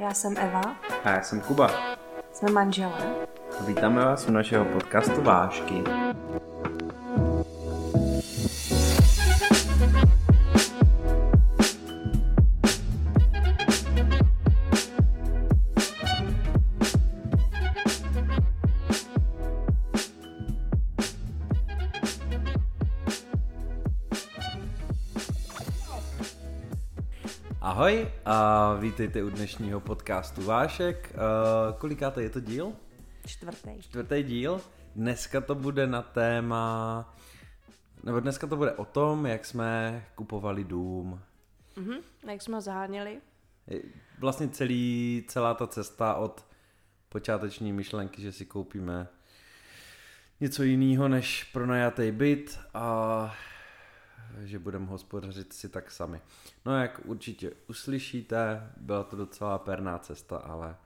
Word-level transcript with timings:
Já 0.00 0.14
jsem 0.14 0.34
Eva. 0.38 0.62
A 1.04 1.10
já 1.10 1.22
jsem 1.22 1.40
Kuba. 1.40 1.70
Jsme 2.32 2.50
manželé. 2.50 3.00
A 3.60 3.62
vítáme 3.64 4.04
vás 4.04 4.28
u 4.28 4.32
našeho 4.32 4.64
podcastu 4.64 5.22
Vášky. 5.22 5.84
Vítejte 28.80 29.22
u 29.22 29.30
dnešního 29.30 29.80
podcastu 29.80 30.42
Vášek. 30.42 31.12
Uh, 31.14 31.78
kolikáte 31.78 32.22
je 32.22 32.30
to 32.30 32.40
díl? 32.40 32.72
Čtvrtý. 33.26 33.70
Čtvrtý 33.80 34.22
díl. 34.22 34.60
Dneska 34.96 35.40
to 35.40 35.54
bude 35.54 35.86
na 35.86 36.02
téma, 36.02 37.14
nebo 38.02 38.20
dneska 38.20 38.46
to 38.46 38.56
bude 38.56 38.72
o 38.72 38.84
tom, 38.84 39.26
jak 39.26 39.44
jsme 39.46 40.04
kupovali 40.14 40.64
dům. 40.64 41.20
Mhm, 41.76 41.94
jak 42.30 42.42
jsme 42.42 42.54
ho 42.54 42.60
zaháněli. 42.60 43.20
Vlastně 44.18 44.48
celý, 44.48 45.24
celá 45.28 45.54
ta 45.54 45.66
cesta 45.66 46.14
od 46.14 46.44
počáteční 47.08 47.72
myšlenky, 47.72 48.22
že 48.22 48.32
si 48.32 48.46
koupíme 48.46 49.08
něco 50.40 50.62
jiného 50.62 51.08
než 51.08 51.44
pronajatý 51.44 52.10
byt 52.10 52.60
a 52.74 53.34
že 54.38 54.58
budeme 54.58 54.86
hospodařit 54.86 55.52
si 55.52 55.68
tak 55.68 55.90
sami. 55.90 56.20
No 56.66 56.76
jak 56.80 57.00
určitě 57.04 57.52
uslyšíte, 57.68 58.70
byla 58.76 59.04
to 59.04 59.16
docela 59.16 59.58
perná 59.58 59.98
cesta, 59.98 60.36
ale 60.36 60.76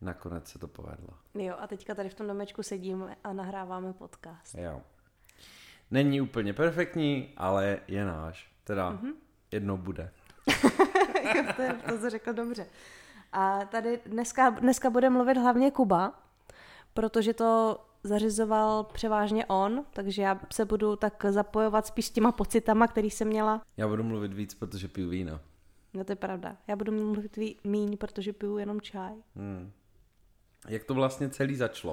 nakonec 0.00 0.48
se 0.48 0.58
to 0.58 0.68
povedlo. 0.68 1.08
Jo, 1.34 1.54
a 1.58 1.66
teďka 1.66 1.94
tady 1.94 2.08
v 2.08 2.14
tom 2.14 2.26
domečku 2.26 2.62
sedíme 2.62 3.16
a 3.24 3.32
nahráváme 3.32 3.92
podcast. 3.92 4.54
Jo. 4.54 4.82
Není 5.90 6.20
úplně 6.20 6.52
perfektní, 6.52 7.32
ale 7.36 7.78
je 7.88 8.04
náš. 8.04 8.52
Teda 8.64 8.92
mm-hmm. 8.92 9.12
jednou 9.50 9.76
bude. 9.76 10.10
to, 11.56 11.62
je, 11.62 11.74
to 11.88 11.98
se 11.98 12.10
řekl 12.10 12.32
dobře. 12.32 12.66
A 13.32 13.64
tady 13.64 14.00
dneska, 14.06 14.50
dneska 14.50 14.90
bude 14.90 15.10
mluvit 15.10 15.36
hlavně 15.36 15.70
Kuba, 15.70 16.20
protože 16.94 17.34
to 17.34 17.80
zařizoval 18.04 18.84
převážně 18.84 19.46
on, 19.46 19.84
takže 19.92 20.22
já 20.22 20.40
se 20.52 20.64
budu 20.64 20.96
tak 20.96 21.24
zapojovat 21.30 21.86
spíš 21.86 22.06
s 22.06 22.10
těma 22.10 22.32
pocitama, 22.32 22.86
který 22.86 23.10
jsem 23.10 23.28
měla. 23.28 23.62
Já 23.76 23.88
budu 23.88 24.02
mluvit 24.02 24.32
víc, 24.32 24.54
protože 24.54 24.88
piju 24.88 25.08
víno. 25.08 25.40
No 25.94 26.04
to 26.04 26.12
je 26.12 26.16
pravda. 26.16 26.56
Já 26.66 26.76
budu 26.76 26.92
mluvit 26.92 27.36
ví, 27.36 27.56
míň, 27.64 27.96
protože 27.96 28.32
piju 28.32 28.58
jenom 28.58 28.80
čaj. 28.80 29.12
Hmm. 29.36 29.72
Jak 30.68 30.84
to 30.84 30.94
vlastně 30.94 31.28
celý 31.28 31.56
začalo? 31.56 31.92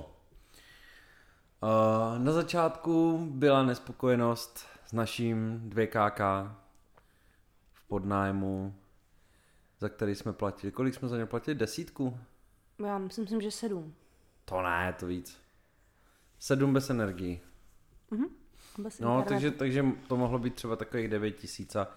Uh, 1.64 2.20
na 2.20 2.32
začátku 2.32 3.26
byla 3.32 3.64
nespokojenost 3.64 4.66
s 4.86 4.94
naším 4.94 5.62
2KK 5.70 6.52
v 7.74 7.88
podnájmu, 7.88 8.76
za 9.80 9.90
který 9.90 10.16
jsme 10.16 10.34
platili. 10.34 10.72
Kolik 10.72 10.96
jsme 10.96 11.08
za 11.08 11.18
ně 11.18 11.26
platili? 11.26 11.56
Desítku? 11.56 12.20
Já 12.86 12.98
myslím, 12.98 13.42
že 13.42 13.52
sedm. 13.52 13.94
To 14.46 14.62
ne, 14.62 14.96
to 15.00 15.06
víc. 15.06 15.47
Sedm 16.40 16.74
bez 16.74 16.90
energií. 16.90 17.42
Mm-hmm. 18.12 18.30
Bez 18.78 19.00
no, 19.00 19.24
takže, 19.28 19.52
takže 19.52 19.86
to 20.08 20.18
mohlo 20.18 20.40
být 20.40 20.56
třeba 20.56 20.76
takových 20.76 21.08
9 21.08 21.32
tisíc. 21.32 21.76
A 21.76 21.88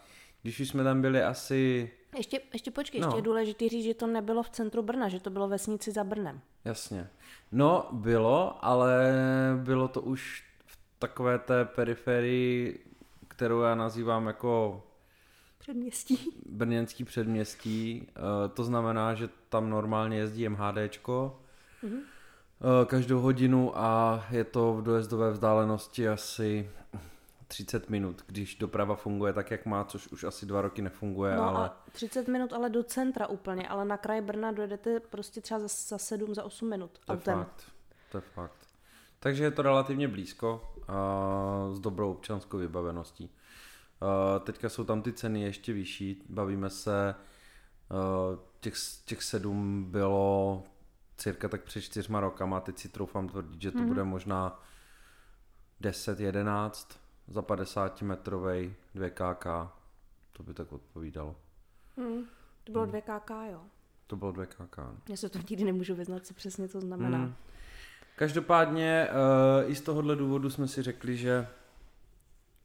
když 0.42 0.60
už 0.60 0.68
jsme 0.68 0.84
tam 0.84 1.00
byli 1.02 1.22
asi... 1.22 1.90
Ještě, 2.16 2.40
ještě 2.52 2.70
počkej, 2.70 3.00
no. 3.00 3.06
ještě 3.06 3.18
je 3.18 3.22
důležité 3.22 3.68
říct, 3.68 3.84
že 3.84 3.94
to 3.94 4.06
nebylo 4.06 4.42
v 4.42 4.50
centru 4.50 4.82
Brna, 4.82 5.08
že 5.08 5.20
to 5.20 5.30
bylo 5.30 5.48
vesnici 5.48 5.92
za 5.92 6.04
Brnem. 6.04 6.40
Jasně. 6.64 7.10
No, 7.52 7.88
bylo, 7.92 8.64
ale 8.64 9.12
bylo 9.56 9.88
to 9.88 10.00
už 10.00 10.44
v 10.66 10.78
takové 10.98 11.38
té 11.38 11.64
periferii, 11.64 12.84
kterou 13.28 13.60
já 13.60 13.74
nazývám 13.74 14.26
jako 14.26 14.82
předměstí. 15.58 16.18
Brněnský 16.46 17.04
předměstí. 17.04 18.06
Eh, 18.08 18.48
to 18.48 18.64
znamená, 18.64 19.14
že 19.14 19.28
tam 19.48 19.70
normálně 19.70 20.16
jezdí 20.16 20.48
MHDčko. 20.48 21.40
Mm-hmm 21.82 22.00
Eh, 22.00 22.19
každou 22.86 23.20
hodinu 23.20 23.78
a 23.78 24.24
je 24.30 24.44
to 24.44 24.74
v 24.74 24.82
dojezdové 24.82 25.30
vzdálenosti 25.30 26.08
asi 26.08 26.70
30 27.48 27.90
minut, 27.90 28.22
když 28.26 28.54
doprava 28.54 28.94
funguje 28.94 29.32
tak, 29.32 29.50
jak 29.50 29.66
má, 29.66 29.84
což 29.84 30.08
už 30.08 30.24
asi 30.24 30.46
dva 30.46 30.62
roky 30.62 30.82
nefunguje. 30.82 31.36
No 31.36 31.42
ale... 31.42 31.68
a 31.68 31.76
30 31.92 32.28
minut 32.28 32.52
ale 32.52 32.70
do 32.70 32.82
centra 32.82 33.26
úplně, 33.26 33.68
ale 33.68 33.84
na 33.84 33.96
kraj 33.96 34.20
Brna 34.20 34.52
dojedete 34.52 35.00
prostě 35.00 35.40
třeba 35.40 35.60
za, 35.60 35.68
za 35.68 35.98
7, 35.98 36.34
za 36.34 36.44
8 36.44 36.70
minut 36.70 36.90
to 37.06 37.12
autem. 37.12 37.38
Je 37.38 37.44
fakt, 37.44 37.64
to 38.10 38.18
je 38.18 38.20
fakt. 38.20 38.66
Takže 39.20 39.44
je 39.44 39.50
to 39.50 39.62
relativně 39.62 40.08
blízko 40.08 40.74
a 40.88 41.68
s 41.72 41.80
dobrou 41.80 42.12
občanskou 42.12 42.58
vybaveností. 42.58 43.30
A 44.00 44.38
teďka 44.38 44.68
jsou 44.68 44.84
tam 44.84 45.02
ty 45.02 45.12
ceny 45.12 45.42
ještě 45.42 45.72
vyšší, 45.72 46.22
bavíme 46.28 46.70
se, 46.70 47.14
těch, 48.60 48.74
těch 49.04 49.22
sedm 49.22 49.84
bylo 49.90 50.62
cirka 51.20 51.48
tak 51.48 51.62
před 51.62 51.80
čtyřma 51.80 52.20
rokama, 52.20 52.60
teď 52.60 52.78
si 52.78 52.88
troufám 52.88 53.28
tvrdit, 53.28 53.62
že 53.62 53.70
to 53.70 53.78
mm-hmm. 53.78 53.86
bude 53.86 54.04
možná 54.04 54.62
10, 55.80 56.20
11 56.20 57.00
za 57.28 57.42
50 57.42 58.02
metrovej 58.02 58.74
2KK. 58.96 59.68
To 60.32 60.42
by 60.42 60.54
tak 60.54 60.72
odpovídalo. 60.72 61.36
Mm, 61.96 62.24
to 62.64 62.72
bylo 62.72 62.86
2KK, 62.86 63.50
jo. 63.50 63.60
To 64.06 64.16
bylo 64.16 64.32
2KK. 64.32 64.78
No. 64.78 64.96
Já 65.08 65.16
se 65.16 65.28
to 65.28 65.38
nikdy 65.38 65.64
nemůžu 65.64 65.94
vyznat, 65.94 66.26
co 66.26 66.34
přesně 66.34 66.68
to 66.68 66.80
znamená. 66.80 67.18
Mm. 67.18 67.34
Každopádně 68.16 69.08
uh, 69.64 69.70
i 69.70 69.74
z 69.74 69.80
tohohle 69.80 70.16
důvodu 70.16 70.50
jsme 70.50 70.68
si 70.68 70.82
řekli, 70.82 71.16
že 71.16 71.48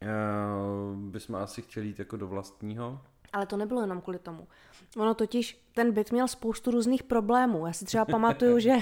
uh, 0.02 0.98
bychom 0.98 1.36
asi 1.36 1.62
chtěli 1.62 1.86
jít 1.86 1.98
jako 1.98 2.16
do 2.16 2.26
vlastního. 2.26 3.00
Ale 3.32 3.46
to 3.46 3.56
nebylo 3.56 3.80
jenom 3.80 4.00
kvůli 4.00 4.18
tomu. 4.18 4.48
Ono 4.96 5.14
totiž, 5.14 5.60
ten 5.74 5.92
byt 5.92 6.12
měl 6.12 6.28
spoustu 6.28 6.70
různých 6.70 7.02
problémů. 7.02 7.66
Já 7.66 7.72
si 7.72 7.84
třeba 7.84 8.04
pamatuju, 8.04 8.58
že 8.58 8.72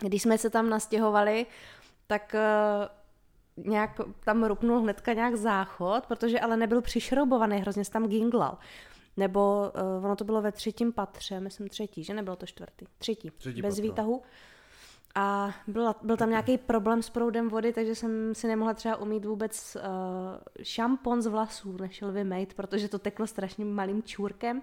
když 0.00 0.22
jsme 0.22 0.38
se 0.38 0.50
tam 0.50 0.70
nastěhovali, 0.70 1.46
tak 2.06 2.34
uh, 3.56 3.64
nějak 3.70 4.00
tam 4.24 4.44
rupnul 4.44 4.80
hnedka 4.80 5.12
nějak 5.12 5.34
záchod, 5.34 6.06
protože 6.06 6.40
ale 6.40 6.56
nebyl 6.56 6.82
přišroubovaný, 6.82 7.58
hrozně 7.58 7.84
se 7.84 7.90
tam 7.90 8.08
ginglal. 8.08 8.58
Nebo 9.16 9.72
uh, 9.98 10.04
ono 10.04 10.16
to 10.16 10.24
bylo 10.24 10.42
ve 10.42 10.52
třetím 10.52 10.92
patře, 10.92 11.40
myslím 11.40 11.68
třetí, 11.68 12.04
že 12.04 12.14
nebylo 12.14 12.36
to 12.36 12.46
čtvrtý. 12.46 12.86
Třetí, 12.98 13.30
třetí 13.30 13.62
bez 13.62 13.74
patro. 13.74 13.82
výtahu 13.82 14.22
a 15.14 15.54
byl, 15.66 15.94
byl 16.02 16.16
tam 16.16 16.30
nějaký 16.30 16.58
problém 16.58 17.02
s 17.02 17.10
proudem 17.10 17.48
vody, 17.48 17.72
takže 17.72 17.94
jsem 17.94 18.34
si 18.34 18.46
nemohla 18.46 18.74
třeba 18.74 18.96
umít 18.96 19.24
vůbec 19.24 19.76
uh, 19.76 19.82
šampon 20.62 21.22
z 21.22 21.26
vlasů, 21.26 21.76
než 21.76 21.94
šel 21.94 22.12
vymejt, 22.12 22.54
protože 22.54 22.88
to 22.88 22.98
teklo 22.98 23.26
strašným 23.26 23.74
malým 23.74 24.02
čůrkem 24.02 24.62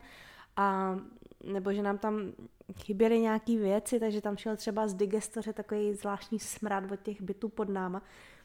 a 0.57 0.95
nebo 1.43 1.73
že 1.73 1.81
nám 1.81 1.97
tam 1.97 2.31
chyběly 2.77 3.19
nějaké 3.19 3.57
věci, 3.57 3.99
takže 3.99 4.21
tam 4.21 4.37
šel 4.37 4.55
třeba 4.55 4.87
z 4.87 4.93
digestoře 4.93 5.53
takový 5.53 5.93
zvláštní 5.93 6.39
smrad 6.39 6.91
od 6.91 6.99
těch 7.01 7.21
bytů 7.21 7.49
pod 7.49 7.69
náma. 7.69 8.01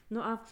No 0.09 0.25
a 0.25 0.45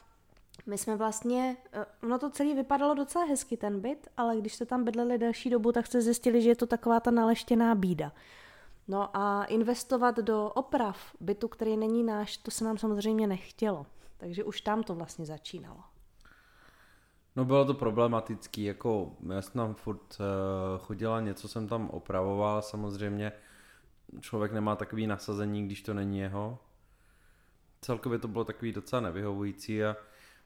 my 0.66 0.78
jsme 0.78 0.96
vlastně, 0.96 1.58
eh, 1.74 1.86
ono 2.04 2.20
to 2.20 2.30
celé 2.30 2.56
vypadalo 2.56 2.94
docela 2.94 3.26
hezky 3.26 3.58
ten 3.58 3.80
byt, 3.80 4.08
ale 4.18 4.38
když 4.38 4.54
jste 4.54 4.66
tam 4.66 4.84
bydleli 4.84 5.18
delší 5.18 5.50
dobu, 5.50 5.72
tak 5.72 5.88
jste 5.88 6.02
zjistili, 6.02 6.42
že 6.42 6.50
je 6.50 6.56
to 6.56 6.68
taková 6.68 7.00
ta 7.00 7.12
naleštěná 7.12 7.76
bída. 7.76 8.12
No 8.90 9.18
a 9.18 9.44
investovat 9.46 10.18
do 10.18 10.50
oprav 10.50 11.16
bytu, 11.20 11.48
který 11.48 11.78
není 11.78 12.04
náš, 12.04 12.38
to 12.38 12.52
se 12.52 12.66
nám 12.66 12.78
samozřejmě 12.78 13.28
nechtělo. 13.28 13.86
Takže 14.18 14.44
už 14.44 14.62
tam 14.62 14.84
to 14.84 14.96
vlastně 14.96 15.26
začínalo. 15.26 15.84
No 17.36 17.46
bylo 17.46 17.66
to 17.66 17.74
problematický, 17.74 18.64
jako 18.64 19.18
já 19.34 19.42
jsem 19.42 19.54
tam 19.54 19.74
furt 19.76 20.18
uh, 20.20 20.86
chodila, 20.86 21.22
něco 21.22 21.48
jsem 21.48 21.68
tam 21.68 21.90
opravoval, 21.90 22.62
samozřejmě 22.62 23.32
člověk 24.20 24.52
nemá 24.52 24.76
takový 24.76 25.08
nasazení, 25.08 25.66
když 25.66 25.82
to 25.82 25.94
není 25.94 26.20
jeho. 26.20 26.60
Celkově 27.82 28.20
to 28.20 28.28
bylo 28.28 28.46
takový 28.46 28.72
docela 28.72 29.02
nevyhovující 29.02 29.84
a 29.84 29.96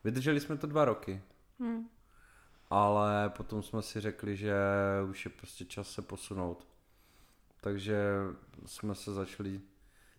vydrželi 0.04 0.40
jsme 0.40 0.58
to 0.58 0.68
dva 0.68 0.86
roky. 0.86 1.22
Hmm. 1.60 1.90
Ale 2.70 3.30
potom 3.30 3.64
jsme 3.64 3.82
si 3.82 4.00
řekli, 4.02 4.38
že 4.38 4.56
už 5.10 5.26
je 5.26 5.32
prostě 5.32 5.66
čas 5.66 5.92
se 5.92 6.02
posunout 6.02 6.73
takže 7.64 7.98
jsme 8.66 8.96
se 8.96 9.14
začali 9.14 9.62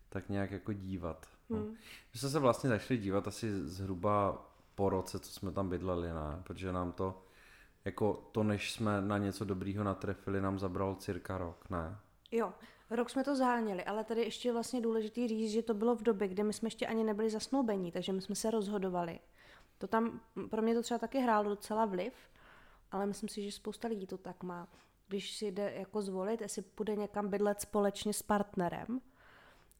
tak 0.09 0.29
nějak 0.29 0.51
jako 0.51 0.73
dívat. 0.73 1.25
No. 1.49 1.57
Hmm. 1.57 1.75
My 2.13 2.19
jsme 2.19 2.29
se 2.29 2.39
vlastně 2.39 2.69
začali 2.69 2.97
dívat 2.97 3.27
asi 3.27 3.67
zhruba 3.67 4.45
po 4.75 4.89
roce, 4.89 5.19
co 5.19 5.31
jsme 5.31 5.51
tam 5.51 5.69
bydleli, 5.69 6.07
ne? 6.07 6.41
protože 6.43 6.71
nám 6.71 6.91
to, 6.91 7.23
jako 7.85 8.29
to, 8.31 8.43
než 8.43 8.71
jsme 8.71 9.01
na 9.01 9.17
něco 9.17 9.45
dobrýho 9.45 9.83
natrefili, 9.83 10.41
nám 10.41 10.59
zabralo 10.59 10.95
cirka 10.95 11.37
rok, 11.37 11.69
ne? 11.69 11.97
Jo, 12.31 12.53
rok 12.89 13.09
jsme 13.09 13.23
to 13.23 13.35
záněli, 13.35 13.83
ale 13.83 14.03
tady 14.03 14.21
ještě 14.21 14.53
vlastně 14.53 14.81
důležitý 14.81 15.27
říct, 15.27 15.51
že 15.51 15.61
to 15.61 15.73
bylo 15.73 15.95
v 15.95 16.03
době, 16.03 16.27
kdy 16.27 16.43
my 16.43 16.53
jsme 16.53 16.67
ještě 16.67 16.87
ani 16.87 17.03
nebyli 17.03 17.29
zasnoubení, 17.29 17.91
takže 17.91 18.13
my 18.13 18.21
jsme 18.21 18.35
se 18.35 18.51
rozhodovali. 18.51 19.19
To 19.77 19.87
tam, 19.87 20.19
pro 20.49 20.61
mě 20.61 20.73
to 20.73 20.81
třeba 20.81 20.97
taky 20.97 21.19
hrálo 21.19 21.49
docela 21.49 21.85
vliv, 21.85 22.13
ale 22.91 23.05
myslím 23.05 23.29
si, 23.29 23.43
že 23.43 23.51
spousta 23.51 23.87
lidí 23.87 24.07
to 24.07 24.17
tak 24.17 24.43
má 24.43 24.67
když 25.07 25.37
si 25.37 25.51
jde 25.51 25.73
jako 25.75 26.01
zvolit, 26.01 26.41
jestli 26.41 26.61
půjde 26.61 26.95
někam 26.95 27.29
bydlet 27.29 27.61
společně 27.61 28.13
s 28.13 28.21
partnerem 28.21 29.01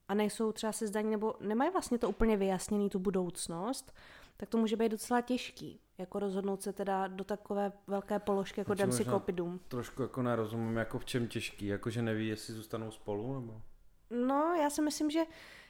a 0.08 0.14
nejsou 0.14 0.52
třeba 0.52 0.72
se 0.72 0.88
zdaní, 0.88 1.12
nebo 1.12 1.36
nemají 1.40 1.72
vlastně 1.72 1.98
to 1.98 2.10
úplně 2.10 2.38
vyjasněný 2.38 2.90
tu 2.90 3.00
budoucnost, 3.00 3.94
tak 4.38 4.50
to 4.50 4.58
může 4.58 4.76
být 4.76 4.90
docela 4.90 5.22
těžký, 5.22 5.80
jako 5.98 6.20
rozhodnout 6.20 6.62
se 6.62 6.74
teda 6.74 7.08
do 7.08 7.24
takové 7.24 7.72
velké 7.88 8.20
položky, 8.20 8.62
jako 8.62 8.74
jdem 8.74 8.92
si 8.92 9.06
koupit 9.06 9.36
dům. 9.36 9.60
Trošku 9.68 10.02
jako 10.02 10.22
nerozumím, 10.22 10.78
jako 10.78 11.00
v 11.00 11.06
čem 11.06 11.28
těžký, 11.28 11.66
jako 11.66 11.90
že 11.90 12.02
neví, 12.02 12.28
jestli 12.28 12.54
zůstanou 12.54 12.92
spolu, 12.92 13.34
nebo? 13.34 13.62
No, 14.10 14.56
já 14.62 14.70
si 14.70 14.82
myslím, 14.82 15.10
že 15.10 15.24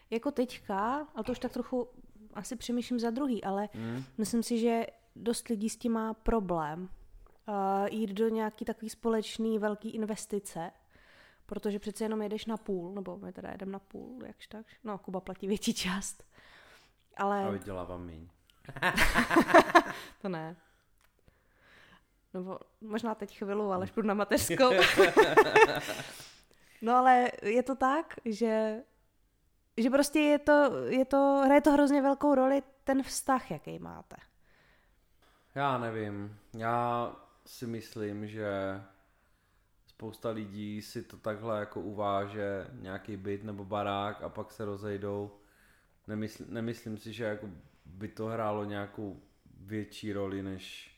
jako 0.09 0.31
teďka, 0.31 1.07
a 1.15 1.23
to 1.23 1.31
už 1.31 1.39
tak 1.39 1.51
trochu 1.51 1.87
asi 2.33 2.55
přemýšlím 2.55 2.99
za 2.99 3.09
druhý, 3.09 3.43
ale 3.43 3.69
mm. 3.73 4.03
myslím 4.17 4.43
si, 4.43 4.59
že 4.59 4.85
dost 5.15 5.47
lidí 5.47 5.69
s 5.69 5.77
tím 5.77 5.91
má 5.91 6.13
problém 6.13 6.89
jít 7.89 8.09
do 8.09 8.29
nějaký 8.29 8.65
takový 8.65 8.89
společný 8.89 9.59
velký 9.59 9.89
investice, 9.89 10.71
protože 11.45 11.79
přece 11.79 12.03
jenom 12.03 12.21
jedeš 12.21 12.45
na 12.45 12.57
půl, 12.57 12.93
nebo 12.93 13.17
my 13.17 13.33
teda 13.33 13.51
jedeme 13.51 13.71
na 13.71 13.79
půl, 13.79 14.25
jakž 14.25 14.47
tak. 14.47 14.65
No, 14.83 14.97
Kuba 14.97 15.19
platí 15.19 15.47
větší 15.47 15.73
část. 15.73 16.23
Ale... 17.17 17.45
A 17.45 17.49
vydělávám 17.49 18.05
míň. 18.05 18.29
to 20.21 20.29
ne. 20.29 20.55
Nebo 22.33 22.59
možná 22.81 23.15
teď 23.15 23.37
chvilu, 23.37 23.71
ale 23.71 23.83
až 23.83 23.91
budu 23.91 24.07
na 24.07 24.13
mateřskou. 24.13 24.71
no 26.81 26.95
ale 26.95 27.31
je 27.41 27.63
to 27.63 27.75
tak, 27.75 28.15
že 28.25 28.81
že 29.77 29.89
prostě 29.89 30.19
je 30.19 30.39
to, 30.39 30.71
je 30.87 31.05
to, 31.05 31.41
hraje 31.45 31.61
to 31.61 31.71
hrozně 31.71 32.01
velkou 32.01 32.35
roli 32.35 32.63
ten 32.83 33.03
vztah, 33.03 33.51
jaký 33.51 33.79
máte. 33.79 34.15
Já 35.55 35.77
nevím. 35.77 36.39
Já 36.57 37.11
si 37.45 37.67
myslím, 37.67 38.27
že 38.27 38.81
spousta 39.87 40.29
lidí 40.29 40.81
si 40.81 41.03
to 41.03 41.17
takhle 41.17 41.59
jako 41.59 41.81
uváže 41.81 42.67
nějaký 42.71 43.17
byt 43.17 43.43
nebo 43.43 43.65
barák 43.65 44.23
a 44.23 44.29
pak 44.29 44.51
se 44.51 44.65
rozejdou. 44.65 45.31
Nemysl, 46.07 46.43
nemyslím 46.49 46.97
si, 46.97 47.13
že 47.13 47.23
jako 47.23 47.49
by 47.85 48.07
to 48.07 48.25
hrálo 48.25 48.63
nějakou 48.63 49.21
větší 49.59 50.13
roli 50.13 50.43
než 50.43 50.95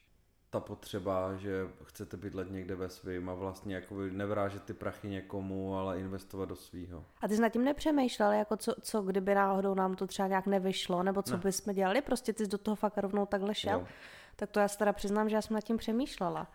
ta 0.49 0.59
potřeba, 0.59 1.35
že 1.35 1.67
chcete 1.83 2.17
bydlet 2.17 2.51
někde 2.51 2.75
ve 2.75 2.89
svým 2.89 3.29
a 3.29 3.33
vlastně 3.33 3.75
jako 3.75 3.95
nevrážet 3.99 4.63
ty 4.63 4.73
prachy 4.73 5.07
někomu, 5.09 5.77
ale 5.77 5.99
investovat 5.99 6.45
do 6.45 6.55
svýho. 6.55 7.05
A 7.21 7.27
ty 7.27 7.35
jsi 7.35 7.41
nad 7.41 7.49
tím 7.49 7.63
nepřemýšlel, 7.63 8.31
jako 8.31 8.57
co, 8.57 8.75
co 8.81 9.01
kdyby 9.01 9.35
náhodou 9.35 9.73
nám 9.73 9.95
to 9.95 10.07
třeba 10.07 10.27
nějak 10.27 10.47
nevyšlo, 10.47 11.03
nebo 11.03 11.21
co 11.21 11.33
ne. 11.33 11.41
bychom 11.43 11.73
dělali, 11.73 12.01
prostě 12.01 12.33
ty 12.33 12.45
jsi 12.45 12.51
do 12.51 12.57
toho 12.57 12.75
fakt 12.75 12.97
rovnou 12.97 13.25
takhle 13.25 13.55
šel. 13.55 13.79
Jo. 13.79 13.87
Tak 14.39 14.51
to 14.51 14.59
já 14.59 14.67
se 14.67 14.77
teda 14.77 14.93
přiznám, 14.93 15.29
že 15.29 15.35
já 15.35 15.41
jsem 15.41 15.53
nad 15.53 15.61
tím 15.61 15.77
přemýšlela. 15.77 16.47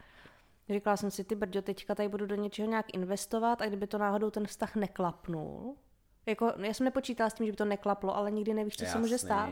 Říkala 0.69 0.97
jsem 0.97 1.11
si, 1.11 1.25
ty 1.25 1.35
brďo, 1.35 1.63
teďka 1.63 1.95
tady 1.95 2.09
budu 2.09 2.27
do 2.27 2.35
něčeho 2.35 2.69
nějak 2.69 2.95
investovat 2.95 3.63
a 3.63 3.67
kdyby 3.67 3.87
to 3.87 3.99
náhodou 3.99 4.31
ten 4.31 4.47
vztah 4.47 4.77
neklapnul, 4.77 5.77
jako, 6.27 6.53
já 6.57 6.75
jsem 6.75 6.85
nepočítala 6.85 7.31
s 7.31 7.35
tím, 7.35 7.47
že 7.47 7.53
by 7.53 7.57
to 7.57 7.65
neklaplo, 7.65 8.17
ale 8.17 8.31
nikdy 8.31 8.55
nevíš, 8.55 8.77
co 8.77 8.85
Jasný. 8.85 8.93
se 8.93 8.99
může 8.99 9.19
stát. 9.19 9.51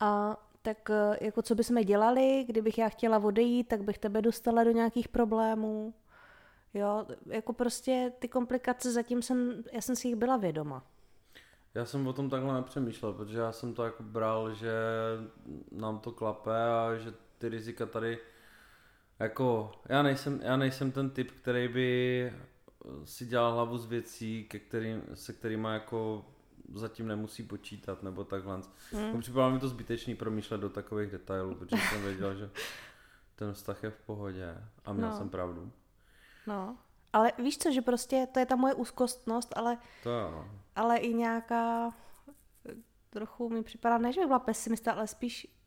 A 0.00 0.36
tak 0.62 0.90
eh, 0.90 1.24
jako 1.24 1.42
co 1.42 1.54
bychom 1.54 1.84
dělali, 1.84 2.44
kdybych 2.48 2.78
já 2.78 2.88
chtěla 2.88 3.18
odejít, 3.18 3.68
tak 3.68 3.82
bych 3.82 3.98
tebe 3.98 4.22
dostala 4.22 4.64
do 4.64 4.70
nějakých 4.70 5.08
problémů. 5.08 5.94
Jo, 6.74 7.06
jako 7.26 7.52
prostě 7.52 8.12
ty 8.18 8.28
komplikace 8.28 8.92
zatím 8.92 9.22
jsem, 9.22 9.64
já 9.72 9.80
jsem 9.80 9.96
si 9.96 10.08
jich 10.08 10.16
byla 10.16 10.36
vědoma. 10.36 10.82
Já 11.74 11.84
jsem 11.84 12.06
o 12.06 12.12
tom 12.12 12.30
takhle 12.30 12.54
nepřemýšlel, 12.54 13.12
protože 13.12 13.38
já 13.38 13.52
jsem 13.52 13.74
to 13.74 13.84
jako 13.84 14.02
bral, 14.02 14.54
že 14.54 14.72
nám 15.72 15.98
to 15.98 16.12
klape 16.12 16.70
a 16.70 16.96
že 16.96 17.12
ty 17.38 17.48
rizika 17.48 17.86
tady 17.86 18.18
jako, 19.18 19.72
já 19.88 20.02
nejsem, 20.02 20.40
já 20.42 20.56
nejsem 20.56 20.92
ten 20.92 21.10
typ, 21.10 21.30
který 21.30 21.68
by 21.68 22.32
si 23.04 23.26
dělal 23.26 23.52
hlavu 23.52 23.78
z 23.78 23.86
věcí, 23.86 24.44
ke 24.44 24.58
kterým, 24.58 25.02
se 25.14 25.32
kterými 25.32 25.68
jako 25.68 26.24
zatím 26.74 27.08
nemusí 27.08 27.42
počítat, 27.42 28.02
nebo 28.02 28.24
takhle. 28.24 28.60
Hmm. 28.92 29.04
Jako 29.04 29.18
připadalo 29.18 29.52
mi 29.52 29.60
to 29.60 29.68
zbytečný 29.68 30.14
promýšlet 30.14 30.60
do 30.60 30.70
takových 30.70 31.10
detailů, 31.10 31.54
protože 31.54 31.82
jsem 31.90 32.02
věděl, 32.02 32.34
že 32.34 32.50
ten 33.36 33.52
vztah 33.52 33.82
je 33.82 33.90
v 33.90 33.98
pohodě 33.98 34.54
a 34.84 34.92
měl 34.92 35.08
no. 35.08 35.16
jsem 35.16 35.28
pravdu. 35.28 35.72
No, 36.46 36.76
ale 37.12 37.32
víš 37.38 37.58
co, 37.58 37.72
že 37.72 37.82
prostě 37.82 38.26
to 38.32 38.40
je 38.40 38.46
ta 38.46 38.56
moje 38.56 38.74
úzkostnost, 38.74 39.52
ale, 39.56 39.78
to 40.02 40.10
jo. 40.10 40.44
ale 40.76 40.96
i 40.96 41.14
nějaká 41.14 41.92
trochu 43.10 43.48
mi 43.48 43.62
připadá, 43.62 43.98
ne, 43.98 44.12
že 44.12 44.20
bych 44.20 44.26
byla 44.26 44.38
pesimista, 44.38 44.92
ale 44.92 45.06
spíš 45.06 45.57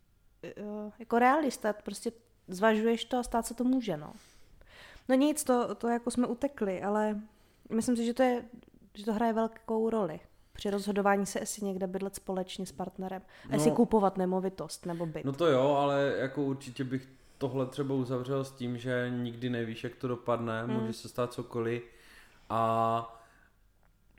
jako 1.00 1.20
realista, 1.20 1.74
prostě 1.74 2.12
zvažuješ 2.48 3.06
to 3.06 3.18
a 3.18 3.24
stát 3.24 3.46
se 3.46 3.54
to 3.54 3.64
může, 3.64 3.98
no. 3.98 4.14
No 5.10 5.16
nic, 5.16 5.44
to, 5.44 5.76
to 5.76 5.88
jako 5.88 6.12
jsme 6.12 6.28
utekli, 6.28 6.82
ale 6.82 7.22
myslím 7.70 7.96
si, 7.96 8.06
že 8.06 8.14
to, 8.14 8.24
je, 8.24 8.46
že 8.94 9.06
to 9.06 9.14
hraje 9.14 9.34
velkou 9.34 9.90
roli 9.90 10.20
při 10.54 10.70
rozhodování 10.70 11.26
se, 11.26 11.40
jestli 11.40 11.66
někde 11.66 11.88
bydlet 11.88 12.16
společně 12.16 12.66
s 12.66 12.72
partnerem. 12.72 13.22
No, 13.50 13.56
jestli 13.56 13.72
kupovat 13.72 14.18
nemovitost 14.18 14.86
nebo 14.86 15.06
byt. 15.06 15.26
No 15.26 15.34
to 15.34 15.48
jo, 15.48 15.76
ale 15.76 16.14
jako 16.18 16.44
určitě 16.44 16.84
bych 16.84 17.08
tohle 17.38 17.66
třeba 17.66 17.96
uzavřel 17.96 18.44
s 18.44 18.52
tím, 18.52 18.78
že 18.78 19.12
nikdy 19.18 19.50
nevíš, 19.50 19.84
jak 19.84 19.96
to 19.96 20.08
dopadne, 20.08 20.64
hmm. 20.64 20.80
může 20.80 20.94
se 20.94 21.10
stát 21.10 21.34
cokoliv 21.34 21.84
a 22.50 23.21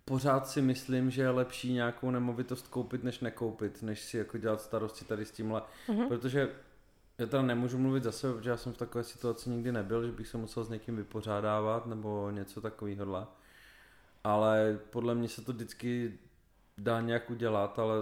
pořád 0.04 0.48
si 0.48 0.62
myslím, 0.62 1.10
že 1.10 1.22
je 1.22 1.30
lepší 1.30 1.72
nějakou 1.72 2.10
nemovitost 2.10 2.68
koupit, 2.68 3.04
než 3.04 3.20
nekoupit, 3.20 3.82
než 3.82 4.00
si 4.00 4.18
jako 4.18 4.38
dělat 4.38 4.60
starosti 4.60 5.04
tady 5.04 5.24
s 5.24 5.30
tímhle, 5.30 5.62
hmm. 5.86 6.08
protože 6.08 6.48
já 7.18 7.26
teda 7.26 7.42
nemůžu 7.42 7.78
mluvit 7.78 8.02
za 8.02 8.12
sebe, 8.12 8.34
protože 8.34 8.50
já 8.50 8.56
jsem 8.56 8.72
v 8.72 8.78
takové 8.78 9.04
situaci 9.04 9.50
nikdy 9.50 9.72
nebyl, 9.72 10.06
že 10.06 10.12
bych 10.12 10.28
se 10.28 10.38
musel 10.38 10.64
s 10.64 10.68
někým 10.70 10.96
vypořádávat 10.96 11.86
nebo 11.86 12.30
něco 12.30 12.60
takového. 12.60 13.28
Ale 14.24 14.78
podle 14.90 15.14
mě 15.14 15.28
se 15.28 15.42
to 15.42 15.52
vždycky 15.52 16.18
dá 16.78 17.00
nějak 17.00 17.30
udělat, 17.30 17.78
ale 17.78 17.94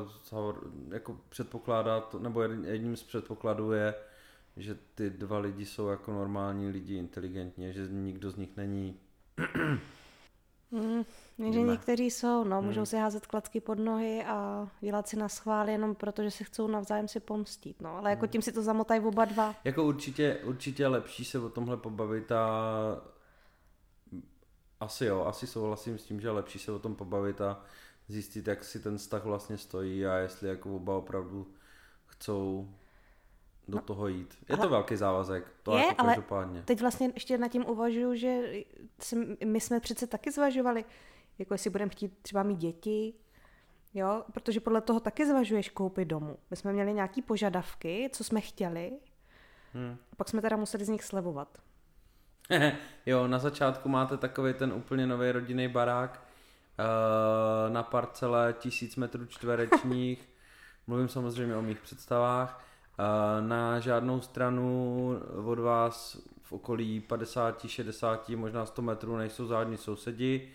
jako 0.88 1.20
předpokládat, 1.28 2.14
nebo 2.14 2.42
jedním 2.42 2.96
z 2.96 3.02
předpokladů 3.02 3.72
je, 3.72 3.94
že 4.56 4.76
ty 4.94 5.10
dva 5.10 5.38
lidi 5.38 5.66
jsou 5.66 5.88
jako 5.88 6.12
normální 6.12 6.68
lidi, 6.68 6.94
inteligentně, 6.94 7.72
že 7.72 7.88
nikdo 7.88 8.30
z 8.30 8.36
nich 8.36 8.56
není 8.56 9.00
Mm, 10.70 11.04
že 11.52 11.60
někteří 11.60 12.10
jsou, 12.10 12.44
no, 12.44 12.62
můžou 12.62 12.80
mm. 12.80 12.86
si 12.86 12.96
házet 12.96 13.26
klacky 13.26 13.60
pod 13.60 13.78
nohy 13.78 14.24
a 14.24 14.68
dělat 14.80 15.08
si 15.08 15.16
na 15.16 15.28
schvál 15.28 15.68
jenom 15.68 15.94
proto, 15.94 16.22
že 16.22 16.30
se 16.30 16.44
chcou 16.44 16.66
navzájem 16.66 17.08
si 17.08 17.20
pomstit, 17.20 17.80
no, 17.80 17.96
ale 17.96 18.10
jako 18.10 18.26
mm. 18.26 18.28
tím 18.28 18.42
si 18.42 18.52
to 18.52 18.62
zamotají 18.62 19.00
oba 19.00 19.24
dva. 19.24 19.54
Jako 19.64 19.84
určitě, 19.84 20.40
určitě 20.44 20.86
lepší 20.86 21.24
se 21.24 21.38
o 21.38 21.48
tomhle 21.48 21.76
pobavit 21.76 22.32
a 22.32 22.50
asi 24.80 25.04
jo, 25.04 25.24
asi 25.24 25.46
souhlasím 25.46 25.98
s 25.98 26.04
tím, 26.04 26.20
že 26.20 26.30
lepší 26.30 26.58
se 26.58 26.72
o 26.72 26.78
tom 26.78 26.94
pobavit 26.94 27.40
a 27.40 27.62
zjistit, 28.08 28.46
jak 28.46 28.64
si 28.64 28.80
ten 28.80 28.98
vztah 28.98 29.24
vlastně 29.24 29.58
stojí 29.58 30.06
a 30.06 30.16
jestli 30.16 30.48
jako 30.48 30.76
oba 30.76 30.96
opravdu 30.96 31.46
chcou 32.06 32.74
do 33.70 33.76
no, 33.76 33.82
toho 33.82 34.08
jít. 34.08 34.34
Je 34.48 34.56
ale, 34.56 34.66
to 34.66 34.70
velký 34.70 34.96
závazek, 34.96 35.44
to 35.62 35.76
je, 35.76 35.84
jako 35.84 36.04
každopádně. 36.04 36.62
teď 36.62 36.80
vlastně 36.80 37.10
ještě 37.14 37.38
nad 37.38 37.48
tím 37.48 37.64
uvažuju, 37.68 38.14
že 38.14 38.40
my 39.44 39.60
jsme 39.60 39.80
přece 39.80 40.06
taky 40.06 40.30
zvažovali, 40.30 40.84
jako 41.38 41.54
jestli 41.54 41.70
budeme 41.70 41.90
chtít 41.90 42.18
třeba 42.22 42.42
mít 42.42 42.58
děti, 42.58 43.14
jo, 43.94 44.24
protože 44.32 44.60
podle 44.60 44.80
toho 44.80 45.00
taky 45.00 45.26
zvažuješ 45.26 45.68
koupit 45.68 46.04
domů. 46.04 46.36
My 46.50 46.56
jsme 46.56 46.72
měli 46.72 46.92
nějaký 46.92 47.22
požadavky, 47.22 48.10
co 48.12 48.24
jsme 48.24 48.40
chtěli, 48.40 48.92
hmm. 49.72 49.96
a 50.12 50.16
pak 50.16 50.28
jsme 50.28 50.42
teda 50.42 50.56
museli 50.56 50.84
z 50.84 50.88
nich 50.88 51.04
slevovat. 51.04 51.58
jo, 53.06 53.26
na 53.26 53.38
začátku 53.38 53.88
máte 53.88 54.16
takový 54.16 54.54
ten 54.54 54.72
úplně 54.72 55.06
nový 55.06 55.32
rodinný 55.32 55.68
barák 55.68 56.22
uh, 56.78 57.72
na 57.72 57.82
parcele 57.82 58.54
tisíc 58.58 58.96
metrů 58.96 59.26
čtverečních. 59.26 60.28
Mluvím 60.86 61.08
samozřejmě 61.08 61.56
o 61.56 61.62
mých 61.62 61.80
představách. 61.80 62.64
Na 63.40 63.80
žádnou 63.80 64.20
stranu 64.20 65.20
od 65.44 65.58
vás 65.58 66.20
v 66.42 66.52
okolí 66.52 67.00
50, 67.00 67.66
60, 67.66 68.28
možná 68.28 68.66
100 68.66 68.82
metrů 68.82 69.16
nejsou 69.16 69.48
žádní 69.48 69.76
sousedi. 69.76 70.48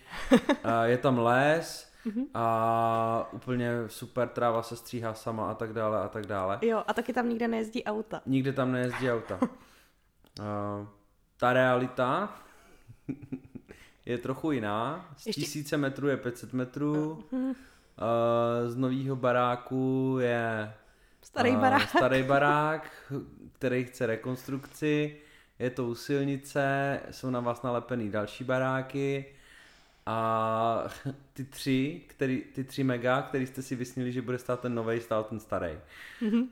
Je 0.84 0.98
tam 0.98 1.18
les, 1.18 1.92
mhm. 2.04 2.24
a 2.34 3.28
úplně 3.32 3.70
super 3.86 4.28
tráva 4.28 4.62
se 4.62 4.76
stříhá 4.76 5.14
sama 5.14 5.50
a 5.50 5.54
tak 5.54 5.72
dále 5.72 6.00
a 6.00 6.08
tak 6.08 6.26
dále. 6.26 6.58
Jo, 6.62 6.82
a 6.86 6.94
taky 6.94 7.12
tam 7.12 7.28
nikde 7.28 7.48
nejezdí 7.48 7.84
auta. 7.84 8.22
Nikde 8.26 8.52
tam 8.52 8.72
nejezdí 8.72 9.10
auta. 9.10 9.40
Ta 11.36 11.52
realita 11.52 12.36
je 14.06 14.18
trochu 14.18 14.52
jiná. 14.52 15.08
Z 15.16 15.26
Ještě... 15.26 15.40
tisíce 15.40 15.76
metrů 15.76 16.08
je 16.08 16.16
500 16.16 16.52
metrů. 16.52 17.24
Uh, 17.32 17.54
z 18.66 18.76
nového 18.76 19.16
baráku 19.16 20.16
je 20.20 20.74
starý 21.26 21.56
barák. 21.56 21.88
starý 21.88 22.22
barák, 22.22 23.12
který 23.52 23.84
chce 23.84 24.06
rekonstrukci. 24.06 25.16
Je 25.58 25.70
to 25.70 25.84
u 25.84 25.94
silnice, 25.94 27.00
jsou 27.10 27.30
na 27.30 27.40
vás 27.40 27.62
nalepený 27.62 28.10
další 28.10 28.44
baráky 28.44 29.24
a 30.06 30.84
ty 31.32 31.44
tři, 31.44 32.02
který, 32.06 32.42
ty 32.54 32.64
tři 32.64 32.84
mega, 32.84 33.22
který 33.22 33.46
jste 33.46 33.62
si 33.62 33.74
vysnili, 33.76 34.12
že 34.12 34.22
bude 34.22 34.38
stát 34.38 34.60
ten 34.60 34.74
nový, 34.74 35.00
stál 35.00 35.24
ten 35.24 35.40
starý. 35.40 35.78
Mm-hmm. 36.22 36.48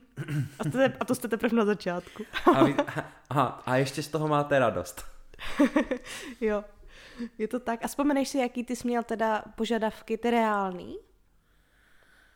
A, 0.59 0.69
jste, 0.69 0.93
a 0.99 1.05
to 1.05 1.15
jste 1.15 1.27
teprve 1.27 1.57
na 1.57 1.65
začátku. 1.65 2.25
a, 2.55 2.63
vy, 2.63 2.75
aha, 3.29 3.63
a 3.65 3.75
ještě 3.75 4.03
z 4.03 4.07
toho 4.07 4.27
máte 4.27 4.59
radost. 4.59 5.05
jo, 6.41 6.63
je 7.37 7.47
to 7.47 7.59
tak. 7.59 7.83
A 7.83 7.87
vzpomeneš 7.87 8.29
si, 8.29 8.37
jaký 8.37 8.63
ty 8.63 8.75
jsi 8.75 8.87
měl 8.87 9.03
teda 9.03 9.43
požadavky, 9.55 10.17
ty 10.17 10.31
reální? 10.31 10.97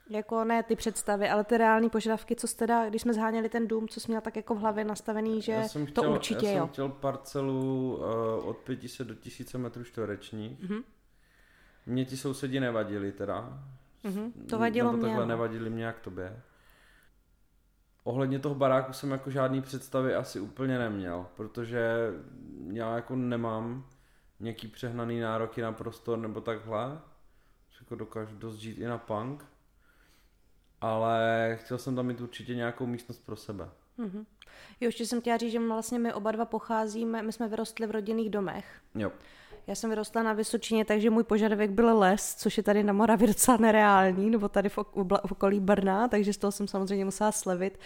Jako 0.10 0.44
ne 0.44 0.64
ty 0.64 0.76
představy, 0.76 1.30
ale 1.30 1.44
ty 1.44 1.58
reální 1.58 1.90
požadavky, 1.90 2.36
co 2.36 2.48
jsi 2.48 2.58
teda, 2.58 2.90
když 2.90 3.02
jsme 3.02 3.14
zháněli 3.14 3.50
ten 3.50 3.68
dům, 3.68 3.88
co 3.88 4.00
jsi 4.00 4.08
měl 4.08 4.22
tak 4.22 4.36
jako 4.36 4.56
v 4.56 4.60
hlavě 4.60 4.84
nastavený, 4.84 5.42
že 5.42 5.52
já 5.52 5.68
jsem 5.68 5.88
to 5.88 6.02
chtěl, 6.02 6.14
určitě 6.14 6.46
já 6.46 6.52
jo. 6.52 6.60
jsem 6.60 6.68
chtěl 6.68 6.90
parcelu 6.90 7.96
uh, 7.98 8.48
od 8.48 8.58
500 8.58 9.08
do 9.08 9.16
1000 9.16 9.54
metrů 9.54 9.84
čtverečních. 9.84 10.60
Mhm. 10.70 10.84
Mně 11.86 12.06
ti 12.06 12.18
sousedi 12.18 12.60
nevadili 12.60 13.12
teda. 13.12 13.64
Mhm, 14.04 14.32
to 14.50 14.60
vadilo 14.60 14.92
Nebo 14.92 14.98
mě, 14.98 15.08
takhle 15.08 15.26
no. 15.26 15.30
nevadili 15.30 15.70
mě 15.70 15.86
jak 15.86 16.00
tobě. 16.00 16.42
Ohledně 18.04 18.40
toho 18.40 18.56
baráku 18.56 18.94
jsem 18.94 19.12
jako 19.12 19.30
žádný 19.30 19.62
představy 19.62 20.16
asi 20.16 20.40
úplně 20.40 20.80
neměl, 20.80 21.26
protože 21.36 22.14
já 22.72 22.96
jako 22.96 23.16
nemám 23.16 23.86
nějaký 24.40 24.68
přehnaný 24.68 25.20
nároky 25.20 25.62
na 25.62 25.72
prostor 25.72 26.20
nebo 26.20 26.42
takhle. 26.42 27.02
Jako 27.80 27.96
dokážu 27.96 28.36
dost 28.36 28.56
žít 28.56 28.78
i 28.78 28.86
na 28.86 28.98
punk. 28.98 29.46
Ale 30.82 31.58
chtěl 31.62 31.78
jsem 31.78 31.96
tam 31.96 32.06
mít 32.06 32.22
určitě 32.22 32.56
nějakou 32.56 32.86
místnost 32.86 33.26
pro 33.26 33.36
sebe. 33.36 33.70
Mhm. 33.98 34.26
Jo, 34.82 34.88
ještě 34.88 35.06
jsem 35.06 35.22
chtěla 35.22 35.38
říct, 35.38 35.52
že 35.52 35.60
vlastně 35.60 36.00
my 36.00 36.14
oba 36.14 36.32
dva 36.32 36.46
pocházíme, 36.46 37.22
my 37.22 37.32
jsme 37.32 37.48
vyrostli 37.48 37.88
v 37.88 37.92
rodinných 37.92 38.30
domech. 38.30 38.66
Jo. 38.96 39.12
Já 39.68 39.76
jsem 39.76 39.90
vyrostla 39.90 40.24
na 40.24 40.34
Vysočině, 40.34 40.86
takže 40.86 41.10
můj 41.10 41.24
požadavek 41.24 41.72
byl 41.72 42.00
les, 42.00 42.36
což 42.36 42.58
je 42.58 42.64
tady 42.64 42.84
na 42.84 42.94
Moravě 42.94 43.28
docela 43.34 43.58
nereální, 43.58 44.30
nebo 44.30 44.50
tady 44.50 44.70
v 44.70 44.78
okolí 45.32 45.60
Brna, 45.60 46.08
takže 46.08 46.34
z 46.34 46.38
toho 46.38 46.52
jsem 46.52 46.68
samozřejmě 46.68 47.06
musela 47.06 47.32
slevit. 47.32 47.80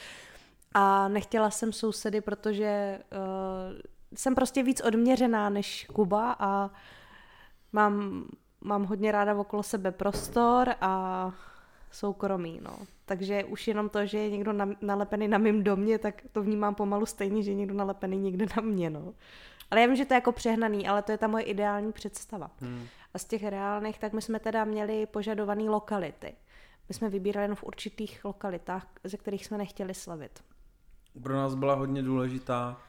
A 0.73 1.07
nechtěla 1.07 1.49
jsem 1.49 1.73
sousedy, 1.73 2.21
protože 2.21 2.99
uh, 3.11 3.79
jsem 4.15 4.35
prostě 4.35 4.63
víc 4.63 4.81
odměřená 4.81 5.49
než 5.49 5.87
Kuba 5.93 6.35
a 6.39 6.69
mám, 7.71 8.25
mám 8.61 8.83
hodně 8.83 9.11
ráda 9.11 9.35
okolo 9.35 9.63
sebe 9.63 9.91
prostor 9.91 10.75
a 10.81 11.31
soukromí, 11.93 12.59
no. 12.63 12.77
Takže 13.05 13.43
už 13.43 13.67
jenom 13.67 13.89
to, 13.89 14.05
že 14.05 14.17
je 14.17 14.29
někdo 14.29 14.53
na, 14.53 14.69
nalepený 14.81 15.27
na 15.27 15.37
mém 15.37 15.63
domě, 15.63 15.97
tak 15.99 16.21
to 16.31 16.43
vnímám 16.43 16.75
pomalu 16.75 17.05
stejně, 17.05 17.43
že 17.43 17.51
je 17.51 17.55
někdo 17.55 17.73
nalepený 17.73 18.17
někde 18.17 18.45
na 18.57 18.61
mě, 18.61 18.89
no. 18.89 19.13
Ale 19.71 19.81
já 19.81 19.87
vím, 19.87 19.95
že 19.95 20.05
to 20.05 20.13
je 20.13 20.15
jako 20.15 20.31
přehnaný, 20.31 20.87
ale 20.87 21.01
to 21.01 21.11
je 21.11 21.17
ta 21.17 21.27
moje 21.27 21.43
ideální 21.43 21.91
představa. 21.91 22.51
Hmm. 22.61 22.87
A 23.13 23.19
z 23.19 23.25
těch 23.25 23.43
reálných, 23.43 23.99
tak 23.99 24.13
my 24.13 24.21
jsme 24.21 24.39
teda 24.39 24.65
měli 24.65 25.05
požadované 25.05 25.63
lokality. 25.63 26.35
My 26.89 26.95
jsme 26.95 27.09
vybírali 27.09 27.43
jenom 27.43 27.55
v 27.55 27.63
určitých 27.63 28.25
lokalitách, 28.25 28.87
ze 29.03 29.17
kterých 29.17 29.45
jsme 29.45 29.57
nechtěli 29.57 29.93
slavit. 29.93 30.43
Pro 31.23 31.33
nás 31.33 31.55
byla 31.55 31.73
hodně 31.73 32.03
důležitá 32.03 32.81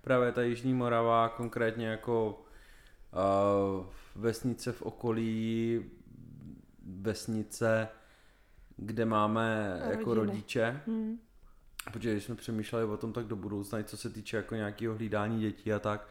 právě 0.00 0.32
ta 0.32 0.42
Jižní 0.42 0.74
Morava, 0.74 1.28
konkrétně 1.28 1.86
jako 1.86 2.42
uh, 3.12 3.86
vesnice 4.16 4.72
v 4.72 4.82
okolí, 4.82 5.80
vesnice, 6.82 7.88
kde 8.82 9.04
máme 9.04 9.74
A 9.82 9.90
jako 9.90 10.14
rodiny. 10.14 10.32
rodiče. 10.32 10.80
Hmm. 10.86 11.18
Protože 11.92 12.12
když 12.12 12.24
jsme 12.24 12.34
přemýšleli 12.34 12.84
o 12.84 12.96
tom 12.96 13.12
tak 13.12 13.26
do 13.26 13.36
budoucna, 13.36 13.82
co 13.82 13.96
se 13.96 14.10
týče 14.10 14.36
jako 14.36 14.54
nějakého 14.54 14.94
hlídání 14.94 15.40
dětí 15.40 15.72
a 15.72 15.78
tak, 15.78 16.08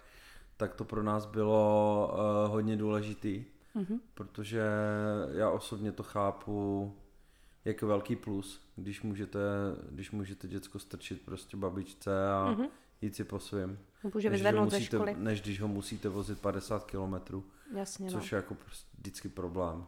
tak 0.57 0.73
to 0.75 0.83
pro 0.85 1.03
nás 1.03 1.25
bylo 1.25 2.11
uh, 2.45 2.51
hodně 2.51 2.77
důležitý, 2.77 3.45
Mhm. 3.75 3.99
protože 4.13 4.61
já 5.31 5.49
osobně 5.49 5.91
to 5.91 6.03
chápu 6.03 6.93
jako 7.65 7.87
velký 7.87 8.15
plus, 8.15 8.61
když 8.75 9.01
můžete, 9.01 9.39
když 9.91 10.11
můžete 10.11 10.47
děcko 10.47 10.79
strčit 10.79 11.21
prostě 11.21 11.57
babičce 11.57 12.31
a 12.31 12.51
Mhm. 12.51 12.67
jít 13.01 13.15
si 13.15 13.23
po 13.23 13.39
svým. 13.39 13.79
Může 14.03 14.03
než, 14.03 14.11
když 14.13 14.25
ho 14.25 14.31
vyzvednout 14.31 14.69
ze 14.71 14.77
musíte, 14.77 14.97
školy. 14.97 15.15
než 15.17 15.41
když 15.41 15.61
ho 15.61 15.67
musíte 15.67 16.09
vozit 16.09 16.39
50 16.39 16.83
kilometrů, 16.85 17.43
Jasně, 17.75 18.05
no. 18.05 18.11
což 18.19 18.31
je 18.31 18.35
jako 18.35 18.53
prostě 18.55 18.87
vždycky 18.97 19.29
problém. 19.29 19.85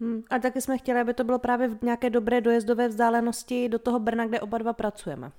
Hmm. 0.00 0.22
A 0.30 0.38
taky 0.38 0.60
jsme 0.60 0.78
chtěli, 0.78 1.00
aby 1.00 1.14
to 1.14 1.24
bylo 1.24 1.38
právě 1.38 1.68
v 1.68 1.82
nějaké 1.82 2.10
dobré 2.10 2.40
dojezdové 2.40 2.88
vzdálenosti 2.88 3.68
do 3.68 3.78
toho 3.78 3.98
Brna, 3.98 4.26
kde 4.26 4.40
oba 4.40 4.58
dva 4.58 4.72
pracujeme. 4.72 5.32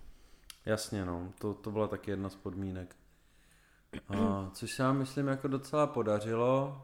Jasně, 0.65 1.05
no, 1.05 1.33
to, 1.39 1.53
to 1.53 1.71
byla 1.71 1.88
taky 1.88 2.12
jedna 2.12 2.29
z 2.29 2.35
podmínek. 2.35 2.95
A, 4.09 4.50
což 4.53 4.71
se 4.71 4.83
nám, 4.83 4.97
myslím, 4.97 5.27
jako 5.27 5.47
docela 5.47 5.88
podařilo. 5.88 6.81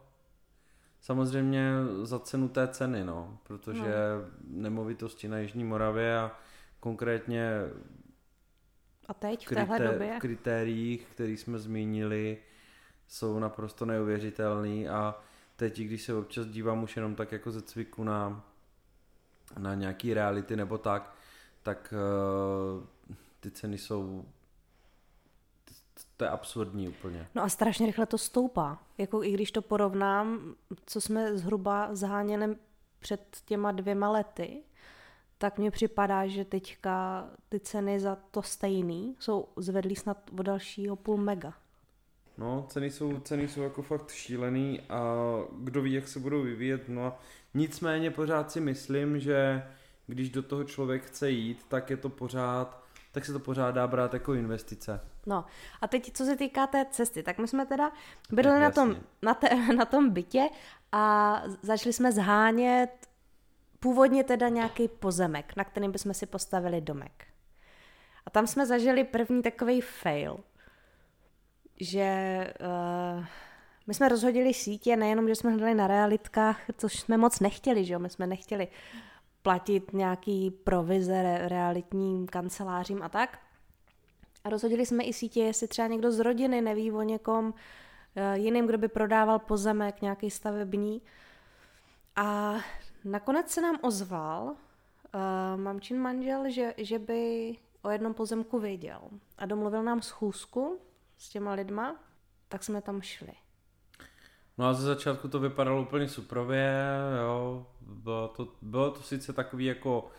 Samozřejmě 1.02 1.72
za 2.04 2.20
cenu 2.20 2.50
té 2.50 2.68
ceny, 2.68 3.04
no, 3.04 3.38
protože 3.44 3.82
no. 3.82 4.32
nemovitosti 4.48 5.28
na 5.28 5.38
Jižní 5.40 5.64
Moravě 5.64 6.18
a 6.18 6.32
konkrétně 6.80 7.52
A 9.08 9.14
teď, 9.14 9.48
v 9.48 9.52
kryté- 9.52 9.56
téhle 9.68 9.80
době? 9.80 10.16
v 10.18 10.20
kritériích, 10.20 11.06
které 11.06 11.32
jsme 11.32 11.60
zmínili, 11.60 12.38
jsou 13.08 13.40
naprosto 13.40 13.86
neuvěřitelný 13.86 14.90
a 14.90 15.16
teď, 15.62 15.80
když 15.80 16.02
se 16.02 16.14
občas 16.14 16.48
dívám 16.48 16.84
už 16.84 16.96
jenom 16.96 17.16
tak 17.16 17.32
jako 17.32 17.52
ze 17.52 17.62
cviku 17.62 18.04
na, 18.04 18.44
na 19.58 19.76
nějaký 19.76 20.14
reality 20.14 20.56
nebo 20.56 20.78
tak, 20.78 21.16
tak 21.64 21.94
uh, 22.78 22.84
ty 23.40 23.52
ceny 23.52 23.78
jsou 23.78 24.26
to 26.18 26.24
je 26.24 26.30
absurdní 26.30 26.90
úplně. 26.90 27.28
No 27.36 27.44
a 27.44 27.50
strašně 27.50 27.86
rychle 27.86 28.06
to 28.06 28.18
stoupá. 28.18 28.84
Jako 28.98 29.24
i 29.24 29.32
když 29.32 29.52
to 29.52 29.62
porovnám, 29.62 30.56
co 30.86 31.02
jsme 31.02 31.38
zhruba 31.38 31.96
zháněli 31.96 32.56
před 33.00 33.38
těma 33.46 33.72
dvěma 33.72 34.10
lety, 34.10 34.64
tak 35.38 35.58
mně 35.58 35.72
připadá, 35.72 36.28
že 36.28 36.46
teďka 36.46 37.28
ty 37.50 37.60
ceny 37.60 38.00
za 38.00 38.18
to 38.32 38.42
stejný 38.42 39.16
jsou 39.20 39.48
zvedlý 39.58 39.96
snad 39.96 40.18
o 40.40 40.44
dalšího 40.44 40.96
půl 40.96 41.18
mega. 41.18 41.54
No, 42.42 42.66
ceny 42.70 42.92
jsou, 42.92 43.20
ceny 43.20 43.48
jsou 43.48 43.62
jako 43.62 43.82
fakt 43.82 44.12
šílený 44.12 44.82
a 44.90 45.16
kdo 45.60 45.82
ví, 45.82 45.94
jak 45.94 46.08
se 46.08 46.20
budou 46.20 46.42
vyvíjet, 46.42 46.90
no 46.90 47.06
a 47.06 47.20
nicméně 47.54 48.12
pořád 48.12 48.52
si 48.52 48.62
myslím, 48.62 49.20
že 49.20 49.64
když 50.08 50.30
do 50.30 50.44
toho 50.44 50.64
člověk 50.64 51.04
chce 51.04 51.32
jít, 51.32 51.66
tak 51.68 51.90
je 51.90 51.98
to 51.98 52.10
pořád, 52.10 52.84
tak 53.12 53.26
se 53.26 53.34
to 53.34 53.40
pořád 53.40 53.72
dá 53.72 53.88
brát 53.88 54.14
jako 54.14 54.34
investice. 54.34 55.02
No 55.26 55.46
a 55.82 55.88
teď, 55.88 56.12
co 56.14 56.26
se 56.26 56.36
týká 56.36 56.68
té 56.68 56.86
cesty, 56.92 57.24
tak 57.24 57.38
my 57.38 57.48
jsme 57.48 57.66
teda 57.66 57.92
bydleli 58.32 58.60
na 58.60 58.72
tom, 58.72 58.96
na, 59.22 59.34
te, 59.34 59.74
na 59.76 59.86
tom 59.86 60.10
bytě 60.10 60.50
a 60.92 61.36
začali 61.62 61.94
jsme 61.94 62.12
zhánět 62.12 63.08
původně 63.80 64.24
teda 64.24 64.50
nějaký 64.50 64.88
pozemek, 64.88 65.54
na 65.56 65.64
kterým 65.64 65.92
bychom 65.92 66.14
si 66.14 66.26
postavili 66.26 66.82
domek. 66.82 67.26
A 68.26 68.30
tam 68.30 68.48
jsme 68.48 68.66
zažili 68.66 69.04
první 69.04 69.42
takový 69.42 69.82
fail, 69.82 70.40
že 71.82 72.54
uh, 73.18 73.26
my 73.88 73.94
jsme 73.94 74.10
rozhodili 74.10 74.54
sítě, 74.54 74.96
nejenom, 74.96 75.28
že 75.28 75.36
jsme 75.36 75.50
hledali 75.50 75.76
na 75.76 75.88
realitkách, 75.88 76.62
což 76.78 77.00
jsme 77.00 77.18
moc 77.18 77.40
nechtěli, 77.40 77.86
že 77.86 77.94
jo, 77.94 78.00
my 78.00 78.10
jsme 78.10 78.28
nechtěli 78.28 78.68
platit 79.42 79.94
nějaký 79.94 80.52
provize 80.52 81.22
re- 81.22 81.48
realitním 81.48 82.28
kancelářím 82.28 83.04
a 83.04 83.10
tak, 83.10 83.40
a 84.44 84.50
rozhodili 84.50 84.86
jsme 84.86 85.04
i 85.04 85.14
sítě, 85.14 85.44
jestli 85.44 85.68
třeba 85.68 85.88
někdo 85.88 86.12
z 86.12 86.20
rodiny 86.20 86.62
neví 86.62 86.92
o 86.92 87.02
někom 87.02 87.54
eh, 88.16 88.38
jiným, 88.38 88.68
kdo 88.68 88.78
by 88.78 88.88
prodával 88.88 89.40
pozemek, 89.40 90.02
nějaký 90.02 90.32
stavební. 90.32 91.02
A 92.16 92.56
nakonec 93.06 93.50
se 93.50 93.62
nám 93.62 93.78
ozval 93.82 94.44
uh, 94.44 94.54
mamčin 95.62 96.00
manžel, 96.00 96.50
že, 96.50 96.74
že 96.78 97.00
by 97.00 97.56
o 97.82 97.90
jednom 97.90 98.14
pozemku 98.14 98.60
věděl. 98.60 99.02
A 99.38 99.46
domluvil 99.46 99.84
nám 99.84 100.02
schůzku 100.02 100.80
s 101.22 101.30
těma 101.30 101.54
lidma, 101.54 101.96
tak 102.48 102.64
jsme 102.64 102.82
tam 102.82 103.02
šli. 103.02 103.34
No 104.58 104.68
a 104.68 104.74
ze 104.74 104.84
začátku 104.84 105.28
to 105.28 105.40
vypadalo 105.40 105.82
úplně 105.82 106.10
suprově, 106.10 106.76
jo, 107.22 107.68
bylo 107.82 108.28
to, 108.28 108.48
bylo 108.62 108.92
to 108.92 109.02
sice 109.02 109.34
takový 109.34 109.66
jako 109.66 110.10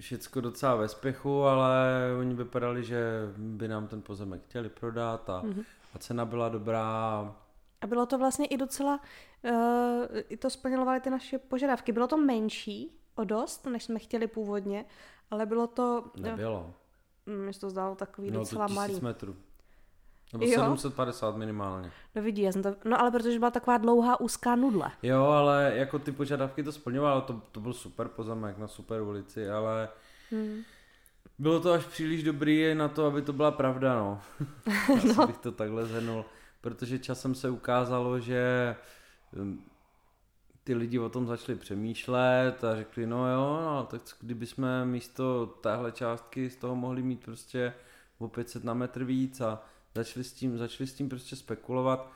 všecko 0.00 0.40
docela 0.40 0.74
ve 0.74 0.88
spěchu, 0.88 1.42
ale 1.44 1.86
oni 2.18 2.34
vypadali, 2.34 2.84
že 2.84 3.00
by 3.36 3.68
nám 3.68 3.88
ten 3.88 4.02
pozemek 4.02 4.42
chtěli 4.44 4.68
prodat 4.68 5.30
a, 5.30 5.42
mm-hmm. 5.42 5.64
a 5.94 5.98
cena 5.98 6.24
byla 6.24 6.48
dobrá. 6.48 7.34
A 7.80 7.86
bylo 7.86 8.06
to 8.06 8.18
vlastně 8.18 8.46
i 8.46 8.56
docela, 8.56 9.00
uh, 9.42 9.52
i 10.28 10.36
to 10.36 10.50
splňovaly 10.50 11.00
ty 11.00 11.10
naše 11.10 11.38
požadavky. 11.38 11.92
Bylo 11.92 12.06
to 12.06 12.16
menší 12.16 13.00
o 13.14 13.24
dost, 13.24 13.66
než 13.66 13.84
jsme 13.84 13.98
chtěli 13.98 14.26
původně, 14.26 14.84
ale 15.30 15.46
bylo 15.46 15.66
to, 15.66 16.10
Nebylo. 16.16 16.74
uh, 17.26 17.34
mi 17.34 17.54
se 17.54 17.60
to 17.60 17.70
zdálo 17.70 17.94
takový 17.94 18.30
No 18.30 18.40
docela 18.40 18.68
to 18.68 18.74
malý. 18.74 19.00
metrů. 19.00 19.36
Nebo 20.32 20.44
Jo? 20.44 20.50
750 20.54 21.36
minimálně. 21.36 21.90
No 22.14 22.22
vidí, 22.22 22.42
já 22.42 22.52
jsem 22.52 22.62
to, 22.62 22.76
no 22.84 23.00
ale 23.00 23.10
protože 23.10 23.38
byla 23.38 23.50
taková 23.50 23.78
dlouhá 23.78 24.20
úzká 24.20 24.56
nudle. 24.56 24.90
Jo, 25.02 25.24
ale 25.24 25.72
jako 25.74 25.98
ty 25.98 26.12
požadavky 26.12 26.62
to 26.62 26.72
splňovalo, 26.72 27.20
to, 27.20 27.40
to 27.52 27.60
byl 27.60 27.72
super 27.72 28.08
pozemek 28.08 28.58
na 28.58 28.68
super 28.68 29.02
ulici, 29.02 29.50
ale 29.50 29.88
Hmm. 30.30 30.62
bylo 31.38 31.60
to 31.60 31.72
až 31.72 31.84
příliš 31.86 32.22
dobrý 32.22 32.74
na 32.74 32.88
to, 32.88 33.06
aby 33.06 33.22
to 33.22 33.32
byla 33.32 33.50
pravda, 33.50 33.94
no. 33.94 34.20
Asi 34.96 35.14
No. 35.16 35.26
bych 35.26 35.36
to 35.38 35.52
takhle 35.52 35.86
zhrnul, 35.86 36.24
protože 36.60 36.98
časem 36.98 37.34
se 37.34 37.50
ukázalo, 37.50 38.20
že 38.20 38.76
hm, 39.32 39.60
ty 40.64 40.74
lidi 40.74 40.98
o 40.98 41.08
tom 41.08 41.26
začali 41.26 41.58
přemýšlet 41.58 42.64
a 42.64 42.76
řekli, 42.76 43.06
no 43.06 43.32
jo, 43.32 43.60
no, 43.64 43.86
tak 43.90 44.00
kdyby 44.20 44.46
jsme 44.46 44.84
místo 44.84 45.46
téhle 45.46 45.92
částky 45.92 46.50
z 46.50 46.56
toho 46.56 46.76
mohli 46.76 47.02
mít 47.02 47.24
prostě 47.24 47.72
o 48.18 48.28
500 48.28 48.64
na 48.64 48.74
metr 48.74 49.04
víc 49.04 49.40
a 49.40 49.62
začali 49.96 50.24
s 50.24 50.32
tím, 50.32 50.58
začali 50.58 50.86
s 50.86 50.94
tím 50.94 51.08
prostě 51.08 51.36
spekulovat. 51.36 52.12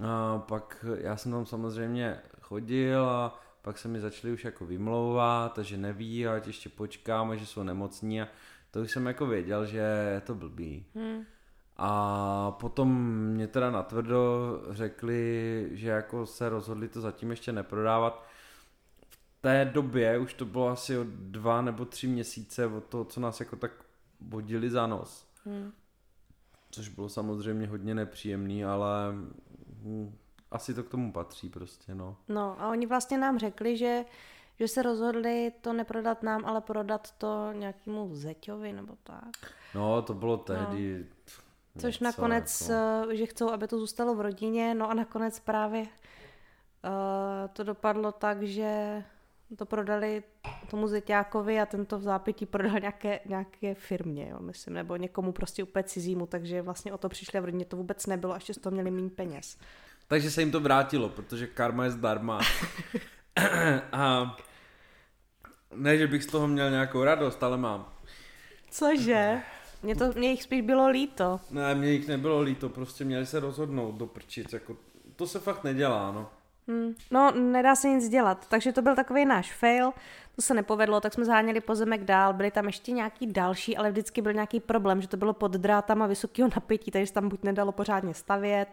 A 0.00 0.38
pak 0.38 0.84
já 0.98 1.16
jsem 1.16 1.32
tam 1.32 1.46
samozřejmě 1.46 2.18
chodil 2.40 3.04
a 3.04 3.40
pak 3.62 3.78
se 3.78 3.88
mi 3.88 4.00
začali 4.00 4.32
už 4.32 4.44
jako 4.44 4.66
vymlouvat, 4.66 5.58
že 5.58 5.76
neví, 5.76 6.26
ať 6.26 6.46
ještě 6.46 6.68
počkáme, 6.68 7.38
že 7.38 7.46
jsou 7.46 7.62
nemocní 7.62 8.22
a 8.22 8.28
to 8.70 8.80
už 8.80 8.90
jsem 8.90 9.06
jako 9.06 9.26
věděl, 9.26 9.66
že 9.66 9.78
je 10.14 10.20
to 10.20 10.34
blbý. 10.34 10.86
Hmm. 10.94 11.24
A 11.76 12.50
potom 12.50 13.14
mě 13.14 13.46
teda 13.46 13.70
natvrdo 13.70 14.18
řekli, 14.70 15.68
že 15.72 15.88
jako 15.88 16.26
se 16.26 16.48
rozhodli 16.48 16.88
to 16.88 17.00
zatím 17.00 17.30
ještě 17.30 17.52
neprodávat. 17.52 18.26
V 19.08 19.18
té 19.40 19.64
době 19.64 20.18
už 20.18 20.34
to 20.34 20.44
bylo 20.44 20.68
asi 20.68 20.98
o 20.98 21.04
dva 21.08 21.62
nebo 21.62 21.84
tři 21.84 22.06
měsíce 22.06 22.66
od 22.66 22.84
toho, 22.84 23.04
co 23.04 23.20
nás 23.20 23.40
jako 23.40 23.56
tak 23.56 23.70
vodili 24.20 24.70
za 24.70 24.86
nos. 24.86 25.26
Hmm. 25.44 25.72
Což 26.76 26.88
bylo 26.88 27.08
samozřejmě 27.08 27.66
hodně 27.66 27.94
nepříjemný, 27.94 28.64
ale 28.64 29.12
hm, 29.82 30.16
asi 30.50 30.74
to 30.74 30.82
k 30.82 30.88
tomu 30.88 31.12
patří 31.12 31.48
prostě, 31.48 31.94
no. 31.94 32.16
No 32.28 32.62
a 32.62 32.70
oni 32.70 32.86
vlastně 32.86 33.18
nám 33.18 33.38
řekli, 33.38 33.76
že, 33.76 34.04
že 34.58 34.68
se 34.68 34.82
rozhodli 34.82 35.52
to 35.60 35.72
neprodat 35.72 36.22
nám, 36.22 36.44
ale 36.44 36.60
prodat 36.60 37.10
to 37.18 37.52
nějakému 37.52 38.16
zeťovi 38.16 38.72
nebo 38.72 38.94
tak. 39.02 39.52
No, 39.74 40.02
to 40.02 40.14
bylo 40.14 40.36
tehdy... 40.36 41.06
No. 41.74 41.80
Což 41.80 41.98
něco, 41.98 42.04
nakonec, 42.04 42.68
jako... 42.68 43.14
že 43.14 43.26
chcou, 43.26 43.50
aby 43.50 43.68
to 43.68 43.78
zůstalo 43.78 44.14
v 44.14 44.20
rodině, 44.20 44.74
no 44.74 44.90
a 44.90 44.94
nakonec 44.94 45.40
právě 45.40 45.82
uh, 45.82 45.88
to 47.52 47.64
dopadlo 47.64 48.12
tak, 48.12 48.42
že 48.42 49.04
to 49.58 49.66
prodali 49.66 50.22
tomu 50.70 50.88
zeťákovi 50.88 51.60
a 51.60 51.66
tento 51.66 51.98
v 51.98 52.02
zápětí 52.02 52.46
prodal 52.46 52.80
nějaké, 52.80 53.20
nějaké 53.26 53.74
firmě, 53.74 54.28
jo, 54.30 54.38
myslím, 54.40 54.74
nebo 54.74 54.96
někomu 54.96 55.32
prostě 55.32 55.62
úplně 55.62 55.82
cizímu, 55.82 56.26
takže 56.26 56.62
vlastně 56.62 56.92
o 56.92 56.98
to 56.98 57.08
přišli 57.08 57.38
a 57.38 57.42
v 57.42 57.44
rodině 57.44 57.64
to 57.64 57.76
vůbec 57.76 58.06
nebylo, 58.06 58.34
až 58.34 58.44
z 58.44 58.58
toho 58.58 58.74
měli 58.74 58.90
méně 58.90 59.10
peněz. 59.10 59.58
Takže 60.08 60.30
se 60.30 60.42
jim 60.42 60.50
to 60.50 60.60
vrátilo, 60.60 61.08
protože 61.08 61.46
karma 61.46 61.84
je 61.84 61.90
zdarma. 61.90 62.40
a 63.92 64.36
ne, 65.74 65.98
že 65.98 66.06
bych 66.06 66.24
z 66.24 66.26
toho 66.26 66.48
měl 66.48 66.70
nějakou 66.70 67.04
radost, 67.04 67.42
ale 67.42 67.56
mám. 67.56 67.92
Cože? 68.70 69.42
Mně 69.82 69.96
to, 69.96 70.12
mě 70.12 70.30
jich 70.30 70.42
spíš 70.42 70.62
bylo 70.62 70.88
líto. 70.88 71.40
Ne, 71.50 71.74
mě 71.74 71.90
jich 71.90 72.08
nebylo 72.08 72.40
líto, 72.40 72.68
prostě 72.68 73.04
měli 73.04 73.26
se 73.26 73.40
rozhodnout 73.40 73.94
do 73.94 74.06
prčic, 74.06 74.52
jako 74.52 74.76
to 75.16 75.26
se 75.26 75.40
fakt 75.40 75.64
nedělá, 75.64 76.12
no. 76.12 76.30
Hmm. 76.68 76.94
No, 77.10 77.30
nedá 77.30 77.74
se 77.74 77.88
nic 77.88 78.08
dělat, 78.08 78.48
takže 78.48 78.72
to 78.72 78.82
byl 78.82 78.94
takový 78.94 79.24
náš 79.24 79.52
fail, 79.52 79.90
to 80.36 80.42
se 80.42 80.54
nepovedlo, 80.54 81.00
tak 81.00 81.14
jsme 81.14 81.24
zháněli 81.24 81.60
pozemek 81.60 82.04
dál, 82.04 82.32
byly 82.32 82.50
tam 82.50 82.66
ještě 82.66 82.92
nějaký 82.92 83.26
další, 83.26 83.76
ale 83.76 83.90
vždycky 83.90 84.22
byl 84.22 84.32
nějaký 84.32 84.60
problém, 84.60 85.02
že 85.02 85.08
to 85.08 85.16
bylo 85.16 85.32
pod 85.32 85.52
drátama 85.52 86.06
vysokého 86.06 86.50
napětí, 86.54 86.90
takže 86.90 87.06
se 87.06 87.12
tam 87.12 87.28
buď 87.28 87.42
nedalo 87.42 87.72
pořádně 87.72 88.14
stavět, 88.14 88.68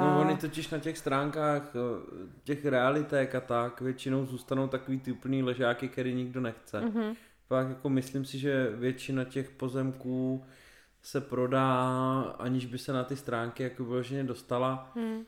No 0.00 0.20
oni 0.20 0.36
totiž 0.36 0.70
na 0.70 0.78
těch 0.78 0.98
stránkách 0.98 1.62
eh, 1.62 2.28
těch 2.44 2.64
realitek 2.64 3.34
a 3.34 3.40
tak 3.40 3.80
většinou 3.80 4.26
zůstanou 4.26 4.68
takový 4.68 5.00
ty 5.00 5.12
úplný 5.12 5.42
ležáky, 5.42 5.88
který 5.88 6.14
nikdo 6.14 6.40
nechce. 6.40 6.80
Mm-hmm. 6.80 7.16
Pak 7.48 7.68
jako 7.68 7.88
myslím 7.88 8.24
si, 8.24 8.38
že 8.38 8.70
většina 8.70 9.24
těch 9.24 9.50
pozemků 9.50 10.44
se 11.02 11.20
prodá, 11.20 12.20
aniž 12.38 12.66
by 12.66 12.78
se 12.78 12.92
na 12.92 13.04
ty 13.04 13.16
stránky 13.16 13.62
jako 13.62 13.84
vyloženě 13.84 14.24
dostala. 14.24 14.92
Mm. 14.94 15.24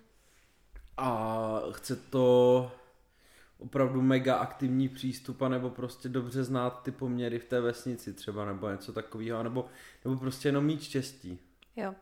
A 0.99 1.63
chce 1.73 1.97
to 1.97 2.71
opravdu 3.59 4.03
mega 4.03 4.37
aktivní 4.37 4.89
přístup, 4.89 5.43
nebo 5.49 5.71
prostě 5.71 6.09
dobře 6.09 6.45
znát 6.45 6.83
ty 6.83 6.91
poměry 6.91 7.39
v 7.39 7.45
té 7.45 7.61
vesnici 7.61 8.13
třeba, 8.13 8.45
nebo 8.45 8.71
něco 8.71 8.93
takového, 8.93 9.43
nebo, 9.43 9.67
nebo 10.05 10.17
prostě 10.17 10.49
jenom 10.49 10.65
mít 10.65 10.83
štěstí. 10.83 11.39
Jo. 11.77 11.95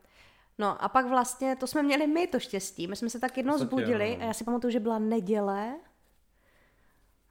No 0.58 0.84
a 0.84 0.88
pak 0.88 1.06
vlastně, 1.06 1.56
to 1.56 1.66
jsme 1.66 1.82
měli 1.82 2.06
my 2.06 2.26
to 2.26 2.40
štěstí. 2.40 2.86
My 2.86 2.96
jsme 2.96 3.10
se 3.10 3.20
tak 3.20 3.36
jednou 3.36 3.58
zbudili 3.58 4.10
jo. 4.10 4.16
A 4.20 4.24
já 4.24 4.32
si 4.32 4.44
pamatuju, 4.44 4.70
že 4.70 4.80
byla 4.80 4.98
neděle. 4.98 5.74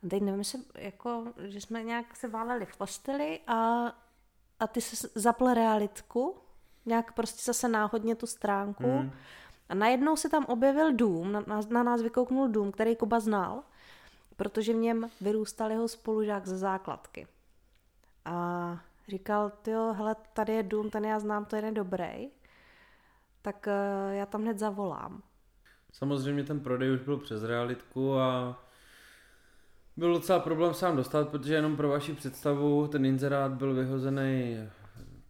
A 0.04 0.08
teď 0.10 0.22
nevím, 0.22 0.40
jestli, 0.40 0.60
jako, 0.76 1.34
že 1.38 1.62
jsme 1.62 1.84
nějak 1.84 2.16
se 2.16 2.28
váleli 2.28 2.66
v 2.66 2.78
posteli 2.78 3.40
a, 3.48 3.88
a 4.60 4.68
ty 4.68 4.82
se 4.82 5.10
zapl 5.16 5.54
realitku, 5.54 6.38
nějak 6.86 7.14
prostě 7.14 7.44
zase 7.46 7.68
náhodně 7.68 8.16
tu 8.16 8.28
stránku. 8.28 8.84
Hmm. 8.84 9.12
A 9.70 9.76
najednou 9.76 10.16
se 10.16 10.30
tam 10.30 10.46
objevil 10.46 10.94
dům, 10.94 11.32
na, 11.32 11.44
na, 11.48 11.62
na 11.70 11.84
nás 11.84 12.02
vykouknul 12.02 12.48
dům, 12.48 12.72
který 12.72 12.96
Kuba 12.96 13.20
znal, 13.20 13.64
protože 14.36 14.74
v 14.74 14.76
něm 14.76 15.10
vyrůstal 15.22 15.72
jeho 15.72 15.88
spolužák 15.88 16.48
ze 16.48 16.58
základky. 16.58 17.28
A 18.26 18.80
říkal, 19.08 19.52
jo, 19.68 19.94
hele, 19.98 20.16
tady 20.34 20.54
je 20.54 20.64
dům, 20.64 20.90
ten 20.90 21.06
já 21.06 21.20
znám, 21.20 21.46
to 21.46 21.56
je 21.56 21.72
dobrý 21.72 22.30
tak 23.46 23.68
eh, 23.68 24.16
já 24.16 24.26
tam 24.26 24.42
hned 24.42 24.60
zavolám. 24.60 25.22
Samozřejmě 25.92 26.44
ten 26.44 26.60
prodej 26.60 26.92
už 26.92 27.00
byl 27.00 27.18
přes 27.18 27.44
realitku 27.44 28.18
a 28.20 28.60
byl 29.98 30.14
docela 30.14 30.40
problém 30.40 30.74
sám 30.74 30.96
dostat, 30.96 31.30
protože 31.30 31.54
jenom 31.54 31.78
pro 31.78 31.90
vaši 31.90 32.14
představu 32.14 32.88
ten 32.88 33.06
inzerát 33.06 33.52
byl 33.52 33.74
vyhozený 33.74 34.58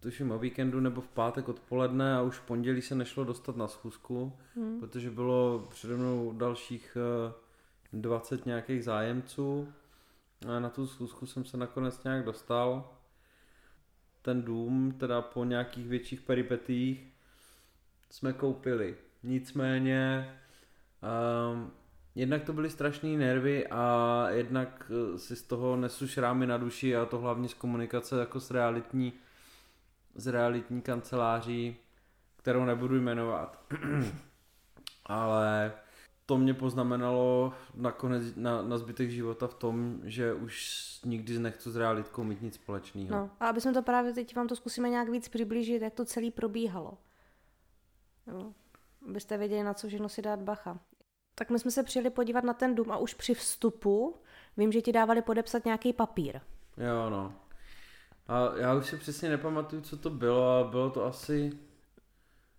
tuším 0.06 0.30
o 0.30 0.38
víkendu 0.38 0.80
nebo 0.80 1.00
v 1.00 1.08
pátek 1.08 1.48
odpoledne 1.48 2.16
a 2.16 2.22
už 2.22 2.38
v 2.38 2.42
pondělí 2.42 2.82
se 2.82 2.94
nešlo 2.94 3.24
dostat 3.24 3.56
na 3.56 3.68
schůzku, 3.68 4.32
hmm. 4.56 4.80
protože 4.80 5.10
bylo 5.10 5.66
přede 5.70 5.96
mnou 5.96 6.32
dalších 6.32 6.96
20 7.92 8.40
eh, 8.40 8.42
nějakých 8.46 8.84
zájemců 8.84 9.68
a 10.48 10.60
na 10.60 10.70
tu 10.70 10.86
schůzku 10.86 11.26
jsem 11.26 11.44
se 11.44 11.56
nakonec 11.56 12.04
nějak 12.04 12.24
dostal. 12.24 12.92
Ten 14.22 14.42
dům 14.42 14.94
teda 14.98 15.22
po 15.22 15.44
nějakých 15.44 15.88
větších 15.88 16.20
peripetích 16.20 17.12
jsme 18.10 18.32
koupili. 18.32 18.96
Nicméně 19.22 20.30
um, 21.52 21.70
jednak 22.14 22.44
to 22.44 22.52
byly 22.52 22.70
strašné 22.70 23.08
nervy 23.08 23.66
a 23.66 24.26
jednak 24.30 24.90
eh, 25.14 25.18
si 25.18 25.36
z 25.36 25.42
toho 25.42 25.76
nesu 25.76 26.08
šrámy 26.08 26.46
na 26.46 26.58
duši 26.58 26.96
a 26.96 27.06
to 27.06 27.18
hlavně 27.18 27.48
z 27.48 27.54
komunikace 27.54 28.20
jako 28.20 28.40
s 28.40 28.50
realitní, 28.50 29.12
s 30.16 30.26
realitní 30.26 30.82
kanceláří, 30.82 31.76
kterou 32.36 32.64
nebudu 32.64 33.00
jmenovat. 33.00 33.60
Ale 35.06 35.72
to 36.26 36.38
mě 36.38 36.54
poznamenalo 36.54 37.52
nakonec 37.74 38.22
na, 38.36 38.62
na 38.62 38.78
zbytek 38.78 39.10
života 39.10 39.46
v 39.46 39.54
tom, 39.54 40.00
že 40.04 40.34
už 40.34 40.84
nikdy 41.04 41.38
nechci 41.38 41.70
s 41.70 41.76
realitkou 41.76 42.24
mít 42.24 42.42
nic 42.42 42.54
společného. 42.54 43.10
No 43.10 43.30
a 43.40 43.48
aby 43.48 43.60
jsme 43.60 43.72
to 43.72 43.82
právě 43.82 44.12
teď 44.12 44.36
vám 44.36 44.48
to 44.48 44.56
zkusíme 44.56 44.88
nějak 44.90 45.08
víc 45.08 45.28
přiblížit, 45.28 45.82
jak 45.82 45.94
to 45.94 46.04
celé 46.04 46.30
probíhalo. 46.30 46.98
Jo. 48.26 48.52
Abyste 49.08 49.38
věděli, 49.38 49.62
na 49.62 49.74
co 49.74 49.88
všechno 49.88 50.08
si 50.08 50.22
dát 50.22 50.42
bacha. 50.42 50.78
Tak 51.34 51.50
my 51.50 51.58
jsme 51.58 51.70
se 51.70 51.82
přijeli 51.82 52.10
podívat 52.10 52.44
na 52.44 52.52
ten 52.52 52.74
dům 52.74 52.92
a 52.92 52.96
už 52.96 53.14
při 53.14 53.34
vstupu 53.34 54.16
vím, 54.56 54.72
že 54.72 54.80
ti 54.80 54.92
dávali 54.92 55.22
podepsat 55.22 55.64
nějaký 55.64 55.92
papír. 55.92 56.40
Jo, 56.76 57.10
no. 57.10 57.32
A 58.28 58.52
já 58.56 58.74
už 58.74 58.86
si 58.86 58.96
přesně 58.96 59.28
nepamatuju, 59.28 59.82
co 59.82 59.96
to 59.96 60.10
bylo, 60.10 60.58
a 60.58 60.70
bylo 60.70 60.90
to 60.90 61.04
asi 61.04 61.52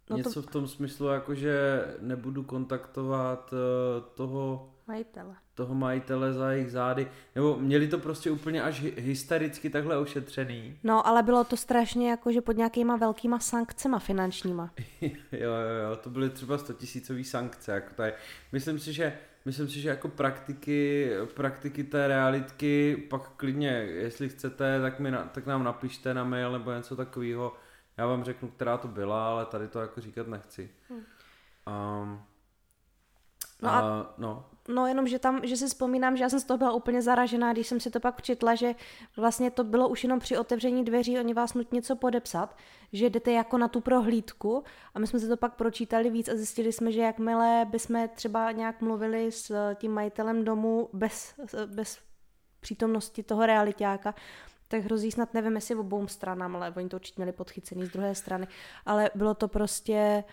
no 0.10 0.17
něco 0.17 0.41
to... 0.41 0.47
v 0.47 0.51
tom 0.51 0.67
smyslu, 0.67 1.08
jako 1.08 1.36
že 1.36 1.86
nebudu 1.99 2.43
kontaktovat 2.43 3.53
uh, 3.53 4.03
toho 4.13 4.73
majitele 4.88 5.36
toho 5.58 5.75
majitele 5.75 6.34
za 6.34 6.51
jejich 6.51 6.71
zády, 6.71 7.08
nebo 7.36 7.58
měli 7.60 7.88
to 7.88 7.97
prostě 7.97 8.32
úplně 8.32 8.63
až 8.63 8.82
hystericky 8.82 9.69
takhle 9.69 9.97
ošetřený. 9.97 10.80
No, 10.84 11.08
ale 11.08 11.23
bylo 11.23 11.43
to 11.43 11.58
strašně 11.58 12.10
jako, 12.10 12.32
že 12.32 12.41
pod 12.41 12.58
nějakýma 12.58 12.95
velkýma 12.95 13.39
sankcema 13.39 13.99
finančníma. 13.99 14.73
jo, 15.01 15.10
jo, 15.32 15.89
jo, 15.89 15.95
to 15.95 16.10
byly 16.10 16.30
třeba 16.30 16.58
100 16.58 16.73
tisícový 16.73 17.23
sankce, 17.23 17.71
jako 17.71 17.93
tady. 17.95 18.13
Myslím 18.51 18.80
si, 18.80 18.93
že 18.93 19.13
Myslím 19.47 19.69
si, 19.69 19.81
že 19.81 19.89
jako 19.89 20.07
praktiky, 20.07 21.12
praktiky 21.33 21.83
té 21.83 22.07
realitky, 22.07 23.05
pak 23.10 23.29
klidně, 23.29 23.69
jestli 23.77 24.29
chcete, 24.29 24.81
tak, 24.81 24.99
mi 24.99 25.12
na, 25.12 25.23
tak 25.23 25.45
nám 25.45 25.63
napište 25.63 26.13
na 26.13 26.23
mail 26.23 26.51
nebo 26.51 26.71
něco 26.71 26.95
takového. 26.95 27.53
Já 27.97 28.05
vám 28.05 28.23
řeknu, 28.23 28.49
která 28.49 28.77
to 28.77 28.88
byla, 28.88 29.29
ale 29.29 29.45
tady 29.45 29.67
to 29.67 29.81
jako 29.81 30.01
říkat 30.01 30.27
nechci. 30.27 30.69
Hmm. 30.89 31.03
Um, 32.01 32.21
no 33.61 33.69
a, 33.69 33.79
a 33.79 34.13
no. 34.17 34.45
No 34.67 34.87
jenom, 34.87 35.07
že 35.07 35.19
tam, 35.19 35.39
že 35.43 35.57
si 35.57 35.67
vzpomínám, 35.67 36.17
že 36.17 36.23
já 36.23 36.29
jsem 36.29 36.39
z 36.39 36.43
toho 36.43 36.57
byla 36.57 36.71
úplně 36.71 37.01
zaražená, 37.01 37.53
když 37.53 37.67
jsem 37.67 37.79
si 37.79 37.91
to 37.91 37.99
pak 37.99 38.15
přečetla, 38.15 38.55
že 38.55 38.75
vlastně 39.17 39.51
to 39.51 39.63
bylo 39.63 39.89
už 39.89 40.03
jenom 40.03 40.19
při 40.19 40.37
otevření 40.37 40.85
dveří, 40.85 41.19
oni 41.19 41.33
vás 41.33 41.53
nutí 41.53 41.75
něco 41.75 41.95
podepsat, 41.95 42.57
že 42.93 43.09
jdete 43.09 43.31
jako 43.31 43.57
na 43.57 43.67
tu 43.67 43.81
prohlídku 43.81 44.63
a 44.93 44.99
my 44.99 45.07
jsme 45.07 45.19
si 45.19 45.27
to 45.27 45.37
pak 45.37 45.55
pročítali 45.55 46.09
víc 46.09 46.29
a 46.29 46.35
zjistili 46.35 46.71
jsme, 46.71 46.91
že 46.91 47.01
jakmile 47.01 47.65
bychom 47.69 48.09
třeba 48.15 48.51
nějak 48.51 48.81
mluvili 48.81 49.31
s 49.31 49.73
tím 49.75 49.91
majitelem 49.91 50.45
domu 50.45 50.89
bez, 50.93 51.33
bez 51.65 51.99
přítomnosti 52.59 53.23
toho 53.23 53.45
realitáka, 53.45 54.15
tak 54.67 54.81
hrozí 54.81 55.11
snad, 55.11 55.33
nevím 55.33 55.55
jestli 55.55 55.75
obou 55.75 56.07
stranám, 56.07 56.55
ale 56.55 56.73
oni 56.77 56.89
to 56.89 56.97
určitě 56.97 57.21
měli 57.21 57.31
podchycený 57.31 57.85
z 57.85 57.89
druhé 57.89 58.15
strany, 58.15 58.47
ale 58.85 59.11
bylo 59.15 59.33
to 59.33 59.47
prostě 59.47 60.23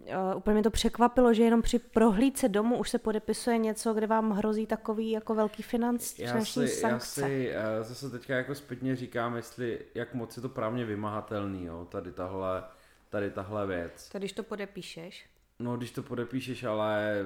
Uh, 0.00 0.36
úplně 0.36 0.54
mě 0.54 0.62
to 0.62 0.70
překvapilo, 0.70 1.34
že 1.34 1.42
jenom 1.42 1.62
při 1.62 1.78
prohlídce 1.78 2.48
domu 2.48 2.78
už 2.78 2.90
se 2.90 2.98
podepisuje 2.98 3.58
něco, 3.58 3.94
kde 3.94 4.06
vám 4.06 4.30
hrozí 4.30 4.66
takový 4.66 5.10
jako 5.10 5.34
velký 5.34 5.62
financ, 5.62 6.18
já 6.18 6.44
si, 6.44 6.68
sankce. 6.68 6.88
Já 6.88 6.98
si 6.98 7.52
uh, 7.78 7.84
zase 7.84 8.10
teďka 8.10 8.36
jako 8.36 8.54
zpětně 8.54 8.96
říkám, 8.96 9.36
jestli, 9.36 9.78
jak 9.94 10.14
moc 10.14 10.36
je 10.36 10.42
to 10.42 10.48
právně 10.48 10.84
vymahatelný, 10.84 11.64
jo, 11.64 11.84
tady 11.90 12.12
tahle, 12.12 12.64
tady 13.08 13.30
tahle 13.30 13.66
věc. 13.66 14.08
To 14.08 14.18
když 14.18 14.32
to 14.32 14.42
podepíšeš? 14.42 15.26
No, 15.58 15.76
když 15.76 15.90
to 15.90 16.02
podepíšeš, 16.02 16.64
ale 16.64 17.24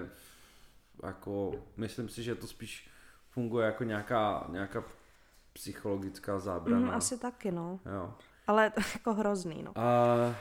jako 1.02 1.52
myslím 1.76 2.08
si, 2.08 2.22
že 2.22 2.34
to 2.34 2.46
spíš 2.46 2.90
funguje 3.30 3.66
jako 3.66 3.84
nějaká, 3.84 4.46
nějaká 4.48 4.84
psychologická 5.52 6.38
zábrana. 6.38 6.80
Mm, 6.80 6.90
asi 6.90 7.18
taky, 7.18 7.50
no. 7.50 7.80
Jo. 7.94 8.14
Ale 8.46 8.72
jako 8.94 9.14
hrozný, 9.14 9.62
no. 9.62 9.72
A 9.74 10.34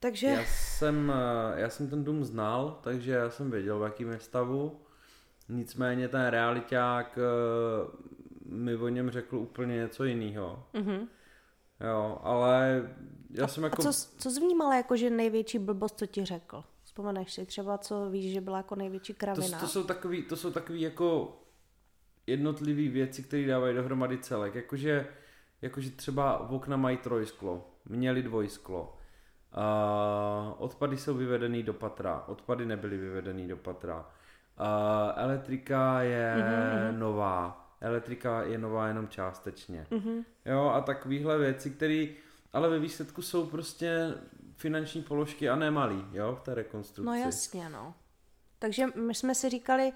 Takže... 0.00 0.26
já 0.26 0.44
jsem, 0.44 1.12
eh, 1.16 1.60
já 1.60 1.70
jsem 1.70 1.90
ten 1.90 2.04
dům 2.04 2.24
znal, 2.24 2.78
takže 2.82 3.12
já 3.12 3.30
jsem 3.30 3.50
věděl, 3.50 3.78
v 3.78 3.82
jakém 3.82 4.10
je 4.10 4.20
stavu. 4.20 4.80
Nicméně 5.48 6.08
ten 6.08 6.26
realiták 6.26 7.18
eh, 7.18 8.10
mi 8.44 8.76
o 8.76 8.88
něm 8.88 9.10
řekl 9.10 9.36
úplně 9.36 9.74
něco 9.74 10.04
jiného. 10.04 10.66
Mhm. 10.72 11.08
Jo, 11.80 12.18
ale 12.22 12.88
já 13.30 13.48
jsem 13.48 13.64
jako... 13.64 13.82
A 13.82 13.92
co, 13.92 14.08
co 14.18 14.30
jsi 14.30 14.40
jako, 14.74 14.96
že 14.96 15.10
největší 15.10 15.58
blbost, 15.58 15.98
co 15.98 16.06
ti 16.06 16.24
řekl? 16.24 16.64
Vzpomeneš 16.82 17.32
si 17.32 17.46
třeba, 17.46 17.78
co 17.78 18.10
víš, 18.10 18.32
že 18.32 18.40
byla 18.40 18.56
jako 18.56 18.74
největší 18.74 19.12
To, 19.12 19.18
kravina? 19.18 19.58
to, 19.58 19.68
jsou 19.68 19.84
takový, 19.84 20.22
to 20.22 20.36
jsou 20.36 20.50
takový 20.50 20.80
jako 20.80 21.36
jednotlivý 22.26 22.88
věci, 22.88 23.22
které 23.22 23.46
dávají 23.46 23.74
dohromady 23.74 24.18
celek. 24.18 24.54
Jakože, 24.54 25.06
jakože 25.62 25.90
třeba 25.90 26.46
v 26.46 26.54
okna 26.54 26.76
mají 26.76 26.96
trojsklo, 26.96 27.70
měli 27.88 28.22
dvojsklo. 28.22 28.99
A 29.52 30.54
odpady 30.58 30.96
jsou 30.96 31.14
vyvedený 31.14 31.62
do 31.62 31.74
patra, 31.74 32.24
odpady 32.26 32.66
nebyly 32.66 32.96
vyvedený 32.96 33.48
do 33.48 33.56
patra. 33.56 34.06
A 34.58 35.12
elektrika 35.16 36.02
je 36.02 36.34
Mhm, 36.36 36.98
nová, 37.00 37.70
elektrika 37.80 38.42
je 38.42 38.58
nová 38.58 38.88
jenom 38.88 39.08
částečně. 39.08 39.86
Mhm. 39.90 40.24
Jo, 40.46 40.68
a 40.68 40.80
takovýhle 40.80 41.38
věci, 41.38 41.70
které 41.70 42.06
ale 42.52 42.68
ve 42.68 42.78
výsledku 42.78 43.22
jsou 43.22 43.46
prostě 43.46 44.14
finanční 44.56 45.02
položky 45.02 45.48
a 45.48 45.56
nemalý, 45.56 46.04
jo, 46.12 46.34
v 46.34 46.40
té 46.40 46.54
rekonstrukci. 46.54 47.06
No 47.06 47.14
jasně, 47.14 47.68
no. 47.68 47.94
Takže 48.58 48.86
my 48.94 49.14
jsme 49.14 49.34
si 49.34 49.48
říkali, 49.50 49.92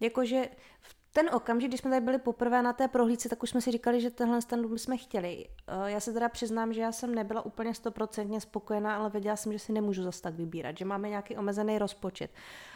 jakože 0.00 0.48
v 0.80 0.94
ten 1.12 1.30
okamžik, 1.34 1.70
když 1.70 1.80
jsme 1.80 1.90
tady 1.90 2.00
byli 2.00 2.18
poprvé 2.18 2.62
na 2.62 2.72
té 2.72 2.88
prohlídce, 2.88 3.28
tak 3.28 3.42
už 3.42 3.50
jsme 3.50 3.60
si 3.60 3.70
říkali, 3.70 4.00
že 4.00 4.10
tenhle 4.10 4.38
ten 4.42 4.62
dům 4.62 4.78
jsme 4.78 4.96
chtěli. 4.96 5.46
Eh, 5.66 5.90
Já 5.90 6.00
se 6.00 6.12
teda 6.12 6.28
přiznám, 6.28 6.72
že 6.72 6.80
já 6.80 6.92
jsem 6.92 7.14
nebyla 7.14 7.42
úplně 7.42 7.74
stoprocentně 7.74 8.40
spokojená, 8.40 8.96
ale 8.96 9.10
věděla 9.10 9.36
jsem, 9.36 9.52
že 9.52 9.58
si 9.58 9.72
nemůžu 9.72 10.02
zas 10.02 10.20
tak 10.20 10.34
vybírat, 10.34 10.78
že 10.78 10.84
máme 10.84 11.08
nějaký 11.08 11.36
omezený 11.36 11.78
rozpočet 11.78 12.30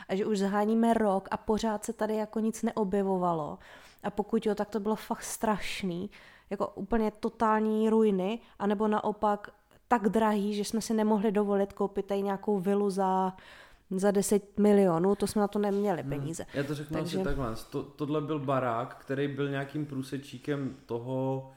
a 0.08 0.14
že 0.14 0.26
už 0.26 0.38
zaháníme 0.38 0.94
rok 0.94 1.28
a 1.30 1.36
pořád 1.36 1.84
se 1.84 1.92
tady 1.92 2.16
jako 2.16 2.40
nic 2.40 2.62
neobjevovalo. 2.62 3.58
A 4.02 4.10
pokud 4.10 4.46
jo, 4.46 4.54
tak 4.54 4.68
to 4.68 4.80
bylo 4.80 4.96
fakt 4.96 5.22
strašný, 5.22 6.10
jako 6.50 6.68
úplně 6.68 7.10
totální 7.10 7.90
ruiny, 7.90 8.40
anebo 8.58 8.88
naopak 8.88 9.50
tak 9.88 10.08
drahý, 10.08 10.54
že 10.54 10.64
jsme 10.64 10.80
si 10.80 10.94
nemohli 10.94 11.32
dovolit 11.32 11.72
koupit 11.72 12.06
tady 12.06 12.22
nějakou 12.22 12.58
vilu 12.58 12.90
za, 12.90 13.36
za 13.98 14.10
10 14.10 14.58
milionů, 14.58 15.14
to 15.14 15.26
jsme 15.26 15.40
na 15.40 15.48
to 15.48 15.58
neměli 15.58 16.02
peníze. 16.02 16.46
Já 16.54 16.62
to 16.62 16.74
řeknu 16.74 16.96
Takže- 16.98 17.16
asi 17.16 17.24
takhle. 17.24 17.54
To, 17.70 17.82
tohle 17.82 18.20
byl 18.20 18.38
barák, 18.38 18.96
který 19.00 19.28
byl 19.28 19.48
nějakým 19.48 19.86
průsečíkem 19.86 20.76
toho, 20.86 21.50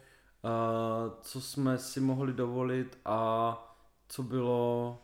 uh, 0.43 1.13
co 1.21 1.41
jsme 1.41 1.77
si 1.77 1.99
mohli 1.99 2.33
dovolit 2.33 2.97
a 3.05 3.75
co 4.07 4.23
bylo, 4.23 4.97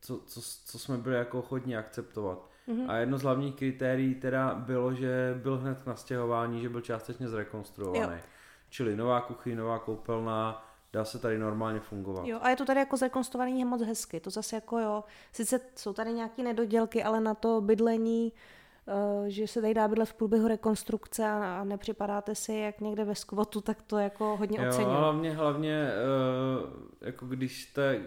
co, 0.00 0.20
co, 0.26 0.40
co 0.64 0.78
jsme 0.78 0.98
byli 0.98 1.16
jako 1.16 1.38
ochotní 1.38 1.76
akceptovat. 1.76 2.48
Mm-hmm. 2.68 2.90
A 2.90 2.96
jedno 2.96 3.18
z 3.18 3.22
hlavních 3.22 3.54
kritérií 3.54 4.14
teda 4.14 4.54
bylo, 4.54 4.94
že 4.94 5.40
byl 5.42 5.58
hned 5.58 5.78
k 5.78 5.86
nastěhování, 5.86 6.60
že 6.60 6.68
byl 6.68 6.80
částečně 6.80 7.28
zrekonstruovaný. 7.28 8.16
Jo. 8.16 8.22
Čili 8.68 8.96
nová 8.96 9.20
kuchyň, 9.20 9.56
nová 9.56 9.78
koupelna, 9.78 10.71
dá 10.92 11.04
se 11.04 11.18
tady 11.18 11.38
normálně 11.38 11.80
fungovat. 11.80 12.26
Jo, 12.26 12.38
a 12.42 12.50
je 12.50 12.56
to 12.56 12.64
tady 12.64 12.80
jako 12.80 12.96
zrekonstruovaný 12.96 13.64
moc 13.64 13.82
hezky, 13.82 14.20
to 14.20 14.30
zase 14.30 14.56
jako 14.56 14.78
jo, 14.78 15.04
sice 15.32 15.60
jsou 15.76 15.92
tady 15.92 16.12
nějaké 16.12 16.42
nedodělky, 16.42 17.04
ale 17.04 17.20
na 17.20 17.34
to 17.34 17.60
bydlení, 17.60 18.32
eh, 18.88 19.30
že 19.30 19.46
se 19.48 19.60
tady 19.60 19.74
dá 19.74 19.88
bydlet 19.88 20.08
v 20.08 20.14
průběhu 20.14 20.48
rekonstrukce 20.48 21.26
a 21.26 21.64
nepřipadáte 21.64 22.34
si 22.34 22.54
jak 22.54 22.80
někde 22.80 23.04
ve 23.04 23.14
skvotu, 23.14 23.60
tak 23.60 23.82
to 23.82 23.98
jako 23.98 24.36
hodně 24.36 24.58
Jo, 24.58 24.64
a 24.64 24.68
oceňuji. 24.68 24.96
hlavně, 24.96 25.32
hlavně 25.32 25.88
uh, 26.62 26.70
jako 27.00 27.26
když 27.26 27.62
jste 27.62 28.00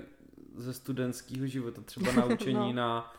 ze 0.56 0.74
studentského 0.74 1.48
života 1.48 1.82
třeba 1.82 2.12
naučení 2.28 2.74
no. 2.74 2.82
na 2.82 3.14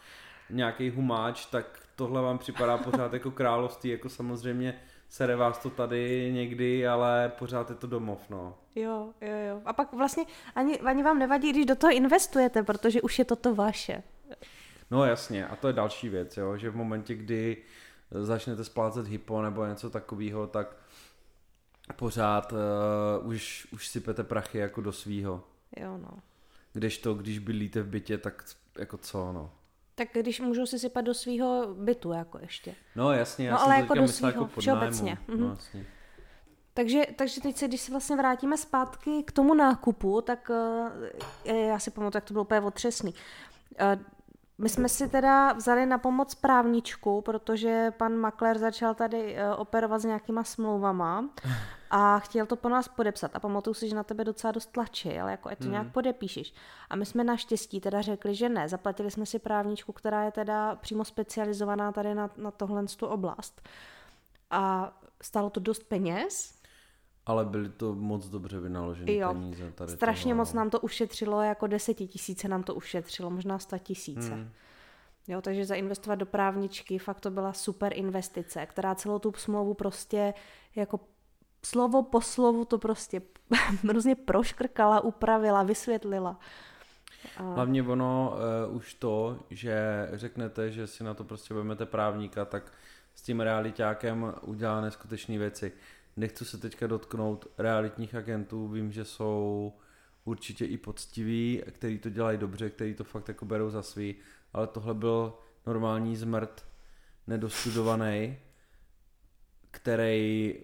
nějaký 0.50 0.90
humáč, 0.90 1.46
tak 1.46 1.80
tohle 1.96 2.22
vám 2.22 2.38
připadá 2.38 2.78
pořád 2.78 3.12
jako 3.12 3.30
království, 3.30 3.90
jako 3.90 4.08
samozřejmě 4.08 4.80
sere 5.08 5.36
vás 5.36 5.58
to 5.58 5.70
tady 5.70 6.32
někdy, 6.32 6.88
ale 6.88 7.32
pořád 7.38 7.70
je 7.70 7.76
to 7.76 7.86
domov, 7.86 8.30
no. 8.30 8.58
Jo, 8.74 9.08
jo, 9.20 9.36
jo. 9.48 9.62
A 9.64 9.72
pak 9.72 9.92
vlastně 9.92 10.24
ani, 10.54 10.80
ani 10.80 11.02
vám 11.02 11.18
nevadí, 11.18 11.50
když 11.50 11.66
do 11.66 11.76
toho 11.76 11.92
investujete, 11.92 12.62
protože 12.62 13.02
už 13.02 13.18
je 13.18 13.24
to 13.24 13.36
to 13.36 13.54
vaše. 13.54 14.02
No 14.90 15.04
jasně, 15.04 15.46
a 15.46 15.56
to 15.56 15.66
je 15.66 15.72
další 15.72 16.08
věc, 16.08 16.36
jo, 16.36 16.56
že 16.56 16.70
v 16.70 16.76
momentě, 16.76 17.14
kdy 17.14 17.56
začnete 18.10 18.64
splácet 18.64 19.06
hypo 19.06 19.42
nebo 19.42 19.66
něco 19.66 19.90
takového, 19.90 20.46
tak 20.46 20.76
pořád 21.96 22.52
uh, 22.52 23.28
už, 23.28 23.68
už 23.72 23.88
sypete 23.88 24.24
prachy 24.24 24.58
jako 24.58 24.80
do 24.80 24.92
svýho. 24.92 25.44
Jo, 25.76 25.98
no. 25.98 26.10
Kdežto, 26.72 27.14
když 27.14 27.38
bydlíte 27.38 27.82
v 27.82 27.88
bytě, 27.88 28.18
tak 28.18 28.44
jako 28.78 28.96
co, 28.96 29.32
no. 29.32 29.52
Tak 29.98 30.08
když 30.12 30.40
můžu 30.40 30.66
si 30.66 30.78
sypat 30.78 31.04
do 31.04 31.14
svého 31.14 31.66
bytu 31.74 32.12
jako 32.12 32.38
ještě. 32.38 32.74
No 32.96 33.12
jasně, 33.12 33.46
já 33.46 33.52
No, 33.52 33.58
jsem 33.58 33.66
ale 33.66 33.74
to 33.76 33.80
jako 33.82 33.94
do 33.94 34.02
myslel 34.02 34.30
svýho, 34.30 34.42
jako 34.44 34.54
pod 34.54 34.60
všeobecně. 34.60 35.18
nájmu. 35.28 35.40
Mhm. 35.42 35.48
No, 35.48 35.54
jasně. 35.54 35.86
Takže, 36.74 37.02
takže 37.16 37.40
teď 37.40 37.56
se, 37.56 37.68
když 37.68 37.80
se 37.80 37.90
vlastně 37.90 38.16
vrátíme 38.16 38.56
zpátky 38.56 39.22
k 39.26 39.32
tomu 39.32 39.54
nákupu, 39.54 40.20
tak 40.20 40.50
uh, 41.44 41.54
já 41.54 41.78
si 41.78 41.90
pamatuju, 41.90 42.16
jak 42.18 42.24
to 42.24 42.32
bylo 42.34 42.44
úplně 42.44 42.60
otřesný. 42.60 43.14
Uh, 43.14 44.02
my 44.58 44.68
jsme 44.68 44.88
si 44.88 45.08
teda 45.08 45.52
vzali 45.52 45.86
na 45.86 45.98
pomoc 45.98 46.34
právničku, 46.34 47.20
protože 47.22 47.90
pan 47.96 48.16
maklér 48.16 48.58
začal 48.58 48.94
tady 48.94 49.36
operovat 49.56 50.00
s 50.00 50.04
nějakýma 50.04 50.44
smlouvama 50.44 51.28
a 51.90 52.18
chtěl 52.18 52.46
to 52.46 52.56
po 52.56 52.68
nás 52.68 52.88
podepsat. 52.88 53.30
A 53.34 53.40
pamatuju 53.40 53.74
si, 53.74 53.88
že 53.88 53.94
na 53.94 54.02
tebe 54.02 54.24
docela 54.24 54.52
dost 54.52 54.72
tlačí, 54.72 55.18
ale 55.18 55.30
jako 55.30 55.50
je 55.50 55.56
to 55.56 55.64
hmm. 55.64 55.72
nějak 55.72 55.92
podepíšeš. 55.92 56.54
A 56.90 56.96
my 56.96 57.06
jsme 57.06 57.24
naštěstí 57.24 57.80
teda 57.80 58.02
řekli, 58.02 58.34
že 58.34 58.48
ne. 58.48 58.68
Zaplatili 58.68 59.10
jsme 59.10 59.26
si 59.26 59.38
právničku, 59.38 59.92
která 59.92 60.24
je 60.24 60.30
teda 60.30 60.76
přímo 60.76 61.04
specializovaná 61.04 61.92
tady 61.92 62.14
na, 62.14 62.30
na 62.36 62.50
tohle 62.50 62.84
tu 62.96 63.06
oblast. 63.06 63.68
A 64.50 64.92
stálo 65.22 65.50
to 65.50 65.60
dost 65.60 65.84
peněz, 65.84 66.54
Ale 67.26 67.44
byly 67.44 67.68
to 67.68 67.94
moc 67.94 68.28
dobře 68.28 68.60
vynaložené 68.60 69.26
peníze. 69.26 69.72
Tady 69.72 69.92
Strašně 69.92 70.32
toho, 70.32 70.36
moc 70.36 70.52
nám 70.52 70.70
to 70.70 70.80
ušetřilo, 70.80 71.42
jako 71.42 71.66
desetitisíce 71.66 72.48
nám 72.48 72.62
to 72.62 72.74
ušetřilo, 72.74 73.30
možná 73.30 73.58
sta 73.58 73.78
tisíce. 73.78 74.34
Hmm. 74.34 74.50
Jo, 75.28 75.42
takže 75.42 75.64
zainvestovat 75.64 76.18
do 76.18 76.26
právničky, 76.26 76.98
fakt 76.98 77.20
to 77.20 77.30
byla 77.30 77.52
super 77.52 77.92
investice, 77.96 78.66
která 78.66 78.94
celou 78.94 79.18
tu 79.18 79.32
smlouvu 79.32 79.74
prostě 79.74 80.34
jako 80.76 81.00
slovo 81.66 82.02
po 82.02 82.20
slovu 82.20 82.64
to 82.64 82.78
prostě 82.78 83.22
hrozně 83.88 84.14
proškrkala, 84.14 85.00
upravila, 85.00 85.62
vysvětlila. 85.62 86.38
A, 87.36 87.42
Hlavně 87.42 87.82
ono 87.82 88.36
uh, 88.68 88.76
už 88.76 88.94
to, 88.94 89.38
že 89.50 90.08
řeknete, 90.12 90.70
že 90.70 90.86
si 90.86 91.04
na 91.04 91.14
to 91.14 91.24
prostě 91.24 91.54
vezmete 91.54 91.86
právníka, 91.86 92.44
tak 92.44 92.72
s 93.14 93.22
tím 93.22 93.40
realitákem 93.40 94.34
udělá 94.42 94.80
neskutečné 94.80 95.38
věci. 95.38 95.72
Nechci 96.16 96.44
se 96.44 96.58
teďka 96.58 96.86
dotknout 96.86 97.46
realitních 97.58 98.14
agentů, 98.14 98.68
vím, 98.68 98.92
že 98.92 99.04
jsou 99.04 99.72
určitě 100.24 100.64
i 100.64 100.76
poctiví, 100.76 101.62
který 101.70 101.98
to 101.98 102.10
dělají 102.10 102.38
dobře, 102.38 102.70
který 102.70 102.94
to 102.94 103.04
fakt 103.04 103.28
jako 103.28 103.44
berou 103.44 103.70
za 103.70 103.82
svý, 103.82 104.14
ale 104.52 104.66
tohle 104.66 104.94
byl 104.94 105.34
normální 105.66 106.16
zmrt, 106.16 106.64
nedostudovaný, 107.26 108.38
který 109.70 110.54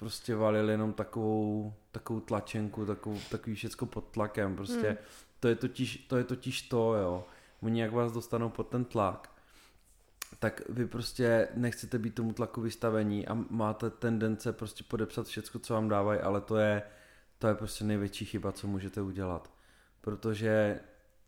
prostě 0.00 0.34
valil 0.36 0.70
jenom 0.70 0.92
takovou, 0.92 1.74
takovou 1.92 2.20
tlačenku, 2.20 2.86
takovou, 2.86 3.18
takový 3.30 3.56
všecko 3.56 3.86
pod 3.86 4.04
tlakem, 4.04 4.56
prostě 4.56 4.88
hmm. 4.88 4.96
to, 5.40 5.48
je 5.48 5.54
totiž, 5.54 5.96
to 5.96 6.16
je 6.16 6.24
totiž 6.24 6.62
to, 6.62 6.94
jo. 6.94 7.24
Oni 7.62 7.80
jak 7.80 7.92
vás 7.92 8.12
dostanou 8.12 8.48
pod 8.48 8.68
ten 8.68 8.84
tlak, 8.84 9.30
tak 10.38 10.62
vy 10.68 10.86
prostě 10.86 11.48
nechcete 11.54 11.98
být 11.98 12.14
tomu 12.14 12.32
tlaku 12.32 12.60
vystavení 12.60 13.28
a 13.28 13.34
máte 13.50 13.90
tendence 13.90 14.52
prostě 14.52 14.84
podepsat 14.84 15.26
všecko, 15.26 15.58
co 15.58 15.74
vám 15.74 15.88
dávají, 15.88 16.20
ale 16.20 16.40
to 16.40 16.56
je, 16.56 16.82
to 17.38 17.48
je 17.48 17.54
prostě 17.54 17.84
největší 17.84 18.24
chyba, 18.24 18.52
co 18.52 18.66
můžete 18.66 19.02
udělat. 19.02 19.52
Protože 20.00 20.80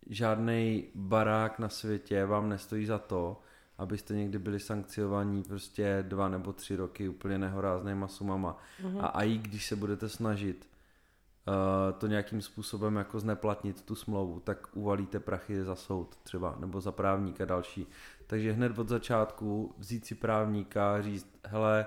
žádný 0.07 0.89
barák 0.95 1.59
na 1.59 1.69
světě 1.69 2.25
vám 2.25 2.49
nestojí 2.49 2.87
za 2.87 2.99
to, 2.99 3.43
abyste 3.83 4.15
někdy 4.15 4.39
byli 4.39 4.61
sankciovaní 4.61 5.43
prostě 5.43 6.05
dva 6.09 6.29
nebo 6.29 6.53
tři 6.53 6.77
roky 6.77 7.09
úplně 7.09 7.39
nehoráznýma 7.39 8.09
sumama. 8.09 8.59
Mm-hmm. 8.83 9.05
A, 9.05 9.07
a 9.07 9.23
i 9.23 9.39
když 9.39 9.67
se 9.67 9.77
budete 9.77 10.09
snažit 10.09 10.69
uh, 11.49 11.99
to 11.99 12.07
nějakým 12.07 12.43
způsobem 12.43 12.97
jako 12.97 13.21
zneplatnit 13.21 13.83
tu 13.83 13.95
smlouvu, 13.95 14.41
tak 14.41 14.77
uvalíte 14.77 15.21
prachy 15.21 15.65
za 15.65 15.77
soud 15.77 16.17
třeba, 16.17 16.57
nebo 16.61 16.81
za 16.81 16.93
právníka 16.93 17.45
další. 17.45 17.87
Takže 18.27 18.53
hned 18.53 18.79
od 18.79 18.89
začátku 18.89 19.75
vzít 19.79 20.07
si 20.07 20.15
právníka, 20.15 21.03
říct, 21.03 21.39
hele, 21.45 21.87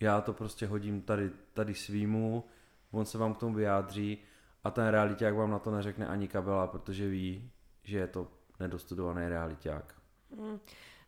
já 0.00 0.20
to 0.20 0.32
prostě 0.32 0.66
hodím 0.66 1.02
tady, 1.02 1.30
tady 1.54 1.74
svýmu, 1.74 2.44
on 2.90 3.04
se 3.04 3.18
vám 3.18 3.34
k 3.34 3.38
tomu 3.38 3.54
vyjádří 3.54 4.18
a 4.64 4.70
ten 4.70 4.86
realiták 4.86 5.34
vám 5.34 5.50
na 5.50 5.58
to 5.58 5.70
neřekne 5.70 6.06
ani 6.06 6.28
kabela, 6.28 6.66
protože 6.66 7.08
ví, 7.08 7.50
že 7.82 7.98
je 7.98 8.06
to 8.06 8.28
nedostudovaný 8.60 9.28
realiták. 9.28 9.94
Mm. 10.36 10.58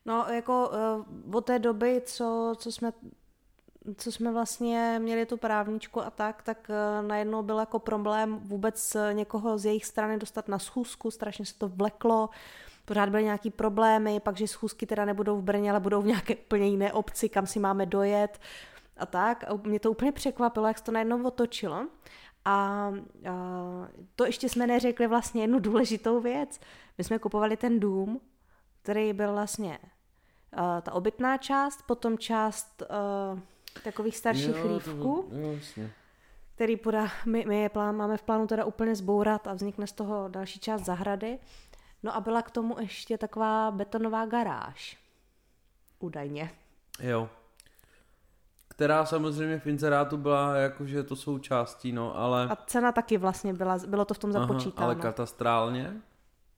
No, 0.04 0.26
jako 0.28 0.70
uh, 1.26 1.36
od 1.36 1.44
té 1.44 1.58
doby, 1.58 2.02
co, 2.04 2.54
co 2.58 2.72
jsme 2.72 2.92
co 3.96 4.12
jsme 4.12 4.32
vlastně 4.32 4.98
měli 5.02 5.26
tu 5.26 5.36
právničku 5.36 6.02
a 6.02 6.10
tak, 6.10 6.42
tak 6.42 6.70
uh, 6.70 7.06
najednou 7.06 7.42
byl 7.42 7.58
jako 7.58 7.78
problém 7.78 8.38
vůbec 8.38 8.96
někoho 9.12 9.58
z 9.58 9.64
jejich 9.64 9.84
strany 9.84 10.18
dostat 10.18 10.48
na 10.48 10.58
schůzku, 10.58 11.10
strašně 11.10 11.46
se 11.46 11.58
to 11.58 11.68
vleklo, 11.68 12.30
pořád 12.84 13.08
byly 13.08 13.24
nějaký 13.24 13.50
problémy, 13.50 14.20
pak, 14.20 14.36
že 14.36 14.48
schůzky 14.48 14.86
teda 14.86 15.04
nebudou 15.04 15.36
v 15.36 15.42
Brně, 15.42 15.70
ale 15.70 15.80
budou 15.80 16.02
v 16.02 16.06
nějaké 16.06 16.36
úplně 16.36 16.68
jiné 16.68 16.92
obci, 16.92 17.28
kam 17.28 17.46
si 17.46 17.58
máme 17.58 17.86
dojet 17.86 18.40
a 18.96 19.06
tak. 19.06 19.44
A 19.48 19.54
mě 19.66 19.80
to 19.80 19.90
úplně 19.90 20.12
překvapilo, 20.12 20.66
jak 20.66 20.78
se 20.78 20.84
to 20.84 20.92
najednou 20.92 21.26
otočilo. 21.26 21.76
A, 21.76 21.84
a 22.44 22.92
to 24.16 24.24
ještě 24.24 24.48
jsme 24.48 24.66
neřekli 24.66 25.06
vlastně 25.06 25.42
jednu 25.42 25.58
důležitou 25.58 26.20
věc. 26.20 26.60
My 26.98 27.04
jsme 27.04 27.18
kupovali 27.18 27.56
ten 27.56 27.80
dům, 27.80 28.20
který 28.82 29.12
byl 29.12 29.32
vlastně 29.32 29.78
uh, 29.78 30.80
ta 30.82 30.92
obytná 30.92 31.36
část, 31.36 31.82
potom 31.86 32.18
část 32.18 32.82
uh, 32.82 33.38
takových 33.84 34.16
starších 34.16 34.56
jo, 34.56 34.62
chlívků, 34.62 35.26
to, 35.30 35.36
jo, 35.36 35.52
jasně. 35.52 35.90
který 36.54 36.76
poda, 36.76 37.08
my, 37.26 37.44
my 37.48 37.60
je 37.60 37.68
plán, 37.68 37.96
máme 37.96 38.16
v 38.16 38.22
plánu 38.22 38.46
teda 38.46 38.64
úplně 38.64 38.96
zbourat 38.96 39.46
a 39.46 39.54
vznikne 39.54 39.86
z 39.86 39.92
toho 39.92 40.28
další 40.28 40.60
část 40.60 40.84
zahrady. 40.84 41.38
No 42.02 42.16
a 42.16 42.20
byla 42.20 42.42
k 42.42 42.50
tomu 42.50 42.80
ještě 42.80 43.18
taková 43.18 43.70
betonová 43.70 44.26
garáž. 44.26 44.98
Údajně. 45.98 46.50
Jo. 47.00 47.28
Která 48.68 49.06
samozřejmě 49.06 49.58
v 49.58 49.66
inzerátu 49.66 50.16
byla 50.16 50.56
jakože 50.56 51.02
to 51.02 51.16
součástí, 51.16 51.92
no, 51.92 52.16
ale... 52.18 52.48
A 52.48 52.56
cena 52.56 52.92
taky 52.92 53.18
vlastně 53.18 53.54
byla, 53.54 53.78
bylo 53.86 54.04
to 54.04 54.14
v 54.14 54.18
tom 54.18 54.32
započítáno. 54.32 54.86
ale 54.86 54.94
katastrálně, 54.94 56.02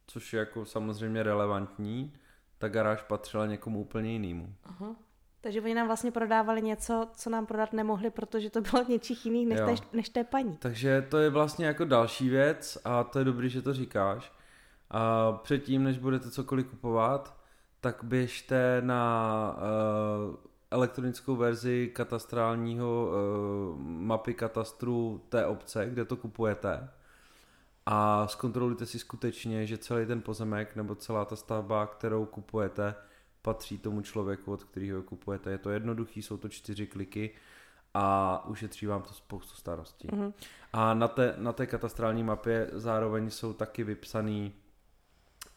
což 0.07 0.33
je 0.33 0.39
jako 0.39 0.65
samozřejmě 0.65 1.23
relevantní, 1.23 2.13
ta 2.59 2.69
garáž 2.69 3.03
patřila 3.03 3.47
někomu 3.47 3.81
úplně 3.81 4.13
jinému. 4.13 4.55
Aha. 4.65 4.97
Takže 5.41 5.61
oni 5.61 5.75
nám 5.75 5.87
vlastně 5.87 6.11
prodávali 6.11 6.63
něco, 6.63 7.09
co 7.17 7.31
nám 7.31 7.47
prodat 7.47 7.73
nemohli, 7.73 8.11
protože 8.11 8.51
to 8.51 8.61
bylo 8.61 8.85
něčích 8.89 9.27
jiných 9.27 9.49
než, 9.49 9.61
té, 9.61 9.87
než 9.93 10.09
té 10.09 10.25
paní. 10.25 10.57
Takže 10.57 11.07
to 11.11 11.19
je 11.19 11.31
vlastně 11.31 11.67
jako 11.67 11.85
další 11.85 12.29
věc 12.29 12.79
a 12.85 13.05
to 13.05 13.19
je 13.19 13.25
dobrý, 13.25 13.49
že 13.49 13.63
to 13.63 13.75
říkáš. 13.75 14.33
A 14.91 15.33
předtím, 15.33 15.85
než 15.85 15.99
budete 15.99 16.31
cokoliv 16.31 16.67
kupovat, 16.67 17.37
tak 17.81 18.05
běžte 18.05 18.83
na 18.85 19.57
uh, 19.57 20.37
elektronickou 20.71 21.37
verzi 21.37 21.91
katastrálního 21.95 23.09
uh, 23.09 23.81
mapy 23.81 24.35
katastru 24.35 25.25
té 25.29 25.47
obce, 25.47 25.87
kde 25.87 26.05
to 26.05 26.17
kupujete 26.17 26.89
a 27.87 28.27
zkontrolujte 28.29 28.87
si 28.87 28.99
skutečně, 28.99 29.67
že 29.67 29.79
celý 29.79 30.07
ten 30.07 30.23
pozemek 30.23 30.77
nebo 30.77 30.95
celá 30.95 31.25
ta 31.25 31.37
stavba, 31.37 31.87
kterou 31.87 32.27
kupujete, 32.27 32.95
patří 33.43 33.79
tomu 33.79 34.03
člověku, 34.03 34.53
od 34.53 34.65
kterého 34.65 35.03
kupujete. 35.03 35.51
Je 35.51 35.59
to 35.59 35.71
jednoduchý, 35.71 36.23
jsou 36.23 36.37
to 36.37 36.49
čtyři 36.49 36.87
kliky 36.87 37.31
a 37.95 38.47
ušetří 38.47 38.87
vám 38.87 39.03
to 39.03 39.13
spoustu 39.13 39.57
starostí. 39.57 40.09
Mm-hmm. 40.09 40.33
A 40.73 40.95
na 40.95 41.09
té, 41.09 41.35
na 41.39 41.53
té 41.53 41.67
katastrální 41.67 42.23
mapě 42.23 42.71
zároveň 42.73 43.31
jsou 43.31 43.53
taky 43.53 43.85
vypsaný 43.85 44.53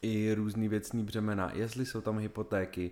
i 0.02 0.34
různý 0.34 0.68
věcný 0.68 1.04
břemena, 1.04 1.50
jestli 1.54 1.86
jsou 1.86 2.00
tam 2.00 2.18
hypotéky, 2.18 2.90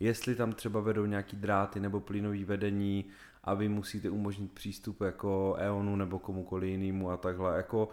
jestli 0.00 0.34
tam 0.34 0.52
třeba 0.52 0.80
vedou 0.80 1.06
nějaký 1.06 1.36
dráty 1.36 1.80
nebo 1.80 2.00
plynový 2.00 2.44
vedení 2.44 3.04
a 3.44 3.54
vy 3.54 3.68
musíte 3.68 4.10
umožnit 4.10 4.52
přístup 4.52 5.00
jako 5.00 5.54
EONu 5.58 5.96
nebo 5.96 6.18
komukoliv 6.18 6.70
jinému 6.70 7.10
a 7.10 7.16
takhle. 7.16 7.56
Jako 7.56 7.88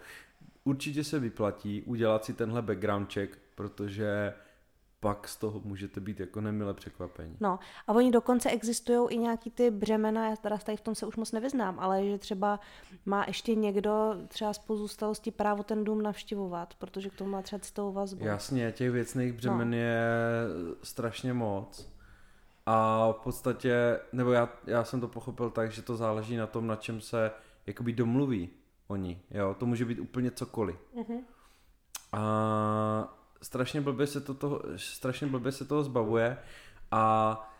určitě 0.66 1.04
se 1.04 1.18
vyplatí 1.18 1.82
udělat 1.82 2.24
si 2.24 2.32
tenhle 2.32 2.62
background 2.62 3.12
check, 3.12 3.38
protože 3.54 4.34
pak 5.00 5.28
z 5.28 5.36
toho 5.36 5.60
můžete 5.64 6.00
být 6.00 6.20
jako 6.20 6.40
nemile 6.40 6.74
překvapení. 6.74 7.36
No 7.40 7.58
a 7.86 7.92
oni 7.92 8.10
dokonce 8.10 8.50
existují 8.50 9.08
i 9.10 9.18
nějaký 9.18 9.50
ty 9.50 9.70
břemena, 9.70 10.28
já 10.28 10.36
teda 10.36 10.58
tady 10.58 10.76
v 10.76 10.80
tom 10.80 10.94
se 10.94 11.06
už 11.06 11.16
moc 11.16 11.32
nevyznám, 11.32 11.78
ale 11.78 12.06
že 12.06 12.18
třeba 12.18 12.60
má 13.06 13.24
ještě 13.26 13.54
někdo 13.54 14.16
třeba 14.28 14.52
z 14.52 14.58
pozůstalosti 14.58 15.30
právo 15.30 15.62
ten 15.62 15.84
dům 15.84 16.02
navštěvovat, 16.02 16.74
protože 16.74 17.10
k 17.10 17.14
tomu 17.14 17.30
má 17.30 17.42
třeba 17.42 17.60
citovou 17.60 17.92
vazbu. 17.92 18.24
Jasně, 18.24 18.72
těch 18.72 18.90
věcných 18.90 19.32
břemen 19.32 19.70
no. 19.70 19.76
je 19.76 20.04
strašně 20.82 21.32
moc. 21.32 21.92
A 22.66 23.08
v 23.12 23.22
podstatě, 23.22 24.00
nebo 24.12 24.32
já, 24.32 24.48
já 24.66 24.84
jsem 24.84 25.00
to 25.00 25.08
pochopil 25.08 25.50
tak, 25.50 25.72
že 25.72 25.82
to 25.82 25.96
záleží 25.96 26.36
na 26.36 26.46
tom, 26.46 26.66
na 26.66 26.76
čem 26.76 27.00
se 27.00 27.30
jakoby 27.66 27.92
domluví 27.92 28.50
oni. 28.88 29.22
Jo, 29.30 29.56
to 29.58 29.66
může 29.66 29.84
být 29.84 29.98
úplně 29.98 30.30
cokoliv. 30.30 30.76
Mm-hmm. 30.96 31.20
A 32.12 33.14
strašně 33.42 33.80
blbě 33.80 34.06
se 34.06 34.20
to 34.20 34.34
toho, 34.34 34.62
strašně 34.76 35.26
blbě 35.26 35.52
se 35.52 35.64
toho 35.64 35.84
zbavuje 35.84 36.38
a 36.90 37.54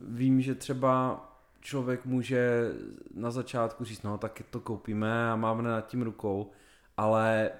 vím, 0.00 0.40
že 0.40 0.54
třeba 0.54 1.24
člověk 1.60 2.06
může 2.06 2.72
na 3.14 3.30
začátku 3.30 3.84
říct, 3.84 4.02
no 4.02 4.18
tak 4.18 4.42
to 4.50 4.60
koupíme 4.60 5.30
a 5.30 5.36
máme 5.36 5.62
nad 5.62 5.86
tím 5.86 6.02
rukou, 6.02 6.50
ale 6.96 7.50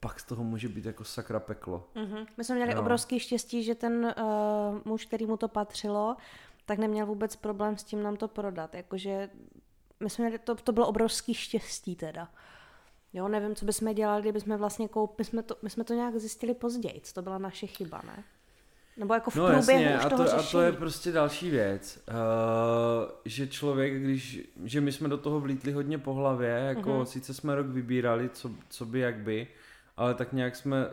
pak 0.00 0.20
z 0.20 0.24
toho 0.24 0.44
může 0.44 0.68
být 0.68 0.84
jako 0.84 1.04
sakra 1.04 1.40
peklo. 1.40 1.88
Mm-hmm. 1.94 2.26
My 2.36 2.44
jsme 2.44 2.54
měli 2.54 2.74
no. 2.74 2.80
obrovský 2.80 3.20
štěstí, 3.20 3.62
že 3.62 3.74
ten 3.74 4.14
uh, 4.18 4.78
muž, 4.84 5.04
který 5.06 5.26
mu 5.26 5.36
to 5.36 5.48
patřilo, 5.48 6.16
tak 6.66 6.78
neměl 6.78 7.06
vůbec 7.06 7.36
problém 7.36 7.76
s 7.76 7.84
tím 7.84 8.02
nám 8.02 8.16
to 8.16 8.28
prodat. 8.28 8.74
Jakože 8.74 9.30
my 10.00 10.10
jsme 10.10 10.24
měli, 10.24 10.38
to, 10.38 10.54
to 10.54 10.72
bylo 10.72 10.86
obrovský 10.86 11.34
štěstí 11.34 11.96
teda. 11.96 12.28
Jo, 13.12 13.28
nevím, 13.28 13.54
co 13.54 13.64
bychom 13.64 13.94
dělali, 13.94 14.22
kdyby 14.22 14.40
jsme 14.40 14.56
vlastně 14.56 14.88
koupili, 14.88 15.16
my 15.18 15.24
jsme 15.24 15.42
to, 15.42 15.56
my 15.62 15.70
jsme 15.70 15.84
to 15.84 15.94
nějak 15.94 16.16
zjistili 16.16 16.54
později, 16.54 17.02
to 17.12 17.22
byla 17.22 17.38
naše 17.38 17.66
chyba, 17.66 18.02
ne? 18.06 18.24
Nebo 18.96 19.14
jako 19.14 19.30
v 19.30 19.36
no, 19.36 19.46
průběhu 19.46 19.82
jasně, 19.82 19.98
už 19.98 20.04
a 20.04 20.08
toho 20.08 20.24
to, 20.24 20.34
a 20.34 20.42
to 20.42 20.60
je 20.60 20.72
prostě 20.72 21.12
další 21.12 21.50
věc, 21.50 22.04
uh, 22.08 22.14
že 23.24 23.46
člověk, 23.46 24.02
když, 24.02 24.40
že 24.64 24.80
my 24.80 24.92
jsme 24.92 25.08
do 25.08 25.18
toho 25.18 25.40
vlítli 25.40 25.72
hodně 25.72 25.98
po 25.98 26.14
hlavě, 26.14 26.48
jako 26.48 26.90
uh-huh. 26.90 27.04
sice 27.04 27.34
jsme 27.34 27.54
rok 27.54 27.66
vybírali, 27.66 28.28
co, 28.28 28.50
co 28.68 28.86
by, 28.86 29.00
jak 29.00 29.16
by, 29.16 29.48
ale 29.96 30.14
tak 30.14 30.32
nějak 30.32 30.56
jsme 30.56 30.86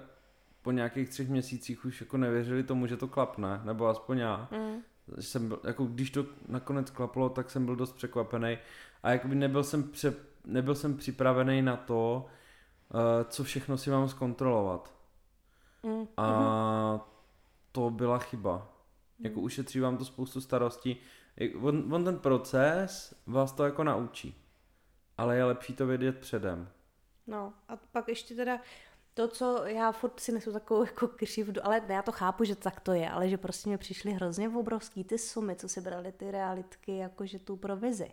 po 0.61 0.71
nějakých 0.71 1.09
třech 1.09 1.29
měsících 1.29 1.85
už 1.85 2.01
jako 2.01 2.17
nevěřili 2.17 2.63
tomu, 2.63 2.87
že 2.87 2.97
to 2.97 3.07
klapne, 3.07 3.61
nebo 3.63 3.87
aspoň 3.87 4.17
já. 4.17 4.47
Uh-huh. 4.51 4.81
Jsem 5.19 5.47
byl, 5.47 5.59
jako 5.63 5.85
když 5.85 6.09
to 6.09 6.25
nakonec 6.47 6.89
klaplo, 6.89 7.29
tak 7.29 7.51
jsem 7.51 7.65
byl 7.65 7.75
dost 7.75 7.91
překvapený 7.91 8.57
a 9.03 9.11
jakoby 9.11 9.35
nebyl 9.35 9.63
jsem 9.63 9.83
pře, 9.83 10.13
nebyl 10.45 10.75
jsem 10.75 10.97
připravený 10.97 11.61
na 11.61 11.77
to, 11.77 12.25
uh, 12.93 12.99
co 13.29 13.43
všechno 13.43 13.77
si 13.77 13.89
mám 13.89 14.09
zkontrolovat. 14.09 14.93
Mm. 15.83 16.07
A 16.17 17.07
to 17.71 17.89
byla 17.89 18.17
chyba. 18.17 18.57
Mm. 19.19 19.25
Jako 19.25 19.41
ušetří 19.41 19.79
vám 19.79 19.97
to 19.97 20.05
spoustu 20.05 20.41
starostí. 20.41 20.97
On, 21.61 21.93
on 21.93 22.03
ten 22.03 22.19
proces 22.19 23.15
vás 23.27 23.51
to 23.51 23.65
jako 23.65 23.83
naučí. 23.83 24.41
Ale 25.17 25.35
je 25.35 25.43
lepší 25.43 25.73
to 25.73 25.87
vědět 25.87 26.19
předem. 26.19 26.69
No 27.27 27.53
a 27.67 27.75
pak 27.75 28.07
ještě 28.07 28.35
teda 28.35 28.59
to, 29.13 29.27
co 29.27 29.65
já 29.65 29.91
furt 29.91 30.19
si 30.19 30.31
nesu 30.31 30.53
takovou 30.53 30.83
jako 30.85 31.07
křivdu, 31.07 31.65
ale 31.65 31.81
já 31.87 32.01
to 32.01 32.11
chápu, 32.11 32.43
že 32.43 32.55
tak 32.55 32.79
to 32.79 32.93
je, 32.93 33.09
ale 33.09 33.29
že 33.29 33.37
prostě 33.37 33.69
mi 33.69 33.77
přišly 33.77 34.11
hrozně 34.11 34.49
obrovský 34.49 35.03
ty 35.03 35.17
sumy, 35.17 35.55
co 35.55 35.69
si 35.69 35.81
brali 35.81 36.11
ty 36.11 36.31
realitky, 36.31 36.97
jakože 36.97 37.39
tu 37.39 37.57
provizi. 37.57 38.11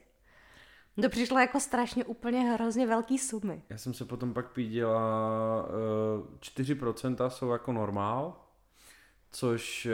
To 1.03 1.09
přišlo 1.09 1.39
jako 1.39 1.61
strašně 1.61 2.05
úplně 2.05 2.41
hrozně 2.41 2.87
velký 2.87 3.19
sumy. 3.19 3.63
Já 3.69 3.79
jsem 3.79 3.95
se 3.95 4.05
potom 4.05 4.35
pak 4.35 4.53
pídil 4.53 4.99
a 4.99 5.69
4% 6.41 7.29
jsou 7.29 7.51
jako 7.51 7.73
normál, 7.73 8.37
což 9.31 9.87
eh, 9.87 9.93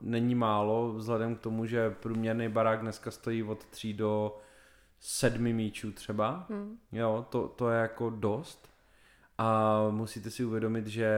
není 0.00 0.34
málo, 0.34 0.92
vzhledem 0.92 1.36
k 1.36 1.40
tomu, 1.40 1.66
že 1.66 1.90
průměrný 1.90 2.48
barák 2.48 2.80
dneska 2.80 3.10
stojí 3.10 3.42
od 3.42 3.64
3 3.64 3.92
do 3.92 4.38
7 5.00 5.42
míčů 5.42 5.92
třeba. 5.92 6.46
Hmm. 6.50 6.78
Jo, 6.92 7.26
to, 7.30 7.48
to 7.48 7.70
je 7.70 7.80
jako 7.80 8.10
dost. 8.10 8.68
A 9.38 9.78
musíte 9.90 10.30
si 10.30 10.44
uvědomit, 10.44 10.86
že 10.86 11.08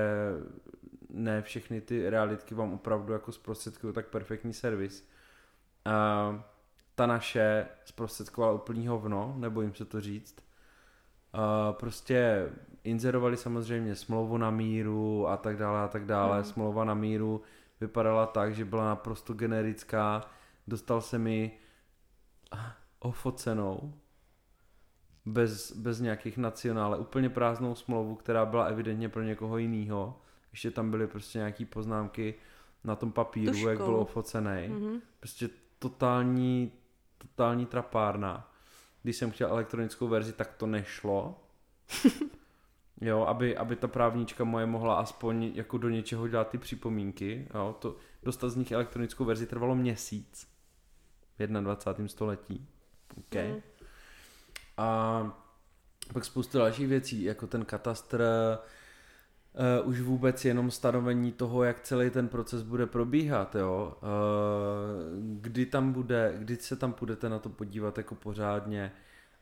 ne 1.11 1.43
všechny 1.43 1.81
ty 1.81 2.11
realitky 2.11 2.55
vám 2.55 2.73
opravdu 2.73 3.13
jako 3.13 3.33
zprostředkují 3.33 3.95
tak 3.95 4.09
perfektní 4.09 4.53
servis. 4.53 5.09
A 5.85 6.50
ta 7.01 7.07
naše 7.07 7.67
zprostředkovala 7.85 8.53
úplný 8.53 8.87
hovno, 8.87 9.35
nebojím 9.37 9.75
se 9.75 9.85
to 9.85 10.01
říct. 10.01 10.37
Uh, 11.35 11.77
prostě 11.77 12.49
inzerovali 12.85 13.37
samozřejmě 13.37 13.97
smlouvu 13.97 14.37
na 14.37 14.51
míru 14.51 15.29
a 15.29 15.37
tak 15.37 15.57
dále 15.57 15.81
a 15.81 15.89
tak 15.89 16.05
dále. 16.05 16.39
Mm. 16.39 16.45
Smlouva 16.45 16.85
na 16.85 16.95
míru 16.95 17.43
vypadala 17.81 18.27
tak, 18.27 18.55
že 18.55 18.65
byla 18.65 18.85
naprosto 18.85 19.35
generická. 19.35 20.31
Dostal 20.67 21.01
se 21.01 21.19
mi 21.19 21.59
ofocenou 22.99 23.95
bez, 25.27 25.73
bez 25.73 26.01
nějakých 26.01 26.39
nacionále, 26.39 26.99
úplně 26.99 27.29
prázdnou 27.29 27.75
smlouvu, 27.75 28.15
která 28.15 28.47
byla 28.47 28.65
evidentně 28.65 29.09
pro 29.09 29.23
někoho 29.23 29.59
jiného. 29.59 30.21
Ještě 30.53 30.71
tam 30.71 30.91
byly 30.91 31.07
prostě 31.07 31.39
nějaký 31.39 31.65
poznámky 31.65 32.35
na 32.85 32.97
tom 32.97 33.13
papíru, 33.13 33.53
Tuškou. 33.53 33.69
jak 33.69 33.79
byl 33.79 33.97
ofocený. 33.97 34.51
Mm-hmm. 34.51 35.01
Prostě 35.21 35.49
totální 35.79 36.73
totální 37.29 37.67
trapárna. 37.67 38.53
Když 39.03 39.17
jsem 39.17 39.31
chtěl 39.31 39.49
elektronickou 39.49 40.09
verzi, 40.09 40.33
tak 40.33 40.55
to 40.55 40.67
nešlo. 40.67 41.45
Jo, 43.03 43.25
aby, 43.25 43.57
aby 43.57 43.77
ta 43.77 43.89
právnička 43.89 44.45
moje 44.45 44.67
mohla 44.67 44.95
aspoň 44.95 45.53
jako 45.55 45.79
do 45.79 45.89
něčeho 45.89 46.29
dělat 46.29 46.49
ty 46.49 46.59
připomínky. 46.59 47.49
Jo, 47.55 47.77
to, 47.79 47.97
dostat 48.23 48.49
z 48.49 48.57
nich 48.57 48.73
elektronickou 48.73 49.25
verzi 49.25 49.47
trvalo 49.47 49.75
měsíc 49.75 50.49
v 51.39 51.47
21. 51.47 52.09
století. 52.09 52.69
Okay. 53.19 53.53
Mm. 53.53 53.61
A 54.77 55.41
pak 56.13 56.25
spoustu 56.25 56.59
dalších 56.59 56.89
věcí, 56.89 57.23
jako 57.23 57.47
ten 57.47 57.65
katastr, 57.65 58.23
uh, 59.83 59.89
už 59.89 60.01
vůbec 60.01 60.45
jenom 60.45 60.71
stanovení 60.71 61.33
toho, 61.33 61.65
jak 61.65 61.81
celý 61.81 62.11
ten 62.11 62.29
proces 62.29 62.63
bude 62.63 62.87
probíhat, 62.87 63.55
jo. 63.55 63.97
Uh, 64.03 64.09
kdy 65.41 65.67
tam 65.67 65.93
bude, 65.93 66.35
kdy 66.39 66.57
se 66.57 66.77
tam 66.77 66.95
budete 67.01 67.29
na 67.29 67.39
to 67.39 67.49
podívat 67.49 67.99
jako 67.99 68.15
pořádně, 68.15 68.93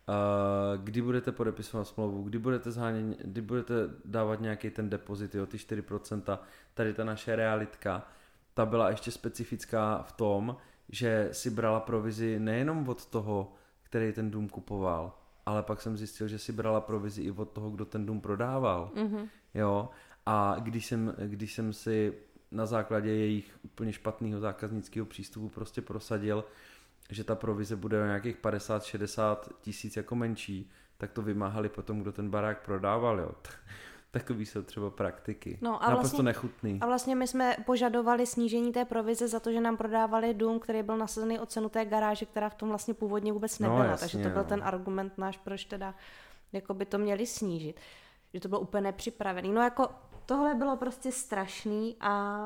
uh, 0.09 0.85
kdy 0.85 1.03
budete 1.03 1.33
podepisovat 1.33 1.85
smlouvu, 1.85 2.23
kdy 2.23 2.39
budete, 2.39 2.71
zhánět, 2.71 3.19
kdy 3.19 3.41
budete 3.41 3.75
dávat 4.05 4.41
nějaký 4.41 4.71
ten 4.71 4.91
depozit, 4.91 5.35
jo, 5.35 5.47
ty 5.47 5.57
4%, 5.57 6.39
tady 6.75 6.95
ta 6.95 7.05
naše 7.05 7.37
realitka, 7.37 8.09
ta 8.55 8.67
byla 8.67 8.91
ještě 8.91 9.11
specifická 9.11 10.03
v 10.03 10.13
tom, 10.13 10.57
že 10.89 11.29
si 11.33 11.51
brala 11.51 11.81
provizi 11.81 12.39
nejenom 12.39 12.89
od 12.89 13.07
toho, 13.07 13.55
který 13.83 14.13
ten 14.13 14.31
dům 14.31 14.49
kupoval, 14.49 15.18
ale 15.49 15.63
pak 15.63 15.81
jsem 15.81 15.97
zjistil, 15.97 16.29
že 16.29 16.39
si 16.39 16.53
brala 16.53 16.81
provizi 16.81 17.23
i 17.23 17.31
od 17.31 17.51
toho, 17.51 17.71
kdo 17.71 17.85
ten 17.85 18.07
dům 18.07 18.21
prodával. 18.21 18.91
Mm-hmm. 18.95 19.29
Jo, 19.55 19.89
a 20.27 20.57
když 20.61 20.87
jsem, 20.87 21.15
když 21.27 21.55
jsem 21.55 21.73
si 21.73 22.15
na 22.51 22.67
základě 22.67 23.11
jejich 23.11 23.59
úplně 23.63 23.93
špatného 23.93 24.41
zákaznického 24.41 25.07
přístupu 25.07 25.49
prostě 25.49 25.83
prosadil, 25.83 26.45
že 27.11 27.25
ta 27.25 27.35
provize 27.35 27.77
bude 27.77 28.03
o 28.03 28.07
nějakých 28.07 28.37
50-60 28.37 29.37
tisíc 29.61 29.97
jako 29.97 30.17
menší, 30.17 30.71
tak 30.99 31.13
to 31.13 31.23
vymáhali 31.23 31.69
potom, 31.69 32.01
kdo 32.01 32.13
ten 32.13 32.31
barák 32.31 32.65
prodával, 32.65 33.21
jo. 33.21 33.31
Takový 34.11 34.47
jsou 34.47 34.63
třeba 34.63 34.91
praktiky. 34.91 35.59
No 35.61 35.83
a 35.83 35.91
Naprosto 35.91 36.01
vlastně, 36.01 36.23
nechutný. 36.23 36.79
A 36.81 36.87
vlastně 36.87 37.17
my 37.17 37.27
jsme 37.27 37.57
požadovali 37.67 38.27
snížení 38.27 38.73
té 38.73 38.85
provize 38.85 39.29
za 39.29 39.41
to, 39.41 39.53
že 39.53 39.61
nám 39.61 39.77
prodávali 39.77 40.35
dům, 40.35 40.61
který 40.61 40.83
byl 40.83 40.97
nasazený 40.97 41.39
o 41.39 41.47
cenu 41.47 41.69
té 41.69 41.85
garáže, 41.85 42.27
která 42.27 42.49
v 42.49 42.55
tom 42.55 42.69
vlastně 42.69 42.95
původně 42.95 43.33
vůbec 43.33 43.59
no, 43.59 43.69
nebyla. 43.69 43.85
No, 43.85 43.91
jasně, 43.91 44.05
takže 44.05 44.29
to 44.29 44.33
byl 44.33 44.43
no. 44.43 44.49
ten 44.49 44.61
argument 44.65 45.13
náš, 45.19 45.39
proč 45.39 45.65
teda 45.65 45.95
jako 46.53 46.75
by 46.75 46.85
to 46.85 46.99
měli 46.99 47.27
snížit. 47.27 47.81
Že 48.35 48.41
to 48.41 48.49
bylo 48.49 48.61
úplně 48.61 48.81
nepřipravený. 48.81 49.53
No 49.53 49.63
jako 49.63 49.89
tohle 50.27 50.55
bylo 50.55 50.77
prostě 50.77 51.13
strašný 51.13 51.97
a 52.01 52.45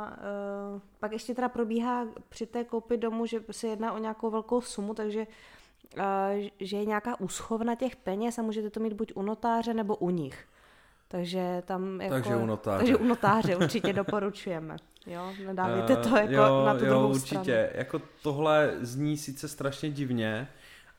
uh, 0.74 0.80
pak 1.00 1.12
ještě 1.12 1.34
teda 1.34 1.48
probíhá 1.48 2.06
při 2.28 2.46
té 2.46 2.64
koupi 2.64 2.96
domu, 2.96 3.26
že 3.26 3.40
se 3.50 3.66
jedná 3.66 3.92
o 3.92 3.98
nějakou 3.98 4.30
velkou 4.30 4.60
sumu, 4.60 4.94
takže 4.94 5.26
uh, 5.96 6.04
že 6.60 6.76
je 6.76 6.84
nějaká 6.84 7.20
úschovna 7.20 7.74
těch 7.74 7.96
peněz 7.96 8.38
a 8.38 8.42
můžete 8.42 8.70
to 8.70 8.80
mít 8.80 8.92
buď 8.92 9.12
u 9.14 9.22
notáře 9.22 9.74
nebo 9.74 9.96
u 9.96 10.10
nich. 10.10 10.48
Takže 11.12 11.62
tam 11.66 12.00
jako... 12.00 12.14
Takže 12.14 12.36
u 12.36 12.46
notáře. 12.46 12.78
Takže 12.78 12.96
u 12.96 13.04
notáře 13.04 13.56
určitě 13.56 13.92
doporučujeme. 13.92 14.76
Jo, 15.06 15.32
nedávejte 15.46 15.96
to 15.96 16.16
jako 16.16 16.32
jo, 16.32 16.64
na 16.66 16.74
tu 16.74 16.84
jo, 16.84 16.90
druhou 16.90 17.08
určitě. 17.08 17.34
stranu. 17.34 17.68
Jako 17.74 18.02
tohle 18.22 18.74
zní 18.80 19.16
sice 19.16 19.48
strašně 19.48 19.90
divně, 19.90 20.48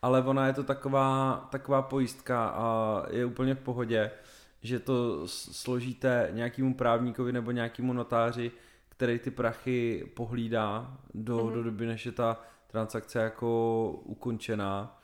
ale 0.02 0.24
ona 0.24 0.48
je 0.48 0.54
to 0.54 0.64
taková, 0.64 1.48
taková 1.52 1.82
pojistka 1.82 2.46
a 2.48 3.04
je 3.10 3.26
úplně 3.26 3.56
v 3.56 3.60
pohodě, 3.60 4.12
že 4.62 4.80
to 4.80 5.28
složíte 5.28 6.30
nějakému 6.32 6.74
právníkovi 6.74 7.32
nebo 7.32 7.52
nějakému 7.52 7.94
notáři, 7.94 8.52
který 8.90 9.20
ty 9.20 9.32
prachy 9.32 10.12
pohlídá 10.16 10.98
do, 11.14 11.38
mm-hmm. 11.38 11.54
do 11.54 11.64
doby, 11.64 11.86
než 11.86 12.06
je 12.06 12.12
ta 12.12 12.42
transakce 12.68 13.20
jako 13.20 13.90
ukončená. 14.04 15.00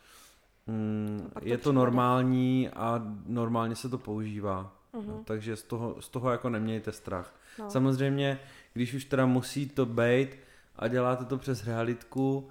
Mm, 0.68 1.32
je 1.42 1.58
to 1.58 1.72
normální 1.72 2.70
a 2.70 3.02
normálně 3.26 3.76
se 3.76 3.90
to 3.90 3.98
používá. 3.98 4.79
Uh-huh. 4.94 5.08
No, 5.08 5.24
takže 5.24 5.56
z 5.56 5.64
toho, 5.64 6.02
z 6.02 6.10
toho 6.10 6.32
jako 6.32 6.50
nemějte 6.50 6.92
strach. 6.92 7.36
No. 7.60 7.70
Samozřejmě, 7.70 8.40
když 8.74 8.94
už 8.94 9.06
teda 9.06 9.26
musí 9.26 9.70
to 9.70 9.86
být 9.86 10.30
a 10.76 10.88
děláte 10.88 11.26
to 11.26 11.38
přes 11.38 11.68
realitku, 11.68 12.50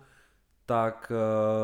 tak 0.66 1.12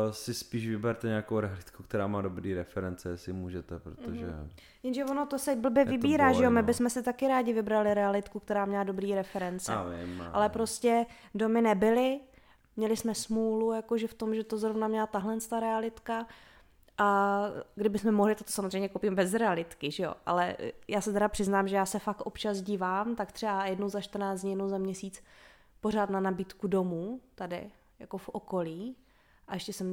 uh, 0.07 0.11
si 0.11 0.33
spíš 0.33 0.67
vyberte 0.67 1.07
nějakou 1.07 1.39
realitku, 1.39 1.83
která 1.83 2.07
má 2.07 2.21
dobrý 2.21 2.53
reference, 2.53 3.09
jestli 3.09 3.33
můžete, 3.33 3.79
protože... 3.79 4.25
Mm-hmm. 4.25 4.47
Jenže 4.83 5.05
ono 5.05 5.25
to 5.25 5.39
se 5.39 5.55
blbě 5.55 5.85
vybírá, 5.85 6.33
že 6.33 6.43
jo? 6.43 6.49
My 6.49 6.61
no. 6.61 6.63
bychom 6.63 6.89
si 6.89 7.03
taky 7.03 7.27
rádi 7.27 7.53
vybrali 7.53 7.93
realitku, 7.93 8.39
která 8.39 8.65
měla 8.65 8.83
dobrý 8.83 9.15
reference. 9.15 9.71
Já 9.71 9.83
vím, 9.83 10.17
já 10.17 10.29
Ale 10.29 10.49
prostě 10.49 11.05
domy 11.35 11.61
nebyly, 11.61 12.19
měli 12.77 12.97
jsme 12.97 13.15
smůlu, 13.15 13.73
jakože 13.73 14.07
v 14.07 14.13
tom, 14.13 14.35
že 14.35 14.43
to 14.43 14.57
zrovna 14.57 14.87
měla 14.87 15.07
tahle 15.07 15.37
ta 15.49 15.59
realitka 15.59 16.25
a 16.97 17.39
kdybychom 17.75 18.15
mohli, 18.15 18.35
to, 18.35 18.43
to 18.43 18.51
samozřejmě 18.51 18.89
koupím 18.89 19.15
bez 19.15 19.33
realitky, 19.33 19.91
že 19.91 20.03
jo? 20.03 20.13
Ale 20.25 20.57
já 20.87 21.01
se 21.01 21.13
teda 21.13 21.27
přiznám, 21.27 21.67
že 21.67 21.75
já 21.75 21.85
se 21.85 21.99
fakt 21.99 22.21
občas 22.21 22.61
dívám, 22.61 23.15
tak 23.15 23.31
třeba 23.31 23.65
jednou 23.65 23.89
za 23.89 24.01
14 24.01 24.41
dní, 24.41 24.49
jednou 24.49 24.69
za 24.69 24.77
měsíc 24.77 25.23
pořád 25.81 26.09
na 26.09 26.19
nabídku 26.19 26.67
domů, 26.67 27.21
tady, 27.35 27.71
jako 27.99 28.17
v 28.17 28.29
okolí. 28.29 28.95
A 29.47 29.53
ještě 29.53 29.73
jsem 29.73 29.87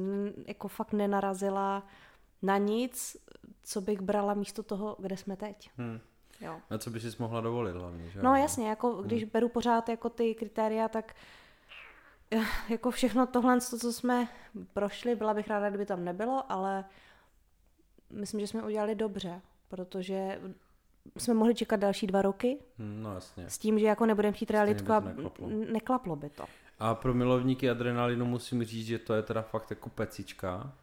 jako 0.47 0.67
fakt 0.67 0.93
nenarazila 0.93 1.83
na 2.41 2.57
nic, 2.57 3.17
co 3.63 3.81
bych 3.81 4.01
brala 4.01 4.33
místo 4.33 4.63
toho, 4.63 4.95
kde 4.99 5.17
jsme 5.17 5.35
teď. 5.35 5.69
Hmm. 5.77 5.99
Jo. 6.41 6.59
A 6.69 6.77
co 6.77 6.89
by 6.89 6.99
si 6.99 7.09
mohla 7.19 7.41
dovolit 7.41 7.75
hlavně, 7.75 8.09
že? 8.09 8.21
No 8.21 8.35
jasně, 8.35 8.69
jako 8.69 8.93
když 8.93 9.21
hmm. 9.21 9.31
beru 9.33 9.49
pořád 9.49 9.89
jako 9.89 10.09
ty 10.09 10.35
kritéria, 10.35 10.87
tak 10.89 11.15
jako 12.69 12.91
všechno 12.91 13.27
tohle, 13.27 13.61
co 13.61 13.93
jsme 13.93 14.27
prošli, 14.73 15.15
byla 15.15 15.33
bych 15.33 15.47
ráda, 15.47 15.69
kdyby 15.69 15.85
tam 15.85 16.03
nebylo, 16.03 16.51
ale 16.51 16.85
myslím, 18.09 18.39
že 18.39 18.47
jsme 18.47 18.63
udělali 18.63 18.95
dobře, 18.95 19.41
protože 19.67 20.39
jsme 21.17 21.33
mohli 21.33 21.55
čekat 21.55 21.75
další 21.75 22.07
dva 22.07 22.21
roky. 22.21 22.57
Hmm, 22.77 23.03
no 23.03 23.13
jasně. 23.13 23.49
S 23.49 23.57
tím, 23.57 23.79
že 23.79 23.85
jako 23.85 24.05
nebudeme 24.05 24.33
chtít 24.33 24.51
realitku 24.51 24.91
a 24.91 24.99
neklaplo. 24.99 25.49
neklaplo 25.49 26.15
by 26.15 26.29
to. 26.29 26.45
A 26.79 26.95
pro 26.95 27.13
milovníky 27.13 27.69
adrenalinu 27.69 28.25
musím 28.25 28.63
říct, 28.63 28.87
že 28.87 28.99
to 28.99 29.13
je 29.13 29.21
teda 29.21 29.41
fakt 29.41 29.69
jako 29.69 29.89
pecička. 29.89 30.73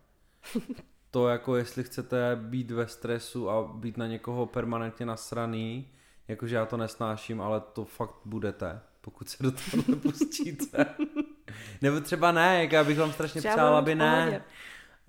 to 1.11 1.29
jako 1.29 1.57
jestli 1.57 1.85
chcete 1.85 2.37
být 2.43 2.71
ve 2.71 2.87
stresu 2.87 3.51
a 3.51 3.73
být 3.75 3.97
na 3.97 4.07
někoho 4.07 4.47
permanentně 4.47 5.07
nasraný, 5.07 5.89
jakože 6.29 6.57
já 6.57 6.67
to 6.67 6.77
nesnáším, 6.77 7.41
ale 7.41 7.61
to 7.61 7.85
fakt 7.85 8.17
budete, 8.25 8.81
pokud 9.01 9.29
se 9.29 9.43
do 9.43 9.51
toho 9.51 9.85
nepustíte. 9.89 10.87
Nebo 11.83 12.01
třeba 12.01 12.33
ne, 12.33 12.63
jak 12.63 12.73
já 12.73 12.85
bych 12.85 12.99
vám 12.99 13.13
strašně 13.13 13.41
třeba 13.41 13.55
přál, 13.55 13.77
aby 13.77 13.95
ne. 13.95 14.43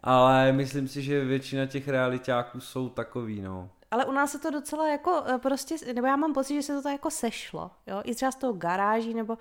Ale 0.03 0.51
myslím 0.51 0.87
si, 0.87 1.01
že 1.01 1.25
většina 1.25 1.65
těch 1.65 1.87
realitáků 1.87 2.59
jsou 2.59 2.89
takový, 2.89 3.41
no. 3.41 3.69
Ale 3.91 4.05
u 4.05 4.11
nás 4.11 4.31
se 4.31 4.39
to 4.39 4.51
docela 4.51 4.87
jako 4.87 5.23
eh, 5.25 5.37
prostě, 5.37 5.75
nebo 5.93 6.07
já 6.07 6.15
mám 6.15 6.33
pocit, 6.33 6.53
že 6.53 6.61
se 6.61 6.73
to 6.73 6.81
tak 6.81 6.91
jako 6.91 7.11
sešlo, 7.11 7.71
jo, 7.87 8.01
i 8.03 8.15
třeba 8.15 8.31
z 8.31 8.35
toho 8.35 8.53
garáží, 8.53 9.13
nebo 9.13 9.37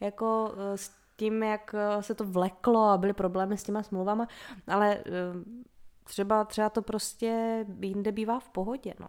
jako 0.00 0.54
eh, 0.56 0.78
s 0.78 0.92
tím, 1.16 1.42
jak 1.42 1.74
eh, 1.74 2.02
se 2.02 2.14
to 2.14 2.24
vleklo 2.24 2.88
a 2.88 2.98
byly 2.98 3.12
problémy 3.12 3.58
s 3.58 3.62
těma 3.62 3.82
smlouvama, 3.82 4.28
ale 4.66 4.98
třeba, 6.04 6.44
třeba 6.44 6.70
to 6.70 6.82
prostě 6.82 7.64
jinde 7.80 8.12
bývá 8.12 8.40
v 8.40 8.48
pohodě, 8.48 8.94
no. 9.00 9.08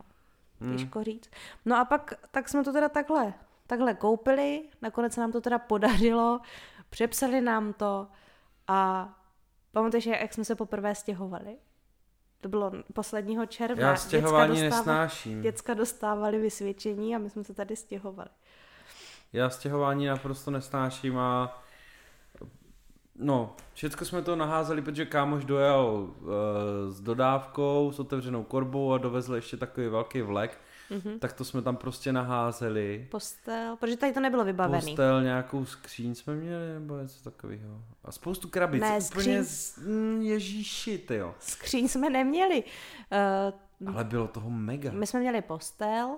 Hmm. 0.62 0.78
Těžko 0.78 1.04
říct. 1.04 1.30
No 1.66 1.78
a 1.78 1.86
pak, 1.86 2.14
tak 2.32 2.50
jsme 2.50 2.64
to 2.64 2.74
teda 2.74 2.90
takhle, 2.90 3.34
takhle 3.68 3.94
koupili, 3.94 4.64
nakonec 4.82 5.14
se 5.14 5.22
nám 5.22 5.32
to 5.32 5.42
teda 5.42 5.60
podařilo, 5.60 6.40
přepsali 6.96 7.42
nám 7.42 7.74
to 7.74 8.08
a 8.68 9.10
pamatuješ, 9.72 10.06
jak 10.06 10.34
jsme 10.34 10.46
se 10.46 10.56
poprvé 10.56 10.96
stěhovali? 10.96 11.58
To 12.42 12.50
bylo 12.50 12.72
posledního 12.94 13.46
června. 13.46 13.88
Já 13.88 13.96
stěhování 13.96 14.56
děcka 14.56 14.78
nesnáším. 14.78 15.42
Děcka 15.42 15.74
dostávali 15.74 16.40
vysvědčení 16.40 17.16
a 17.16 17.20
my 17.20 17.30
jsme 17.30 17.44
se 17.44 17.54
tady 17.54 17.76
stěhovali. 17.76 18.30
Já 19.34 19.50
stěhování 19.50 20.06
naprosto 20.06 20.52
nesnáším 20.52 21.18
a 21.18 21.64
no, 23.16 23.56
všechno 23.74 24.06
jsme 24.06 24.22
to 24.22 24.36
naházeli, 24.36 24.82
protože 24.82 25.06
kámoš 25.06 25.46
dojel 25.46 25.86
uh, 25.86 26.28
s 26.90 27.02
dodávkou, 27.02 27.92
s 27.92 28.00
otevřenou 28.00 28.44
korbou 28.44 28.94
a 28.94 28.98
dovezl 28.98 29.36
ještě 29.36 29.58
takový 29.58 29.88
velký 29.88 30.22
vlek 30.22 30.60
mm-hmm. 30.92 31.20
tak 31.20 31.34
to 31.34 31.46
jsme 31.46 31.62
tam 31.62 31.76
prostě 31.76 32.14
naházeli. 32.14 33.08
Postel, 33.12 33.78
protože 33.80 33.98
tady 33.98 34.14
to 34.14 34.20
nebylo 34.20 34.46
vybavený. 34.46 34.86
Postel, 34.86 35.24
nějakou 35.24 35.66
skříň 35.66 36.16
jsme 36.16 36.36
měli, 36.36 36.74
nebo 36.74 36.98
něco 36.98 37.24
takového. 37.24 37.82
A 38.04 38.12
spoustu 38.12 38.50
krabic. 38.50 38.82
Ne, 38.82 39.02
skříň... 39.02 39.44
Z... 39.44 39.78
Mm, 39.78 40.22
ježíši, 40.22 40.98
ty 40.98 41.16
jo. 41.16 41.36
Skříň 41.40 41.88
jsme 41.88 42.10
neměli. 42.10 42.64
Uh, 43.84 43.90
Ale 43.96 44.04
bylo 44.04 44.28
toho 44.28 44.50
mega. 44.50 44.92
My 44.92 45.08
jsme 45.08 45.20
měli 45.20 45.42
postel, 45.42 46.18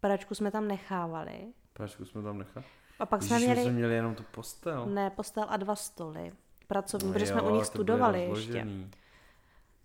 pračku 0.00 0.34
jsme 0.34 0.50
tam 0.50 0.68
nechávali. 0.68 1.52
Pračku 1.72 2.04
jsme 2.04 2.22
tam 2.22 2.38
nechali? 2.38 2.66
A 2.98 3.06
pak 3.06 3.22
Ježíš, 3.22 3.36
jsme 3.36 3.46
měli... 3.46 3.62
jsme 3.62 3.72
měli 3.72 3.94
jenom 3.94 4.14
tu 4.14 4.22
postel. 4.22 4.86
Ne, 4.86 5.10
postel 5.10 5.46
a 5.48 5.56
dva 5.56 5.76
stoly. 5.76 6.32
Pracovní, 6.66 7.08
no 7.08 7.12
protože 7.12 7.26
jo, 7.26 7.32
jsme 7.32 7.42
u 7.42 7.54
nich 7.54 7.66
studovali 7.66 8.22
ještě. 8.24 8.66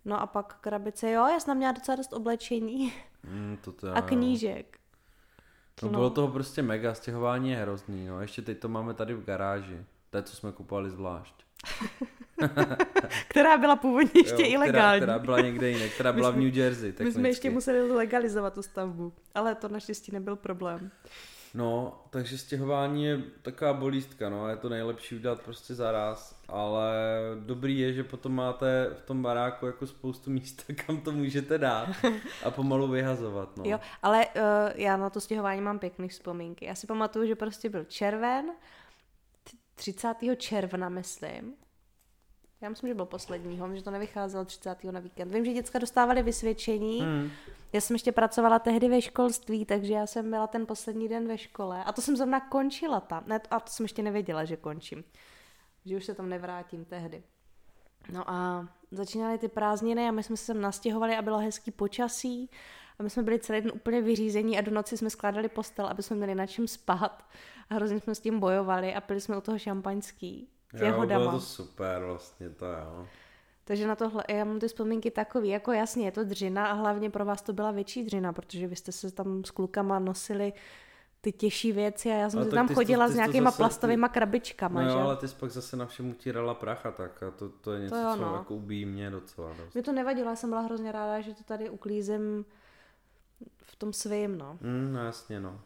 No 0.06 0.22
a 0.22 0.28
pak 0.28 0.58
krabice, 0.62 1.12
jo, 1.12 1.28
já 1.28 1.40
jsem 1.40 1.58
měla 1.58 1.72
docela 1.72 1.96
dost 1.96 2.14
oblečení. 2.14 2.94
Mm, 3.24 3.58
to 3.62 3.72
to 3.72 3.96
a 3.96 4.02
knížek. 4.02 4.78
No, 5.84 5.90
no 5.90 5.98
bylo 5.98 6.10
toho 6.10 6.28
prostě 6.28 6.62
mega, 6.62 6.94
stěhování 6.94 7.52
je 7.52 7.58
hrozný, 7.58 8.08
no. 8.08 8.22
Ještě 8.22 8.42
teď 8.42 8.60
to 8.60 8.70
máme 8.70 8.94
tady 8.94 9.14
v 9.14 9.26
garáži. 9.26 9.86
To 10.10 10.18
je, 10.18 10.24
co 10.24 10.36
jsme 10.36 10.52
kupovali 10.52 10.90
zvlášť. 10.90 11.36
která 13.28 13.58
byla 13.58 13.76
původně 13.76 14.22
ještě 14.22 14.44
jo, 14.44 14.50
ilegální. 14.52 15.02
Která, 15.02 15.14
která 15.14 15.20
byla 15.20 15.40
někde 15.42 15.70
jiné, 15.70 15.90
která 15.90 16.14
byla 16.14 16.30
v 16.30 16.38
New 16.38 16.58
Jersey. 16.58 16.94
My 17.04 17.12
jsme 17.12 17.30
ještě 17.30 17.50
museli 17.50 17.92
legalizovat 17.92 18.54
tu 18.54 18.62
stavbu, 18.62 19.14
ale 19.36 19.56
to 19.56 19.70
naštěstí 19.70 20.12
nebyl 20.12 20.36
problém. 20.36 20.92
No, 21.56 22.02
takže 22.10 22.38
stěhování 22.38 23.06
je 23.06 23.22
taková 23.42 23.74
bolístka, 23.74 24.30
no, 24.30 24.50
je 24.50 24.58
to 24.58 24.70
nejlepší 24.70 25.16
udělat 25.16 25.42
prostě 25.42 25.76
zaraz, 25.76 26.42
ale 26.48 26.94
dobrý 27.40 27.80
je, 27.80 27.94
že 27.94 28.04
potom 28.04 28.36
máte 28.36 28.90
v 28.94 29.02
tom 29.02 29.22
baráku 29.22 29.66
jako 29.66 29.88
spoustu 29.88 30.30
místa, 30.32 30.64
kam 30.86 31.02
to 31.02 31.12
můžete 31.12 31.58
dát 31.58 31.90
a 32.44 32.52
pomalu 32.52 32.88
vyhazovat, 32.88 33.58
no. 33.58 33.64
Jo, 33.68 33.80
ale 34.04 34.26
uh, 34.26 34.42
já 34.76 34.98
na 34.98 35.10
to 35.10 35.22
stěhování 35.22 35.62
mám 35.62 35.80
pěkný 35.80 36.08
vzpomínky. 36.08 36.66
Já 36.66 36.76
si 36.76 36.88
pamatuju, 36.88 37.28
že 37.28 37.36
prostě 37.36 37.70
byl 37.70 37.84
červen, 37.84 38.46
30. 39.76 40.16
června, 40.38 40.90
myslím, 40.90 41.54
já 42.66 42.70
myslím, 42.70 42.88
že 42.88 42.94
byl 42.94 43.06
posledního, 43.06 43.76
že 43.76 43.84
to 43.84 43.92
nevycházelo 43.92 44.46
30. 44.46 44.84
na 44.84 45.00
víkend. 45.00 45.34
Vím, 45.34 45.46
že 45.46 45.54
děcka 45.54 45.80
dostávali 45.80 46.24
vysvědčení. 46.24 47.02
Hmm. 47.02 47.30
Já 47.74 47.82
jsem 47.82 47.96
ještě 47.96 48.12
pracovala 48.12 48.60
tehdy 48.60 48.90
ve 48.90 49.02
školství, 49.02 49.66
takže 49.66 49.94
já 49.94 50.08
jsem 50.08 50.30
byla 50.30 50.48
ten 50.48 50.66
poslední 50.66 51.08
den 51.08 51.28
ve 51.28 51.38
škole. 51.38 51.84
A 51.84 51.92
to 51.92 52.02
jsem 52.02 52.16
zrovna 52.16 52.40
končila 52.40 53.00
tam. 53.00 53.24
Ne, 53.28 53.40
a 53.52 53.60
to 53.60 53.72
jsem 53.72 53.84
ještě 53.84 54.04
nevěděla, 54.04 54.46
že 54.46 54.58
končím. 54.58 55.04
Že 55.86 55.98
už 55.98 56.06
se 56.06 56.14
tam 56.14 56.30
nevrátím 56.30 56.86
tehdy. 56.86 57.24
No 58.12 58.30
a 58.30 58.68
začínaly 58.92 59.38
ty 59.38 59.48
prázdniny 59.48 60.08
a 60.08 60.12
my 60.12 60.24
jsme 60.24 60.38
se 60.38 60.46
sem 60.46 60.62
nastěhovali 60.62 61.16
a 61.16 61.22
bylo 61.22 61.38
hezký 61.38 61.72
počasí. 61.72 62.50
A 63.00 63.04
my 63.04 63.10
jsme 63.10 63.24
byli 63.24 63.40
celý 63.40 63.62
den 63.62 63.72
úplně 63.76 64.02
vyřízení 64.02 64.58
a 64.58 64.62
do 64.62 64.72
noci 64.72 64.98
jsme 64.98 65.10
skládali 65.10 65.50
postel, 65.50 65.86
aby 65.86 66.04
jsme 66.04 66.16
měli 66.16 66.36
na 66.36 66.48
čem 66.48 66.68
spát. 66.68 67.26
A 67.70 67.76
hrozně 67.76 68.00
jsme 68.00 68.16
s 68.16 68.20
tím 68.20 68.40
bojovali 68.40 68.96
a 68.96 69.02
pili 69.02 69.22
jsme 69.22 69.38
u 69.38 69.42
toho 69.42 69.60
šampaňský 69.60 70.55
jo, 70.74 71.06
bylo 71.06 71.32
to 71.32 71.40
super 71.40 72.04
vlastně, 72.04 72.50
to 72.50 72.66
jo. 72.66 73.08
Takže 73.68 73.88
na 73.88 73.96
tohle, 73.96 74.24
já 74.30 74.46
mám 74.46 74.60
ty 74.60 74.68
vzpomínky 74.68 75.12
takový, 75.12 75.50
jako 75.50 75.72
jasně 75.72 76.06
je 76.06 76.12
to 76.12 76.24
dřina 76.24 76.68
a 76.68 76.74
hlavně 76.74 77.10
pro 77.10 77.26
vás 77.26 77.42
to 77.42 77.54
byla 77.54 77.72
větší 77.72 78.04
dřina, 78.04 78.34
protože 78.34 78.68
vy 78.68 78.76
jste 78.76 78.92
se 78.92 79.12
tam 79.12 79.44
s 79.46 79.52
klukama 79.52 80.00
nosili 80.00 80.54
ty 81.22 81.32
těžší 81.32 81.72
věci 81.72 82.12
a 82.12 82.16
já 82.16 82.30
jsem 82.30 82.44
si 82.44 82.50
tam 82.50 82.68
chodila 82.68 83.08
to, 83.08 83.14
s 83.14 83.16
nějakýma 83.16 83.50
zase, 83.50 83.58
plastovými 83.58 84.08
krabičkama, 84.12 84.82
no 84.82 84.88
jo, 84.88 84.94
že? 84.94 85.02
ale 85.02 85.16
ty 85.16 85.28
jsi 85.28 85.36
pak 85.36 85.52
zase 85.52 85.78
na 85.78 85.86
všem 85.86 86.10
utírala 86.10 86.54
prach 86.54 86.86
a 86.86 86.92
tak 86.92 87.24
a 87.24 87.32
to, 87.32 87.50
to 87.50 87.74
je 87.74 87.80
něco, 87.80 87.96
to 87.96 88.02
jo, 88.02 88.16
no. 88.16 88.30
co 88.30 88.36
jako 88.36 88.56
ubíjí 88.56 88.86
mě 88.86 89.10
docela 89.10 89.54
dost. 89.54 89.74
Mě 89.74 89.84
to 89.84 89.92
nevadilo, 89.92 90.30
já 90.30 90.36
jsem 90.36 90.50
byla 90.50 90.62
hrozně 90.62 90.92
ráda, 90.92 91.22
že 91.22 91.34
to 91.34 91.44
tady 91.44 91.70
uklízím 91.70 92.46
v 93.64 93.76
tom 93.76 93.94
svým, 93.94 94.38
no. 94.38 94.58
Mm, 94.62 94.94
no 94.94 95.06
jasně, 95.06 95.40
no. 95.40 95.62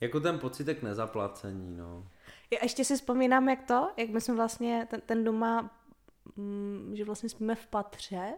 Jako 0.00 0.20
ten 0.20 0.38
pocitek 0.38 0.82
nezaplacení, 0.82 1.76
no. 1.76 2.06
Já 2.52 2.58
ještě 2.62 2.84
si 2.84 2.96
vzpomínám, 2.96 3.48
jak 3.48 3.62
to, 3.62 3.90
jak 3.96 4.10
my 4.10 4.20
jsme 4.20 4.34
vlastně, 4.34 4.86
ten, 4.90 5.00
ten 5.06 5.24
doma, 5.24 5.70
mm, 6.36 6.92
že 6.94 7.04
vlastně 7.04 7.28
spíme 7.28 7.54
v 7.54 7.66
patře 7.66 8.32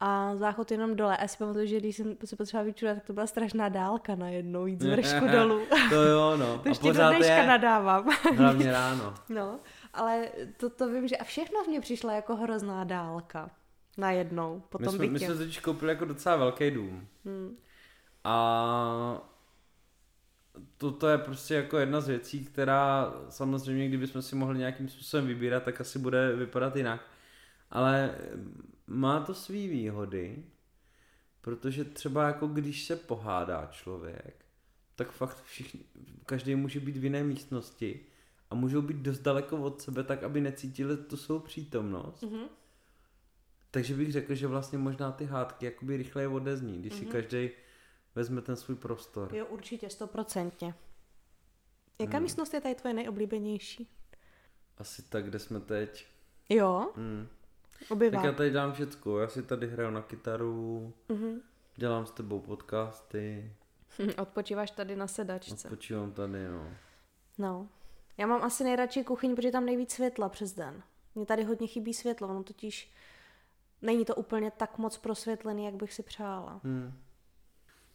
a 0.00 0.36
záchod 0.36 0.70
jenom 0.70 0.96
dole. 0.96 1.16
A 1.16 1.22
já 1.22 1.28
si 1.28 1.38
pamatuju, 1.38 1.66
že 1.66 1.76
když 1.76 1.96
jsem 1.96 2.16
se 2.24 2.36
potřebovala 2.36 2.66
vyčurat, 2.66 2.94
tak 2.96 3.06
to 3.06 3.12
byla 3.12 3.26
strašná 3.26 3.68
dálka 3.68 4.14
najednou, 4.14 4.66
jít 4.66 4.80
z 4.80 4.86
vršku 4.90 5.26
dolů. 5.32 5.60
to 5.90 6.02
jo, 6.02 6.36
no. 6.36 6.58
to 6.62 6.68
ještě 6.68 6.92
do 6.92 7.08
dneška 7.08 7.34
je... 7.34 7.46
nadávám. 7.46 8.08
Hlavně 8.36 8.72
ráno. 8.72 9.14
no, 9.28 9.60
ale 9.94 10.28
to, 10.56 10.70
to 10.70 10.88
vím, 10.88 11.08
že 11.08 11.16
a 11.16 11.24
všechno 11.24 11.64
v 11.64 11.68
mě 11.68 11.80
přišla 11.80 12.12
jako 12.12 12.36
hrozná 12.36 12.84
dálka. 12.84 13.50
Najednou, 13.96 14.62
po 14.68 14.78
my 14.78 14.84
tom 14.84 14.94
jsme, 14.94 15.06
bytě. 15.06 15.12
My 15.12 15.34
jsme 15.34 15.44
totiž 15.44 15.60
koupili 15.60 15.92
jako 15.92 16.04
docela 16.04 16.36
velký 16.36 16.70
dům. 16.70 17.08
Hmm. 17.24 17.56
A 18.24 19.22
toto 20.78 21.08
je 21.08 21.18
prostě 21.18 21.54
jako 21.54 21.78
jedna 21.78 22.00
z 22.00 22.08
věcí, 22.08 22.44
která 22.44 23.14
samozřejmě, 23.28 23.88
kdybychom 23.88 24.22
si 24.22 24.36
mohli 24.36 24.58
nějakým 24.58 24.88
způsobem 24.88 25.26
vybírat, 25.26 25.62
tak 25.62 25.80
asi 25.80 25.98
bude 25.98 26.36
vypadat 26.36 26.76
jinak. 26.76 27.00
Ale 27.70 28.18
má 28.86 29.20
to 29.20 29.34
svý 29.34 29.68
výhody, 29.68 30.44
protože 31.40 31.84
třeba 31.84 32.26
jako 32.26 32.46
když 32.46 32.84
se 32.84 32.96
pohádá 32.96 33.68
člověk, 33.70 34.44
tak 34.96 35.10
fakt 35.10 35.42
všichni, 35.44 35.80
každý 36.26 36.54
může 36.54 36.80
být 36.80 36.96
v 36.96 37.04
jiné 37.04 37.24
místnosti 37.24 38.00
a 38.50 38.54
můžou 38.54 38.82
být 38.82 38.96
dost 38.96 39.18
daleko 39.18 39.56
od 39.56 39.82
sebe, 39.82 40.04
tak 40.04 40.22
aby 40.22 40.40
necítili 40.40 40.96
tu 40.96 41.16
svou 41.16 41.38
přítomnost. 41.38 42.22
Mm-hmm. 42.22 42.46
Takže 43.70 43.94
bych 43.94 44.12
řekl, 44.12 44.34
že 44.34 44.46
vlastně 44.46 44.78
možná 44.78 45.12
ty 45.12 45.24
hádky 45.24 45.64
jakoby 45.64 45.96
rychleji 45.96 46.28
odezní, 46.28 46.78
když 46.78 46.92
mm-hmm. 46.92 46.98
si 46.98 47.04
mhm. 47.04 47.12
každý 47.12 47.50
vezme 48.18 48.42
ten 48.42 48.56
svůj 48.56 48.76
prostor. 48.76 49.34
Jo, 49.34 49.46
určitě, 49.46 49.90
stoprocentně. 49.90 50.74
Jaká 51.98 52.16
hmm. 52.16 52.22
místnost 52.22 52.54
je 52.54 52.60
tady 52.60 52.74
tvoje 52.74 52.94
nejoblíbenější? 52.94 53.90
Asi 54.78 55.02
tak, 55.02 55.24
kde 55.24 55.38
jsme 55.38 55.60
teď. 55.60 56.06
Jo? 56.48 56.92
Hmm. 56.96 57.28
Obyvá. 57.90 58.16
Tak 58.16 58.24
já 58.24 58.32
tady 58.32 58.50
dělám 58.50 58.72
všecko. 58.72 59.18
Já 59.18 59.28
si 59.28 59.42
tady 59.42 59.68
hraju 59.68 59.90
na 59.90 60.02
kytaru, 60.02 60.92
mm-hmm. 61.08 61.40
dělám 61.76 62.06
s 62.06 62.10
tebou 62.10 62.40
podcasty. 62.40 63.52
Odpočíváš 64.22 64.70
tady 64.70 64.96
na 64.96 65.06
sedačce. 65.06 65.68
Odpočívám 65.68 66.12
tady, 66.12 66.48
no. 66.48 66.70
No. 67.38 67.68
Já 68.16 68.26
mám 68.26 68.42
asi 68.42 68.64
nejradši 68.64 69.04
kuchyň, 69.04 69.34
protože 69.34 69.50
tam 69.50 69.64
nejvíc 69.64 69.92
světla 69.92 70.28
přes 70.28 70.52
den. 70.54 70.82
Mně 71.14 71.26
tady 71.26 71.44
hodně 71.44 71.66
chybí 71.66 71.94
světlo, 71.94 72.28
ono 72.28 72.42
totiž 72.42 72.92
není 73.82 74.04
to 74.04 74.14
úplně 74.14 74.50
tak 74.50 74.78
moc 74.78 74.98
prosvětlený, 74.98 75.64
jak 75.64 75.74
bych 75.74 75.92
si 75.92 76.02
přála. 76.02 76.60
Hmm. 76.64 76.92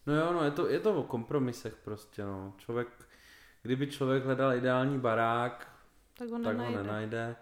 No 0.06 0.16
jo, 0.16 0.34
no 0.34 0.44
je 0.44 0.52
to, 0.52 0.70
je 0.70 0.80
to 0.80 0.96
o 0.96 1.04
kompromisech 1.04 1.76
prostě, 1.76 2.24
no. 2.24 2.54
Člověk, 2.58 2.88
kdyby 3.62 3.88
člověk 3.88 4.26
hledal 4.26 4.54
ideální 4.54 5.00
barák, 5.00 5.72
tak 6.18 6.30
ho 6.30 6.40
tak 6.40 6.58
nenajde. 6.58 6.78
Ho 6.78 6.84
nenajde. 6.84 7.36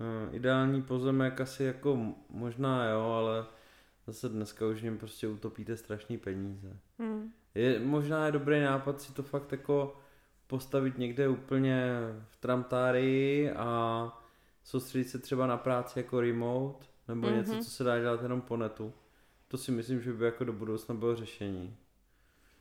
No, 0.00 0.34
ideální 0.34 0.82
pozemek 0.82 1.40
asi 1.40 1.64
jako 1.64 2.14
možná 2.28 2.88
jo, 2.88 3.00
ale 3.00 3.46
zase 4.06 4.28
dneska 4.28 4.66
už 4.66 4.82
něm 4.82 4.98
prostě 4.98 5.28
utopíte 5.28 5.76
strašný 5.76 6.18
peníze. 6.18 6.76
Hmm. 6.98 7.32
Je, 7.54 7.80
možná 7.80 8.26
je 8.26 8.32
dobrý 8.32 8.60
nápad 8.60 9.00
si 9.00 9.12
to 9.12 9.22
fakt 9.22 9.52
jako 9.52 9.96
postavit 10.46 10.98
někde 10.98 11.28
úplně 11.28 11.98
v 12.28 12.36
tramtárii 12.36 13.50
a 13.50 14.08
soustředit 14.64 15.04
se 15.04 15.18
třeba 15.18 15.46
na 15.46 15.56
práci 15.56 15.98
jako 15.98 16.20
remote, 16.20 16.86
nebo 17.08 17.26
mm-hmm. 17.26 17.36
něco, 17.36 17.58
co 17.58 17.70
se 17.70 17.84
dá 17.84 18.00
dělat 18.00 18.22
jenom 18.22 18.40
po 18.40 18.56
netu. 18.56 18.92
To 19.52 19.58
si 19.58 19.72
myslím, 19.72 20.02
že 20.02 20.12
by 20.12 20.24
jako 20.24 20.44
do 20.44 20.52
budoucna 20.52 20.94
bylo 20.94 21.16
řešení. 21.16 21.76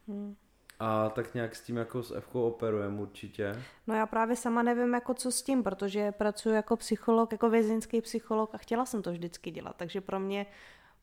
Hmm. 0.07 0.35
A 0.79 1.09
tak 1.09 1.33
nějak 1.33 1.55
s 1.55 1.61
tím 1.61 1.77
jako 1.77 2.03
s 2.03 2.11
Evkou 2.11 2.43
operujeme 2.43 3.01
určitě. 3.01 3.63
No 3.87 3.95
já 3.95 4.05
právě 4.05 4.35
sama 4.35 4.63
nevím 4.63 4.93
jako 4.93 5.13
co 5.13 5.31
s 5.31 5.41
tím, 5.41 5.63
protože 5.63 6.11
pracuji 6.11 6.55
jako 6.55 6.77
psycholog, 6.77 7.31
jako 7.31 7.49
vězeňský 7.49 8.01
psycholog 8.01 8.55
a 8.55 8.57
chtěla 8.57 8.85
jsem 8.85 9.01
to 9.01 9.11
vždycky 9.11 9.51
dělat, 9.51 9.75
takže 9.75 10.01
pro 10.01 10.19
mě 10.19 10.45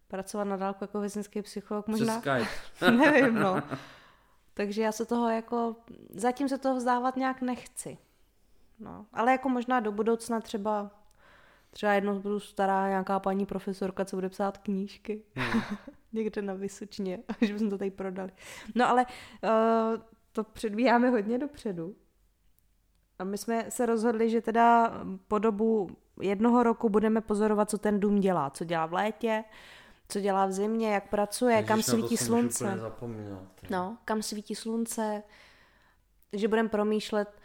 pracovat 0.08 0.44
na 0.44 0.56
dálku 0.56 0.84
jako 0.84 1.00
vězeňský 1.00 1.42
psycholog 1.42 1.88
možná... 1.88 2.20
Přes 2.20 2.42
Skype. 2.74 2.90
nevím, 2.96 3.34
no. 3.34 3.62
Takže 4.54 4.82
já 4.82 4.92
se 4.92 5.06
toho 5.06 5.28
jako, 5.30 5.76
zatím 6.10 6.48
se 6.48 6.58
toho 6.58 6.76
vzdávat 6.76 7.16
nějak 7.16 7.42
nechci. 7.42 7.98
No, 8.78 9.06
ale 9.12 9.32
jako 9.32 9.48
možná 9.48 9.80
do 9.80 9.92
budoucna 9.92 10.40
třeba 10.40 10.90
Třeba 11.70 11.92
jednou 11.92 12.20
budu 12.20 12.40
stará 12.40 12.88
nějaká 12.88 13.20
paní 13.20 13.46
profesorka, 13.46 14.04
co 14.04 14.16
bude 14.16 14.28
psát 14.28 14.58
knížky. 14.58 15.22
Hmm. 15.34 15.62
Někde 16.12 16.42
na 16.42 16.54
Vysočně, 16.54 17.18
až 17.28 17.52
bychom 17.52 17.70
to 17.70 17.78
tady 17.78 17.90
prodali. 17.90 18.30
No 18.74 18.88
ale 18.88 19.06
uh, 19.42 20.00
to 20.32 20.44
předbíháme 20.44 21.10
hodně 21.10 21.38
dopředu. 21.38 21.94
A 23.18 23.24
my 23.24 23.38
jsme 23.38 23.70
se 23.70 23.86
rozhodli, 23.86 24.30
že 24.30 24.40
teda 24.40 24.92
po 25.28 25.38
dobu 25.38 25.96
jednoho 26.20 26.62
roku 26.62 26.88
budeme 26.88 27.20
pozorovat, 27.20 27.70
co 27.70 27.78
ten 27.78 28.00
dům 28.00 28.20
dělá. 28.20 28.50
Co 28.50 28.64
dělá 28.64 28.86
v 28.86 28.92
létě, 28.92 29.44
co 30.08 30.20
dělá 30.20 30.46
v 30.46 30.52
zimě, 30.52 30.92
jak 30.92 31.08
pracuje, 31.08 31.56
Ježiš, 31.56 31.68
kam 31.68 31.82
svítí 31.82 32.16
slunce. 32.16 32.80
No, 33.70 33.98
kam 34.04 34.22
svítí 34.22 34.54
slunce. 34.54 35.22
Že 36.32 36.48
budeme 36.48 36.68
promýšlet, 36.68 37.40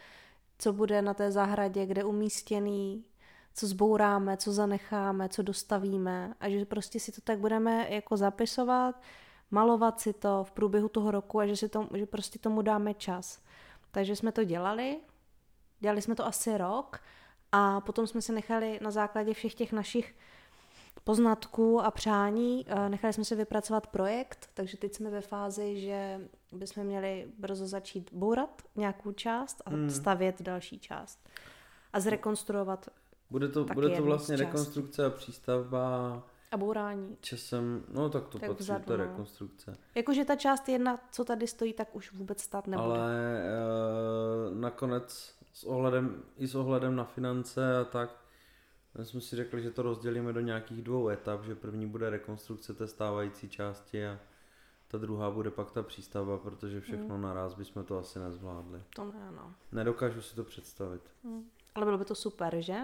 co 0.58 0.72
bude 0.72 1.02
na 1.02 1.14
té 1.14 1.32
zahradě, 1.32 1.86
kde 1.86 2.04
umístěný, 2.04 3.04
co 3.54 3.66
zbouráme, 3.66 4.36
co 4.36 4.52
zanecháme, 4.52 5.28
co 5.28 5.42
dostavíme 5.42 6.34
a 6.40 6.48
že 6.48 6.64
prostě 6.64 7.00
si 7.00 7.12
to 7.12 7.20
tak 7.20 7.38
budeme 7.38 7.86
jako 7.90 8.16
zapisovat, 8.16 9.02
malovat 9.50 10.00
si 10.00 10.12
to 10.12 10.44
v 10.44 10.52
průběhu 10.52 10.88
toho 10.88 11.10
roku 11.10 11.40
a 11.40 11.46
že, 11.46 11.56
si 11.56 11.68
to, 11.68 11.88
že 11.94 12.06
prostě 12.06 12.38
tomu 12.38 12.62
dáme 12.62 12.94
čas. 12.94 13.42
Takže 13.90 14.16
jsme 14.16 14.32
to 14.32 14.44
dělali, 14.44 15.00
dělali 15.80 16.02
jsme 16.02 16.14
to 16.14 16.26
asi 16.26 16.58
rok 16.58 17.00
a 17.52 17.80
potom 17.80 18.06
jsme 18.06 18.22
se 18.22 18.32
nechali 18.32 18.78
na 18.82 18.90
základě 18.90 19.34
všech 19.34 19.54
těch 19.54 19.72
našich 19.72 20.14
poznatků 21.04 21.80
a 21.80 21.90
přání, 21.90 22.66
eh, 22.68 22.88
nechali 22.88 23.12
jsme 23.12 23.24
si 23.24 23.34
vypracovat 23.34 23.86
projekt, 23.86 24.50
takže 24.54 24.76
teď 24.76 24.94
jsme 24.94 25.10
ve 25.10 25.20
fázi, 25.20 25.80
že 25.80 26.20
bychom 26.52 26.84
měli 26.84 27.26
brzo 27.38 27.66
začít 27.66 28.10
bourat 28.12 28.62
nějakou 28.76 29.12
část 29.12 29.62
a 29.66 29.70
hmm. 29.70 29.90
stavět 29.90 30.42
další 30.42 30.78
část. 30.78 31.28
A 31.92 32.00
zrekonstruovat 32.00 32.88
bude 33.30 33.48
to, 33.48 33.64
bude 33.64 33.88
to 33.96 34.02
vlastně 34.02 34.36
rekonstrukce 34.36 35.06
a 35.06 35.10
přístavba. 35.10 36.22
A 36.50 36.56
bourání. 36.56 37.16
Časem, 37.20 37.84
no 37.92 38.10
tak 38.10 38.28
to 38.28 38.38
tak 38.38 38.48
patří 38.48 38.64
vzadu, 38.64 38.84
ta 38.84 38.96
no. 38.96 39.04
rekonstrukce. 39.04 39.76
Jakože 39.94 40.24
ta 40.24 40.36
část 40.36 40.68
jedna, 40.68 41.00
co 41.12 41.24
tady 41.24 41.46
stojí, 41.46 41.72
tak 41.72 41.96
už 41.96 42.12
vůbec 42.12 42.42
stát 42.42 42.66
nebude. 42.66 42.88
Ale 42.88 43.38
e, 43.38 44.54
nakonec 44.54 45.34
s 45.52 45.64
ohledem, 45.64 46.22
i 46.36 46.46
s 46.46 46.54
ohledem 46.54 46.96
na 46.96 47.04
finance 47.04 47.78
a 47.78 47.84
tak, 47.84 48.24
My 48.98 49.04
jsme 49.04 49.20
si 49.20 49.36
řekli, 49.36 49.62
že 49.62 49.70
to 49.70 49.82
rozdělíme 49.82 50.32
do 50.32 50.40
nějakých 50.40 50.82
dvou 50.82 51.08
etap, 51.08 51.44
že 51.44 51.54
první 51.54 51.86
bude 51.86 52.10
rekonstrukce 52.10 52.74
té 52.74 52.86
stávající 52.86 53.48
části 53.48 54.06
a 54.06 54.18
ta 54.88 54.98
druhá 54.98 55.30
bude 55.30 55.50
pak 55.50 55.70
ta 55.70 55.82
přístavba, 55.82 56.38
protože 56.38 56.80
všechno 56.80 57.16
mm. 57.16 57.22
naraz 57.22 57.54
bychom 57.54 57.84
to 57.84 57.98
asi 57.98 58.18
nezvládli. 58.18 58.82
To 58.96 59.04
ne, 59.04 59.30
no. 59.36 59.54
Nedokážu 59.72 60.22
si 60.22 60.36
to 60.36 60.44
představit. 60.44 61.02
Mm. 61.22 61.50
Ale 61.74 61.84
bylo 61.84 61.98
by 61.98 62.04
to 62.04 62.14
super, 62.14 62.60
že? 62.60 62.74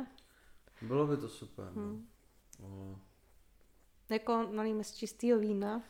Bylo 0.82 1.06
by 1.06 1.16
to 1.16 1.28
super, 1.28 1.64
no. 1.74 1.82
mm. 1.82 2.06
no. 2.62 3.00
Jako 4.08 4.48
nalíme 4.52 4.84
z 4.84 4.94
čistého 4.94 5.38
vína, 5.38 5.82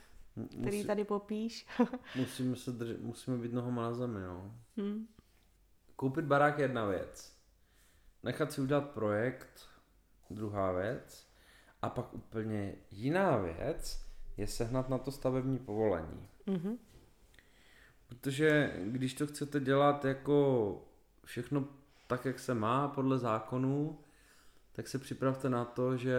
který 0.49 0.77
Musí... 0.77 0.87
tady 0.87 1.05
popíš. 1.05 1.67
musíme, 2.17 2.57
se 2.57 2.73
drž... 2.73 2.97
musíme 3.01 3.37
být 3.37 3.53
nohama 3.53 3.83
na 3.83 3.95
zemi, 3.95 4.21
no. 4.21 4.55
Mm. 4.77 5.07
Koupit 5.97 6.25
barák 6.25 6.59
je 6.59 6.65
jedna 6.65 6.85
věc. 6.85 7.37
Nechat 8.23 8.53
si 8.53 8.61
udělat 8.61 8.91
projekt, 8.91 9.69
druhá 10.31 10.73
věc. 10.73 11.29
A 11.83 11.91
pak 11.91 12.15
úplně 12.15 12.75
jiná 12.91 13.37
věc 13.37 14.07
je 14.37 14.47
sehnat 14.47 14.89
na 14.89 14.99
to 14.99 15.11
stavební 15.11 15.59
povolení. 15.59 16.29
Mm-hmm. 16.47 16.79
Protože 18.07 18.75
když 18.85 19.15
to 19.15 19.27
chcete 19.27 19.61
dělat 19.61 20.05
jako 20.05 20.83
všechno 21.25 21.69
tak, 22.07 22.25
jak 22.25 22.39
se 22.39 22.55
má 22.55 22.89
podle 22.89 23.19
zákonů, 23.19 23.99
tak 24.73 24.89
se 24.89 24.99
připravte 24.99 25.51
na 25.51 25.65
to, 25.65 25.97
že 25.97 26.19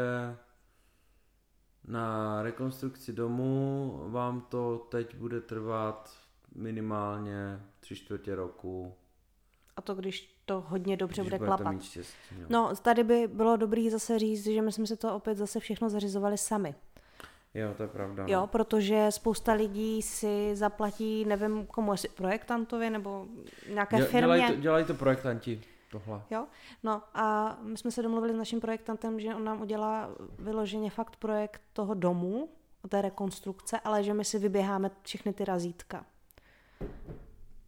na 1.87 2.41
rekonstrukci 2.43 3.13
domu 3.13 3.97
vám 4.07 4.41
to 4.41 4.87
teď 4.91 5.15
bude 5.15 5.41
trvat 5.41 6.17
minimálně 6.55 7.61
tři 7.79 7.95
čtvrtě 7.95 8.35
roku. 8.35 8.93
A 9.77 9.81
to 9.81 9.95
když 9.95 10.41
to 10.45 10.61
hodně 10.67 10.97
dobře 10.97 11.21
když 11.21 11.31
bude 11.31 11.45
klapat. 11.45 11.73
Mít 11.73 11.83
štěstí, 11.83 12.35
jo. 12.39 12.45
No, 12.49 12.75
tady 12.81 13.03
by 13.03 13.27
bylo 13.27 13.57
dobrý 13.57 13.89
zase 13.89 14.19
říct, 14.19 14.43
že 14.43 14.61
my 14.61 14.71
jsme 14.71 14.87
si 14.87 14.97
to 14.97 15.15
opět 15.15 15.37
zase 15.37 15.59
všechno 15.59 15.89
zařizovali 15.89 16.37
sami. 16.37 16.75
Jo, 17.53 17.73
to 17.77 17.83
je 17.83 17.89
pravda. 17.89 18.23
No. 18.23 18.33
Jo, 18.33 18.47
protože 18.47 19.07
spousta 19.09 19.53
lidí 19.53 20.01
si 20.01 20.55
zaplatí, 20.55 21.25
nevím 21.25 21.65
komu, 21.65 21.91
jestli 21.91 22.09
projektantovi 22.09 22.89
nebo 22.89 23.27
nějaké 23.69 23.97
Děl, 23.97 24.05
firmě. 24.05 24.21
Dělají 24.21 24.55
to, 24.55 24.61
dělají 24.61 24.85
to 24.85 24.93
projektanti. 24.93 25.61
Tohle. 25.91 26.21
Jo, 26.29 26.47
no 26.83 27.03
a 27.13 27.57
my 27.61 27.77
jsme 27.77 27.91
se 27.91 28.03
domluvili 28.03 28.33
s 28.33 28.37
naším 28.37 28.59
projektantem, 28.59 29.19
že 29.19 29.35
on 29.35 29.43
nám 29.43 29.61
udělá 29.61 30.09
vyloženě 30.39 30.89
fakt 30.89 31.15
projekt 31.15 31.61
toho 31.73 31.93
domu, 31.93 32.49
té 32.89 33.01
rekonstrukce, 33.01 33.79
ale 33.79 34.03
že 34.03 34.13
my 34.13 34.25
si 34.25 34.39
vyběháme 34.39 34.91
všechny 35.01 35.33
ty 35.33 35.45
razítka 35.45 36.05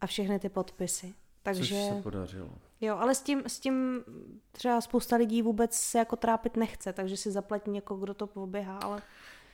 a 0.00 0.06
všechny 0.06 0.38
ty 0.38 0.48
podpisy. 0.48 1.14
Takže, 1.42 1.74
Což 1.74 1.96
se 1.96 2.02
podařilo. 2.02 2.50
Jo, 2.80 2.96
ale 2.96 3.14
s 3.14 3.22
tím, 3.22 3.42
s 3.46 3.60
tím 3.60 4.04
třeba 4.52 4.80
spousta 4.80 5.16
lidí 5.16 5.42
vůbec 5.42 5.74
se 5.74 5.98
jako 5.98 6.16
trápit 6.16 6.56
nechce, 6.56 6.92
takže 6.92 7.16
si 7.16 7.30
zaplatí 7.30 7.70
někoho, 7.70 8.00
kdo 8.00 8.14
to 8.14 8.26
poběhá, 8.26 8.78
ale... 8.78 9.02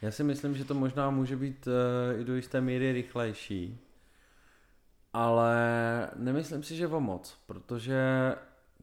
Já 0.02 0.10
si 0.10 0.24
myslím, 0.24 0.54
že 0.54 0.64
to 0.64 0.74
možná 0.74 1.10
může 1.10 1.36
být 1.36 1.66
uh, 1.66 2.20
i 2.20 2.24
do 2.24 2.36
jisté 2.36 2.60
míry 2.60 2.92
rychlejší, 2.92 3.78
ale 5.12 5.56
nemyslím 6.16 6.62
si, 6.62 6.76
že 6.76 6.86
o 6.86 7.00
moc, 7.00 7.38
protože 7.46 8.34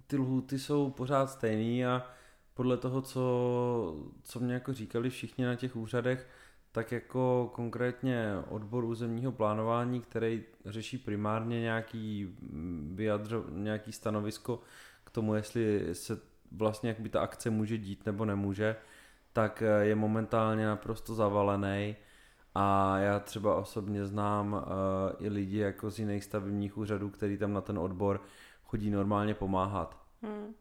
ty 0.08 0.18
lhuty 0.18 0.60
jsou 0.60 0.90
pořád 0.90 1.30
stejný 1.30 1.86
a 1.86 2.06
podle 2.54 2.78
toho, 2.78 3.02
co, 3.02 4.06
co 4.24 4.40
mě 4.40 4.54
jako 4.54 4.74
říkali 4.74 5.10
všichni 5.10 5.46
na 5.46 5.56
těch 5.56 5.76
úřadech, 5.76 6.28
tak 6.72 6.92
jako 6.92 7.52
konkrétně 7.54 8.34
odbor 8.50 8.86
územního 8.86 9.32
plánování, 9.32 10.02
který 10.02 10.44
řeší 10.66 10.98
primárně 10.98 11.62
nějaký, 11.62 12.36
vyjadřo, 12.94 13.46
nějaký 13.50 13.92
stanovisko 13.92 14.62
k 15.04 15.10
tomu, 15.10 15.36
jestli 15.36 15.90
se 15.96 16.20
vlastně 16.52 16.90
jak 16.90 17.00
by 17.00 17.10
ta 17.10 17.22
akce 17.22 17.50
může 17.50 17.78
dít 17.78 18.06
nebo 18.06 18.26
nemůže, 18.26 18.76
tak 19.34 19.64
je 19.82 19.96
momentálně 19.96 20.66
naprosto 20.66 21.16
zavalený 21.16 21.96
a 22.56 22.98
já 22.98 23.20
třeba 23.20 23.56
osobně 23.56 24.06
znám 24.06 24.54
uh, 24.54 25.26
i 25.26 25.30
lidi 25.30 25.58
jako 25.58 25.92
z 25.92 26.00
jiných 26.00 26.24
stavebních 26.24 26.78
úřadů, 26.78 27.10
který 27.10 27.38
tam 27.38 27.54
na 27.54 27.62
ten 27.62 27.80
odbor 27.80 28.22
chodí 28.68 28.90
normálně 28.90 29.34
pomáhat. 29.34 29.98
Hmm. 30.22 30.54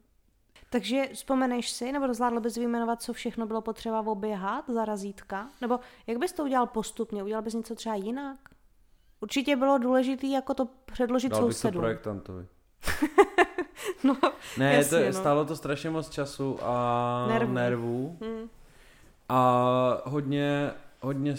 Takže 0.70 1.09
vzpomeneš 1.12 1.70
si, 1.70 1.92
nebo 1.92 2.14
zvládl 2.14 2.40
bys 2.40 2.57
vyjmenovat, 2.57 3.02
co 3.02 3.12
všechno 3.12 3.46
bylo 3.46 3.61
potřeba 3.61 4.00
oběhat 4.00 4.70
za 4.70 4.84
razítka? 4.84 5.48
Nebo 5.61 5.80
jak 6.07 6.18
bys 6.18 6.32
to 6.32 6.44
udělal 6.44 6.66
postupně? 6.66 7.22
Udělal 7.22 7.42
bys 7.42 7.54
něco 7.54 7.74
třeba 7.74 7.94
jinak? 7.94 8.36
Určitě 9.20 9.57
bylo 9.57 9.78
důležité 9.78 10.26
jako 10.26 10.54
to 10.54 10.68
předložit 10.84 11.28
Dal 11.28 11.40
sousedům. 11.40 11.72
Dal 11.72 11.80
to 11.82 11.86
projektantovi. 11.86 12.46
no, 14.04 14.16
ne, 14.59 14.74
jasně, 14.74 14.98
to, 14.98 15.07
no. 15.07 15.12
stálo 15.12 15.44
to 15.44 15.57
strašně 15.57 15.90
moc 15.90 16.11
času 16.11 16.59
a 16.62 17.26
nervů. 17.28 17.52
nervů. 17.52 18.18
Hmm. 18.20 18.48
A 19.28 20.02
hodně, 20.04 20.70
hodně, 21.00 21.34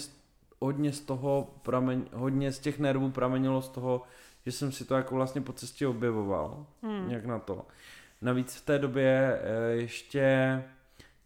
hodně 0.60 0.94
z 0.94 1.00
toho 1.00 1.48
pramen, 1.62 2.06
hodně 2.14 2.52
z 2.52 2.60
těch 2.60 2.80
nervů 2.80 3.12
pramenilo 3.12 3.62
z 3.62 3.70
toho, 3.70 4.02
že 4.48 4.52
jsem 4.52 4.72
si 4.72 4.86
to 4.86 4.96
jako 4.96 5.16
vlastně 5.16 5.42
po 5.42 5.54
cestě 5.54 5.88
objevoval, 5.88 6.66
hmm. 6.82 7.10
jak 7.12 7.26
na 7.26 7.40
to. 7.40 7.66
Navíc 8.22 8.56
v 8.56 8.66
té 8.66 8.80
době 8.80 9.40
eh, 9.42 9.72
ještě 9.72 10.64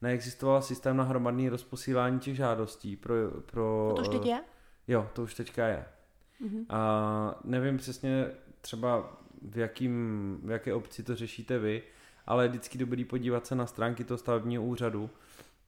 neexistoval 0.02 0.62
systém 0.62 0.98
na 0.98 1.04
hromadné 1.04 1.50
rozposílání 1.50 2.20
těch 2.20 2.36
žádostí 2.36 2.96
pro... 2.96 3.16
pro 3.46 3.90
a 3.92 3.96
to 3.96 4.02
už 4.02 4.08
teď 4.08 4.26
je? 4.26 4.42
Jo, 4.88 5.10
to 5.14 5.24
už 5.24 5.34
teďka 5.34 5.68
je. 5.68 5.86
Mm-hmm. 6.42 6.66
A 6.70 7.40
nevím 7.44 7.78
přesně 7.78 8.28
třeba 8.62 9.18
v, 9.42 9.58
jakým, 9.58 10.40
v 10.44 10.50
jaké 10.50 10.74
obci 10.74 11.04
to 11.04 11.16
řešíte 11.16 11.60
vy, 11.60 11.84
ale 12.28 12.44
je 12.44 12.50
vždycky 12.50 12.78
dobrý 12.78 13.06
podívat 13.06 13.48
se 13.48 13.56
na 13.56 13.66
stránky 13.66 14.04
toho 14.04 14.18
stavebního 14.18 14.64
úřadu 14.64 15.10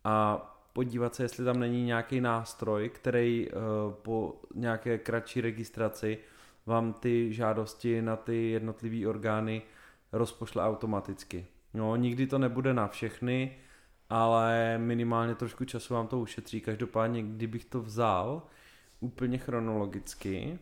a 0.03 0.37
podívat 0.73 1.15
se, 1.15 1.23
jestli 1.23 1.45
tam 1.45 1.59
není 1.59 1.85
nějaký 1.85 2.21
nástroj, 2.21 2.89
který 2.89 3.47
uh, 3.49 3.93
po 3.93 4.41
nějaké 4.55 4.97
kratší 4.97 5.41
registraci 5.41 6.17
vám 6.65 6.93
ty 6.93 7.33
žádosti 7.33 8.01
na 8.01 8.15
ty 8.15 8.49
jednotlivé 8.49 9.07
orgány 9.07 9.61
rozpošle 10.11 10.63
automaticky. 10.63 11.47
No, 11.73 11.95
nikdy 11.95 12.27
to 12.27 12.37
nebude 12.37 12.73
na 12.73 12.87
všechny, 12.87 13.57
ale 14.09 14.77
minimálně 14.77 15.35
trošku 15.35 15.65
času 15.65 15.93
vám 15.93 16.07
to 16.07 16.19
ušetří. 16.19 16.61
Každopádně, 16.61 17.23
kdybych 17.23 17.65
to 17.65 17.81
vzal 17.81 18.43
úplně 18.99 19.37
chronologicky. 19.37 20.59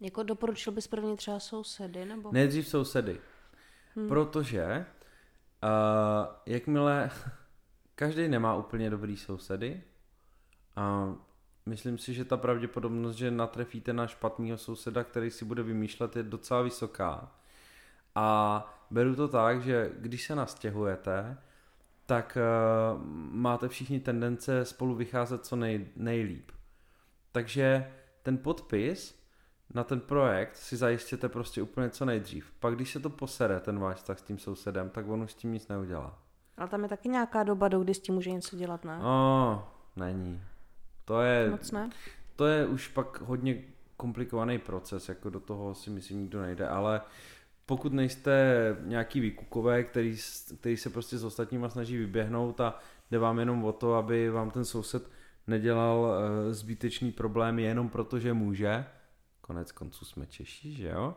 Jako 0.00 0.22
doporučil 0.22 0.72
bys 0.72 0.86
prvně 0.86 1.16
třeba 1.16 1.40
sousedy? 1.40 2.04
Nebo? 2.04 2.32
Nejdřív 2.32 2.68
sousedy. 2.68 3.20
Hmm. 3.96 4.08
Protože 4.08 4.86
uh, 5.62 6.34
jakmile 6.46 7.10
každý 7.94 8.28
nemá 8.28 8.56
úplně 8.56 8.90
dobrý 8.90 9.16
sousedy 9.16 9.82
a 10.76 11.14
myslím 11.66 11.98
si, 11.98 12.14
že 12.14 12.24
ta 12.24 12.36
pravděpodobnost, 12.36 13.16
že 13.16 13.30
natrefíte 13.30 13.92
na 13.92 14.06
špatného 14.06 14.58
souseda, 14.58 15.04
který 15.04 15.30
si 15.30 15.44
bude 15.44 15.62
vymýšlet, 15.62 16.16
je 16.16 16.22
docela 16.22 16.62
vysoká. 16.62 17.32
A 18.14 18.66
beru 18.90 19.16
to 19.16 19.28
tak, 19.28 19.62
že 19.62 19.92
když 19.98 20.26
se 20.26 20.34
nastěhujete, 20.34 21.38
tak 22.06 22.38
uh, 22.40 23.02
máte 23.30 23.68
všichni 23.68 24.00
tendence 24.00 24.64
spolu 24.64 24.94
vycházet 24.94 25.46
co 25.46 25.56
nej, 25.56 25.86
nejlíp. 25.96 26.50
Takže 27.32 27.92
ten 28.22 28.38
podpis 28.38 29.24
na 29.74 29.84
ten 29.84 30.00
projekt 30.00 30.56
si 30.56 30.76
zajistěte 30.76 31.28
prostě 31.28 31.62
úplně 31.62 31.90
co 31.90 32.04
nejdřív. 32.04 32.52
Pak 32.60 32.74
když 32.74 32.92
se 32.92 33.00
to 33.00 33.10
posere, 33.10 33.60
ten 33.60 33.78
váš 33.78 33.96
vztah 33.96 34.18
s 34.18 34.22
tím 34.22 34.38
sousedem, 34.38 34.90
tak 34.90 35.08
on 35.08 35.22
už 35.22 35.32
s 35.32 35.34
tím 35.34 35.52
nic 35.52 35.68
neudělá. 35.68 36.18
Ale 36.56 36.68
tam 36.68 36.82
je 36.82 36.88
taky 36.88 37.08
nějaká 37.08 37.42
doba, 37.42 37.68
do 37.68 37.80
kdy 37.80 37.94
s 37.94 38.00
tím 38.00 38.14
může 38.14 38.30
něco 38.30 38.56
dělat, 38.56 38.84
ne? 38.84 38.98
No, 38.98 39.68
není. 39.96 40.42
To 41.04 41.20
je... 41.20 41.50
Moc 41.50 41.70
ne? 41.70 41.90
To 42.36 42.46
je 42.46 42.66
už 42.66 42.88
pak 42.88 43.20
hodně 43.20 43.62
komplikovaný 43.96 44.58
proces, 44.58 45.08
jako 45.08 45.30
do 45.30 45.40
toho 45.40 45.74
si 45.74 45.90
myslím 45.90 46.20
nikdo 46.20 46.42
nejde, 46.42 46.68
ale 46.68 47.00
pokud 47.66 47.92
nejste 47.92 48.32
nějaký 48.84 49.20
výkukové, 49.20 49.84
který, 49.84 50.16
který 50.60 50.76
se 50.76 50.90
prostě 50.90 51.18
s 51.18 51.24
ostatníma 51.24 51.68
snaží 51.68 51.96
vyběhnout 51.96 52.60
a 52.60 52.78
jde 53.10 53.18
vám 53.18 53.38
jenom 53.38 53.64
o 53.64 53.72
to, 53.72 53.94
aby 53.94 54.30
vám 54.30 54.50
ten 54.50 54.64
soused 54.64 55.10
nedělal 55.46 55.98
uh, 55.98 56.52
zbytečný 56.52 57.12
problém 57.12 57.58
jenom 57.58 57.88
proto, 57.88 58.18
že 58.18 58.32
může, 58.32 58.84
konec 59.40 59.72
konců 59.72 60.04
jsme 60.04 60.26
Češi, 60.26 60.72
že 60.72 60.88
jo, 60.88 61.16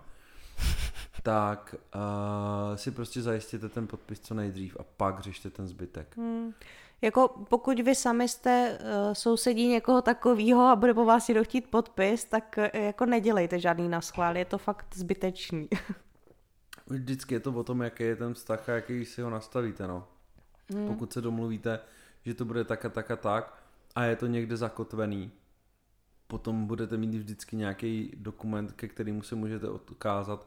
tak 1.24 1.76
uh, 1.96 2.76
si 2.76 2.92
prostě 2.92 3.22
zajistěte 3.22 3.70
ten 3.70 3.88
podpis 3.88 4.20
co 4.20 4.34
nejdřív 4.34 4.78
a 4.80 4.84
pak 4.84 5.20
řešte 5.20 5.50
ten 5.50 5.68
zbytek. 5.68 6.18
Hmm. 6.18 6.54
Jako 7.02 7.45
pokud 7.50 7.80
vy 7.80 7.95
sami 7.95 8.28
jste 8.28 8.80
uh, 8.80 9.14
sousedí 9.14 9.68
někoho 9.68 10.02
takového 10.02 10.62
a 10.62 10.76
bude 10.76 10.93
po 10.93 11.06
vás 11.06 11.28
někdo 11.28 11.43
chtít 11.43 11.72
podpis, 11.72 12.26
tak 12.26 12.56
uh, 12.58 12.82
jako 12.82 13.06
nedělejte 13.06 13.60
žádný 13.60 13.89
naschvál, 13.89 14.38
je 14.38 14.45
to 14.45 14.58
fakt 14.58 14.95
zbytečný. 14.95 15.70
Vždycky 16.88 17.34
je 17.34 17.39
to 17.39 17.52
o 17.52 17.64
tom, 17.64 17.82
jaký 17.82 18.04
je 18.04 18.16
ten 18.16 18.34
vztah 18.34 18.70
a 18.70 18.72
jaký 18.72 19.06
si 19.06 19.22
ho 19.22 19.30
nastavíte, 19.30 19.88
no. 19.88 20.08
Hmm. 20.70 20.88
Pokud 20.88 21.14
se 21.14 21.22
domluvíte, 21.22 21.80
že 22.26 22.34
to 22.34 22.45
bude 22.45 22.64
tak 22.64 22.86
a 22.86 22.89
tak 22.89 23.12
a 23.12 23.16
tak 23.16 23.64
a 23.95 24.04
je 24.04 24.16
to 24.16 24.28
někde 24.28 24.58
zakotvený, 24.58 25.32
potom 26.28 26.68
budete 26.68 26.98
mít 26.98 27.16
vždycky 27.16 27.56
nějaký 27.56 28.12
dokument, 28.18 28.72
ke 28.72 28.88
kterému 28.88 29.22
se 29.22 29.36
můžete 29.36 29.70
odkázat 29.70 30.45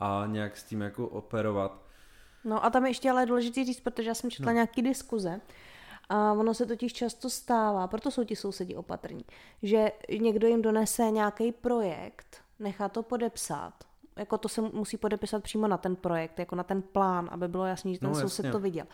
a 0.00 0.24
nějak 0.26 0.56
s 0.56 0.64
tím 0.64 0.80
jako 0.80 1.08
operovat. 1.08 1.82
No 2.44 2.64
a 2.64 2.70
tam 2.70 2.84
je 2.84 2.90
ještě 2.90 3.10
ale 3.10 3.26
důležitý 3.26 3.64
říct, 3.64 3.80
protože 3.80 4.08
já 4.08 4.14
jsem 4.14 4.30
četla 4.30 4.52
no. 4.52 4.54
nějaký 4.54 4.82
diskuze, 4.82 5.40
a 6.08 6.32
ono 6.32 6.54
se 6.54 6.66
totiž 6.66 6.92
často 6.92 7.30
stává, 7.30 7.86
proto 7.86 8.10
jsou 8.10 8.24
ti 8.24 8.36
sousedi 8.36 8.76
opatrní, 8.76 9.24
že 9.62 9.92
někdo 10.20 10.48
jim 10.48 10.62
donese 10.62 11.10
nějaký 11.10 11.52
projekt, 11.52 12.36
nechá 12.58 12.88
to 12.88 13.02
podepsat 13.02 13.72
jako 14.16 14.38
to 14.38 14.48
se 14.48 14.60
musí 14.60 14.96
podepisat 14.96 15.42
přímo 15.42 15.68
na 15.68 15.76
ten 15.76 15.96
projekt, 15.96 16.38
jako 16.38 16.56
na 16.56 16.62
ten 16.62 16.82
plán, 16.82 17.28
aby 17.32 17.48
bylo 17.48 17.64
jasný, 17.64 17.94
že 17.94 18.00
ten 18.00 18.08
no, 18.08 18.14
soused 18.14 18.52
to 18.52 18.60
viděl. 18.60 18.86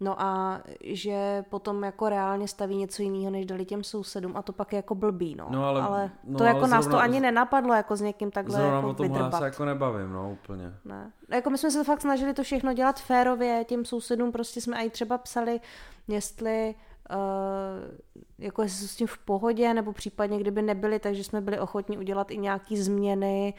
No 0.00 0.22
a 0.22 0.60
že 0.82 1.44
potom 1.50 1.82
jako 1.82 2.08
reálně 2.08 2.48
staví 2.48 2.76
něco 2.76 3.02
jiného, 3.02 3.30
než 3.30 3.46
dali 3.46 3.64
těm 3.64 3.84
sousedům 3.84 4.36
a 4.36 4.42
to 4.42 4.52
pak 4.52 4.72
je 4.72 4.76
jako 4.76 4.94
blbý, 4.94 5.34
no. 5.34 5.46
no 5.50 5.64
ale, 5.64 5.82
ale 5.82 6.10
no, 6.24 6.38
to 6.38 6.44
jako 6.44 6.58
ale 6.58 6.68
nás 6.68 6.84
zrovna, 6.84 6.98
to 6.98 7.04
ani 7.04 7.20
nenapadlo, 7.20 7.74
jako 7.74 7.96
s 7.96 8.00
někým 8.00 8.30
takhle 8.30 8.56
zrovna 8.56 8.76
jako 8.76 8.88
o 8.88 8.94
tomhle 8.94 9.20
já 9.20 9.30
se 9.30 9.44
jako 9.44 9.64
nebavím, 9.64 10.12
no 10.12 10.32
úplně. 10.32 10.74
Ne. 10.84 11.12
Jako 11.28 11.50
my 11.50 11.58
jsme 11.58 11.70
se 11.70 11.78
to 11.78 11.84
fakt 11.84 12.00
snažili 12.00 12.34
to 12.34 12.42
všechno 12.42 12.72
dělat 12.72 13.00
férově, 13.00 13.64
těm 13.68 13.84
sousedům 13.84 14.32
prostě 14.32 14.60
jsme 14.60 14.84
i 14.84 14.90
třeba 14.90 15.18
psali, 15.18 15.60
jestli 16.08 16.74
Uh, 17.10 17.98
jako 18.38 18.62
jestli 18.62 18.78
jsou 18.78 18.86
s 18.86 18.96
tím 18.96 19.06
v 19.06 19.18
pohodě, 19.18 19.74
nebo 19.74 19.92
případně 19.92 20.38
kdyby 20.38 20.62
nebyli, 20.62 20.98
takže 20.98 21.24
jsme 21.24 21.40
byli 21.40 21.60
ochotní 21.60 21.98
udělat 21.98 22.30
i 22.30 22.38
nějaký 22.38 22.76
změny, 22.76 23.54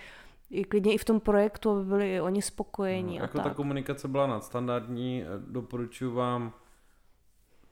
i 0.52 0.64
klidně 0.64 0.94
i 0.94 0.98
v 0.98 1.06
tom 1.06 1.20
projektu, 1.20 1.70
aby 1.70 1.86
byli 1.86 2.16
i 2.16 2.22
oni 2.22 2.42
spokojení. 2.42 3.18
No, 3.18 3.24
jako 3.24 3.40
a 3.40 3.44
ta 3.44 3.50
tak. 3.50 3.58
komunikace 3.58 4.08
byla 4.08 4.28
nadstandardní, 4.28 5.26
doporučuji 5.38 6.14
vám 6.14 6.54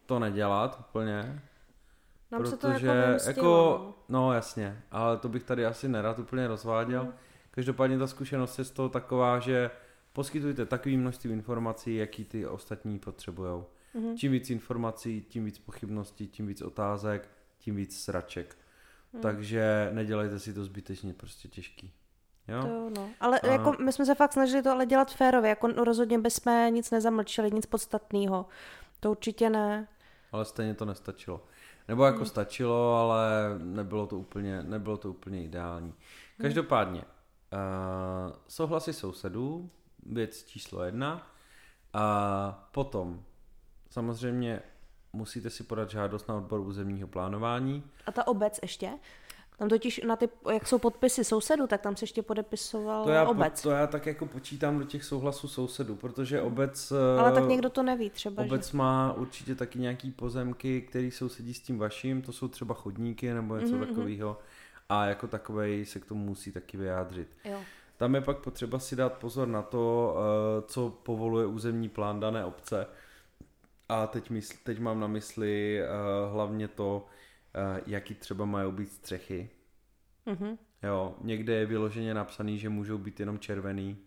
to 0.06 0.20
nedělat 0.20 0.78
úplně. 0.80 1.42
Nám 2.32 2.42
protože, 2.42 2.52
se 2.52 2.58
to 2.58 2.68
jako 2.68 2.86
jako, 3.30 3.46
no. 4.10 4.22
no 4.22 4.34
jasně, 4.34 4.84
ale 4.92 5.18
to 5.18 5.30
bych 5.30 5.44
tady 5.44 5.66
asi 5.66 5.88
nerad 5.88 6.20
úplně 6.20 6.48
rozváděl. 6.48 7.04
Mm. 7.04 7.14
Každopádně 7.52 7.98
ta 7.98 8.08
zkušenost 8.08 8.60
je 8.60 8.66
z 8.66 8.72
toho 8.72 8.90
taková, 8.90 9.40
že 9.40 9.72
poskytujte 10.14 10.66
takové 10.66 10.98
množství 10.98 11.32
informací, 11.32 11.96
jaký 11.96 12.26
ty 12.26 12.48
ostatní 12.48 13.00
potřebují. 13.00 13.64
Mhm. 13.94 14.18
Čím 14.18 14.32
víc 14.32 14.50
informací, 14.50 15.26
tím 15.30 15.46
víc 15.46 15.60
pochybností, 15.60 16.28
tím 16.28 16.48
víc 16.48 16.62
otázek, 16.62 17.30
tím 17.58 17.76
víc 17.76 18.04
sraček. 18.04 18.58
Mm. 19.14 19.22
Takže 19.22 19.90
nedělejte 19.94 20.40
si 20.40 20.54
to 20.54 20.64
zbytečně 20.64 21.14
prostě 21.14 21.48
těžký. 21.48 21.94
Jo? 22.50 22.62
To, 22.62 22.90
no. 22.90 23.10
Ale 23.20 23.40
A- 23.40 23.48
jako 23.48 23.76
my 23.80 23.92
jsme 23.94 24.06
se 24.06 24.16
fakt 24.16 24.34
snažili 24.34 24.64
to 24.64 24.72
ale 24.72 24.86
dělat 24.86 25.14
férově, 25.14 25.50
jako 25.50 25.68
rozhodně 25.68 26.20
bez 26.20 26.34
jsme 26.34 26.72
nic 26.72 26.92
nezamlčeli, 26.92 27.52
nic 27.52 27.66
podstatného. 27.66 28.46
To 29.00 29.12
určitě 29.12 29.50
ne. 29.50 29.88
Ale 30.32 30.46
stejně 30.46 30.74
to 30.74 30.86
nestačilo. 30.86 31.42
Nebo 31.88 32.06
jako 32.06 32.26
stačilo, 32.26 32.96
ale 32.96 33.30
nebylo 33.58 34.08
to 34.08 34.18
úplně, 34.18 34.64
nebylo 34.64 34.98
to 34.98 35.10
úplně 35.10 35.44
ideální. 35.44 35.94
Každopádně, 36.42 37.02
uh, 37.02 38.36
souhlasy 38.48 38.94
sousedů, 38.94 39.70
věc 40.06 40.44
číslo 40.44 40.84
jedna. 40.84 41.28
A 41.94 42.70
potom, 42.72 43.24
samozřejmě, 43.90 44.62
musíte 45.14 45.50
si 45.50 45.64
podat 45.64 45.90
žádost 45.90 46.28
na 46.28 46.36
odbor 46.36 46.60
územního 46.60 47.08
plánování. 47.08 47.84
A 48.06 48.12
ta 48.12 48.28
obec 48.28 48.60
ještě? 48.62 48.92
Tam 49.60 49.70
totiž 49.70 50.02
na 50.08 50.16
ty, 50.16 50.30
jak 50.52 50.68
jsou 50.68 50.80
podpisy 50.80 51.24
sousedů, 51.24 51.68
tak 51.68 51.82
tam 51.82 51.96
se 51.96 52.04
ještě 52.04 52.22
podepisoval 52.22 53.04
To 53.04 53.10
já, 53.10 53.26
po, 53.26 53.32
obec. 53.32 53.62
to 53.62 53.70
já 53.70 53.88
tak 53.88 54.06
jako 54.06 54.26
počítám 54.26 54.80
do 54.80 54.86
těch 54.86 55.04
souhlasů 55.04 55.48
sousedů, 55.48 55.96
protože 55.96 56.42
obec... 56.42 56.92
Ale 57.20 57.32
eh, 57.32 57.34
tak 57.34 57.48
někdo 57.50 57.70
to 57.70 57.84
neví 57.84 58.10
třeba, 58.10 58.44
Obec 58.44 58.72
že... 58.72 58.78
má 58.78 59.14
určitě 59.14 59.56
taky 59.56 59.80
nějaký 59.80 60.12
pozemky, 60.12 60.82
které 60.82 61.12
sousedí 61.12 61.54
s 61.54 61.60
tím 61.62 61.80
vaším, 61.80 62.22
to 62.22 62.32
jsou 62.32 62.48
třeba 62.48 62.74
chodníky 62.74 63.34
nebo 63.34 63.56
něco 63.58 63.74
Mhm, 63.74 63.84
mm-hmm. 63.84 63.88
takového. 63.88 64.40
A 64.90 65.06
jako 65.06 65.28
takovej 65.28 65.86
se 65.86 66.00
k 66.00 66.06
tomu 66.06 66.26
musí 66.26 66.52
taky 66.52 66.78
vyjádřit. 66.78 67.28
Jo. 67.46 67.60
Tam 67.98 68.16
je 68.16 68.22
pak 68.22 68.38
potřeba 68.38 68.80
si 68.80 68.96
dát 68.96 69.14
pozor 69.14 69.48
na 69.48 69.62
to, 69.62 70.16
eh, 70.18 70.62
co 70.68 70.90
povoluje 71.04 71.46
územní 71.46 71.90
plán 71.90 72.20
dané 72.20 72.46
obce. 72.46 72.88
A 73.90 74.08
teď, 74.08 74.30
mysl, 74.30 74.54
teď 74.64 74.80
mám 74.80 75.00
na 75.00 75.08
mysli 75.08 75.82
eh, 75.82 75.88
hlavně 76.32 76.68
to, 76.68 77.06
eh, 77.08 77.19
jaký 77.86 78.16
třeba 78.16 78.46
mají 78.46 78.72
být 78.72 78.92
střechy. 78.92 79.50
Mhm. 80.26 80.58
Jo, 80.84 81.16
někde 81.22 81.54
je 81.54 81.66
vyloženě 81.66 82.14
napsaný, 82.14 82.60
že 82.60 82.70
můžou 82.70 82.98
být 82.98 83.20
jenom 83.20 83.40
červený 83.40 83.98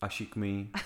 a 0.00 0.08
šikmý. 0.08 0.70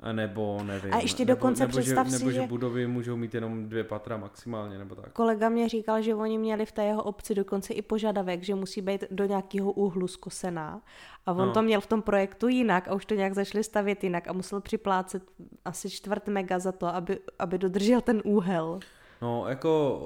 A 0.00 0.12
nebo 0.12 0.62
nevím. 0.62 0.94
A 0.94 0.98
ještě 0.98 1.24
nebo, 1.24 1.36
dokonce 1.38 1.62
nebo, 1.66 1.72
že, 1.72 1.80
představ 1.80 2.06
si, 2.10 2.12
nebo, 2.18 2.30
že 2.30 2.40
že- 2.40 2.46
budovy 2.46 2.86
můžou 2.86 3.16
mít 3.16 3.34
jenom 3.34 3.68
dvě 3.68 3.84
patra 3.84 4.16
maximálně, 4.16 4.78
nebo 4.78 4.94
tak. 4.94 5.12
Kolega 5.12 5.48
mě 5.48 5.68
říkal, 5.68 6.02
že 6.02 6.14
oni 6.14 6.38
měli 6.38 6.66
v 6.66 6.72
té 6.72 6.84
jeho 6.84 7.02
obci 7.02 7.34
dokonce 7.34 7.74
i 7.74 7.82
požadavek, 7.82 8.42
že 8.42 8.54
musí 8.54 8.80
být 8.82 9.04
do 9.10 9.24
nějakého 9.24 9.72
úhlu 9.72 10.08
zkosená. 10.08 10.82
A 11.26 11.32
on 11.32 11.38
No. 11.38 11.46
no. 11.46 11.52
to 11.52 11.62
měl 11.62 11.80
v 11.80 11.86
tom 11.86 12.02
projektu 12.02 12.48
jinak 12.48 12.88
a 12.88 12.94
už 12.94 13.06
to 13.06 13.14
nějak 13.14 13.34
začali 13.34 13.64
stavět 13.64 14.04
jinak 14.04 14.28
a 14.28 14.32
musel 14.32 14.60
připlácet 14.60 15.22
asi 15.64 15.90
čtvrt 15.90 16.28
mega 16.28 16.58
za 16.58 16.72
to, 16.72 16.86
aby, 16.86 17.18
aby 17.38 17.58
dodržel 17.58 18.00
ten 18.00 18.22
úhel. 18.24 18.80
No, 19.22 19.48
jako 19.48 20.02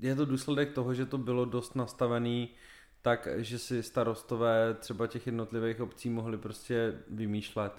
je 0.00 0.14
to 0.14 0.24
důsledek 0.24 0.72
toho, 0.72 0.94
že 0.94 1.06
to 1.06 1.18
bylo 1.18 1.44
dost 1.44 1.76
nastavený 1.76 2.48
tak, 3.02 3.28
že 3.36 3.58
si 3.58 3.82
starostové 3.82 4.74
třeba 4.74 5.06
těch 5.06 5.26
jednotlivých 5.26 5.80
obcí 5.80 6.10
mohli 6.10 6.38
prostě 6.38 7.00
vymýšlet. 7.10 7.72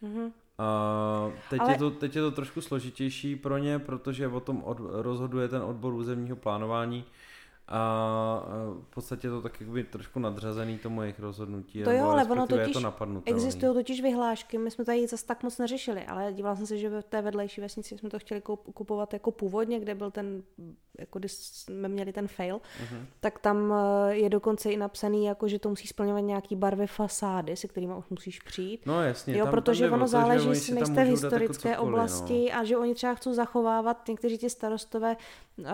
Mhm. 0.00 0.32
A 0.58 1.32
teď, 1.50 1.60
Ale- 1.60 1.72
je 1.72 1.78
to, 1.78 1.90
teď 1.90 2.16
je 2.16 2.22
to 2.22 2.30
trošku 2.30 2.60
složitější 2.60 3.36
pro 3.36 3.58
ně, 3.58 3.78
protože 3.78 4.28
o 4.28 4.40
tom 4.40 4.64
od, 4.64 4.78
rozhoduje 4.80 5.48
ten 5.48 5.62
odbor 5.62 5.94
územního 5.94 6.36
plánování 6.36 7.04
a 7.68 8.42
v 8.82 8.94
podstatě 8.94 9.26
je 9.26 9.30
to 9.30 9.42
tak 9.42 9.60
jakoby 9.60 9.84
trošku 9.84 10.20
nadřazený 10.20 10.78
tomu 10.78 11.02
jejich 11.02 11.20
rozhodnutí. 11.20 11.82
To 11.82 11.90
jo, 11.90 12.08
ale 12.08 12.24
ono 12.24 12.46
totiž 12.46 12.76
je 12.76 12.82
to. 12.82 13.22
Existují 13.24 13.74
totiž 13.74 14.02
vyhlášky, 14.02 14.58
my 14.58 14.70
jsme 14.70 14.84
tady 14.84 15.06
zase 15.06 15.26
tak 15.26 15.42
moc 15.42 15.58
neřešili, 15.58 16.06
ale 16.06 16.32
dívala 16.32 16.56
jsem 16.56 16.66
se, 16.66 16.78
že 16.78 17.00
v 17.00 17.02
té 17.02 17.22
vedlejší 17.22 17.60
vesnici 17.60 17.98
jsme 17.98 18.10
to 18.10 18.18
chtěli 18.18 18.42
kupovat 18.74 19.12
jako 19.12 19.30
původně, 19.30 19.80
kde 19.80 19.94
byl 19.94 20.10
ten, 20.10 20.42
jako 20.98 21.18
když 21.18 21.32
jsme 21.32 21.88
měli 21.88 22.12
ten 22.12 22.28
fail, 22.28 22.60
Mhm. 22.82 23.06
tak 23.20 23.38
tam 23.38 23.74
eh, 24.08 24.14
je 24.14 24.30
dokonce 24.30 24.70
i 24.72 24.76
napsaný, 24.76 25.24
jako, 25.24 25.48
že 25.48 25.58
to 25.58 25.68
musí 25.68 25.86
splňovat 25.88 26.20
nějaký 26.20 26.56
barvy 26.56 26.86
fasády, 26.86 27.56
se 27.56 27.68
kterými 27.68 27.94
už 27.94 28.04
musíš 28.10 28.40
přijít. 28.40 28.80
No 28.86 29.02
jasně, 29.02 29.36
jo, 29.38 29.44
tam, 29.44 29.54
protože 29.54 29.84
tam 29.84 29.92
ono 29.92 30.04
to, 30.04 30.08
záleží, 30.08 30.48
jestli 30.48 30.74
nejste 30.74 30.94
v 30.94 30.98
jako 30.98 31.10
historické 31.10 31.70
cokoliv, 31.74 31.78
oblasti 31.94 32.48
No. 32.52 32.58
a 32.60 32.64
že 32.64 32.76
oni 32.76 32.94
třeba 32.94 33.14
chcou 33.14 33.34
zachovávat 33.34 34.08
někteří 34.08 34.38
ti 34.38 34.50
starostové, 34.50 35.16
uh, 35.58 35.64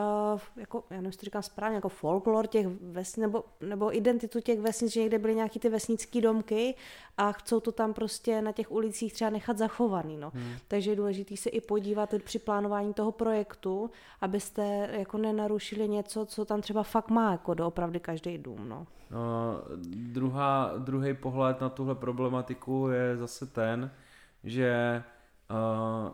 jako, 0.56 0.84
já 0.90 0.96
nevím, 0.96 1.06
jestli 1.06 1.18
to 1.18 1.24
říkám 1.24 1.42
správně, 1.42 1.74
jako 1.74 1.88
folklor 1.88 2.46
těch 2.46 2.66
vesnic, 2.80 3.22
nebo, 3.22 3.44
nebo 3.60 3.96
identitu 3.96 4.40
těch 4.40 4.60
vesnic, 4.60 4.92
že 4.92 5.00
někde 5.00 5.18
byly 5.18 5.34
nějaký 5.34 5.58
ty 5.58 5.68
vesnické 5.68 6.20
domky 6.20 6.74
a 7.18 7.32
chcou 7.32 7.60
to 7.60 7.72
tam 7.72 7.94
prostě 7.94 8.42
na 8.42 8.52
těch 8.52 8.70
ulicích 8.72 9.12
třeba 9.12 9.30
nechat 9.30 9.58
zachovaný, 9.58 10.16
no. 10.16 10.30
Hmm. 10.34 10.52
Takže 10.68 10.90
je 10.90 10.96
důležité 10.96 11.36
se 11.36 11.50
i 11.50 11.60
podívat 11.60 12.14
při 12.24 12.38
plánování 12.38 12.94
toho 12.94 13.12
projektu, 13.12 13.90
abyste 14.20 14.88
jako 14.92 15.13
nenarušili 15.18 15.88
něco, 15.88 16.26
co 16.26 16.44
tam 16.44 16.60
třeba 16.60 16.82
fakt 16.82 17.10
má 17.10 17.32
jako 17.32 17.54
doopravdy 17.54 18.00
každý 18.00 18.38
dům, 18.38 18.68
no. 18.68 18.86
No, 19.10 19.62
druhá, 19.94 20.72
druhý 20.78 21.14
pohled 21.14 21.60
na 21.60 21.68
tuhle 21.68 21.94
problematiku 21.94 22.88
je 22.88 23.16
zase 23.16 23.46
ten, 23.46 23.90
že 24.44 25.02
uh, 25.50 26.10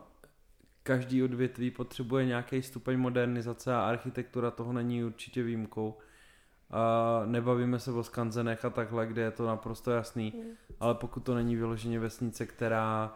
každý 0.83 1.23
odvětví 1.23 1.71
potřebuje 1.71 2.27
nějaký 2.27 2.63
stupeň 2.63 2.99
modernizace 2.99 3.75
a 3.75 3.89
architektura 3.89 4.51
toho 4.51 4.73
není 4.73 5.05
určitě 5.05 5.43
výjimkou. 5.43 5.89
Uh, 5.89 7.31
nebavíme 7.31 7.79
se 7.79 7.93
o 7.93 8.03
skanzenech 8.03 8.65
a 8.65 8.71
takhle, 8.71 9.07
kde 9.07 9.23
je 9.23 9.31
to 9.31 9.47
naprosto 9.47 9.91
jasný, 9.91 10.35
ale 10.81 10.95
pokud 10.95 11.21
to 11.21 11.35
není 11.35 11.57
vyloženě 11.57 11.99
vesnice, 11.99 12.47
která 12.47 13.15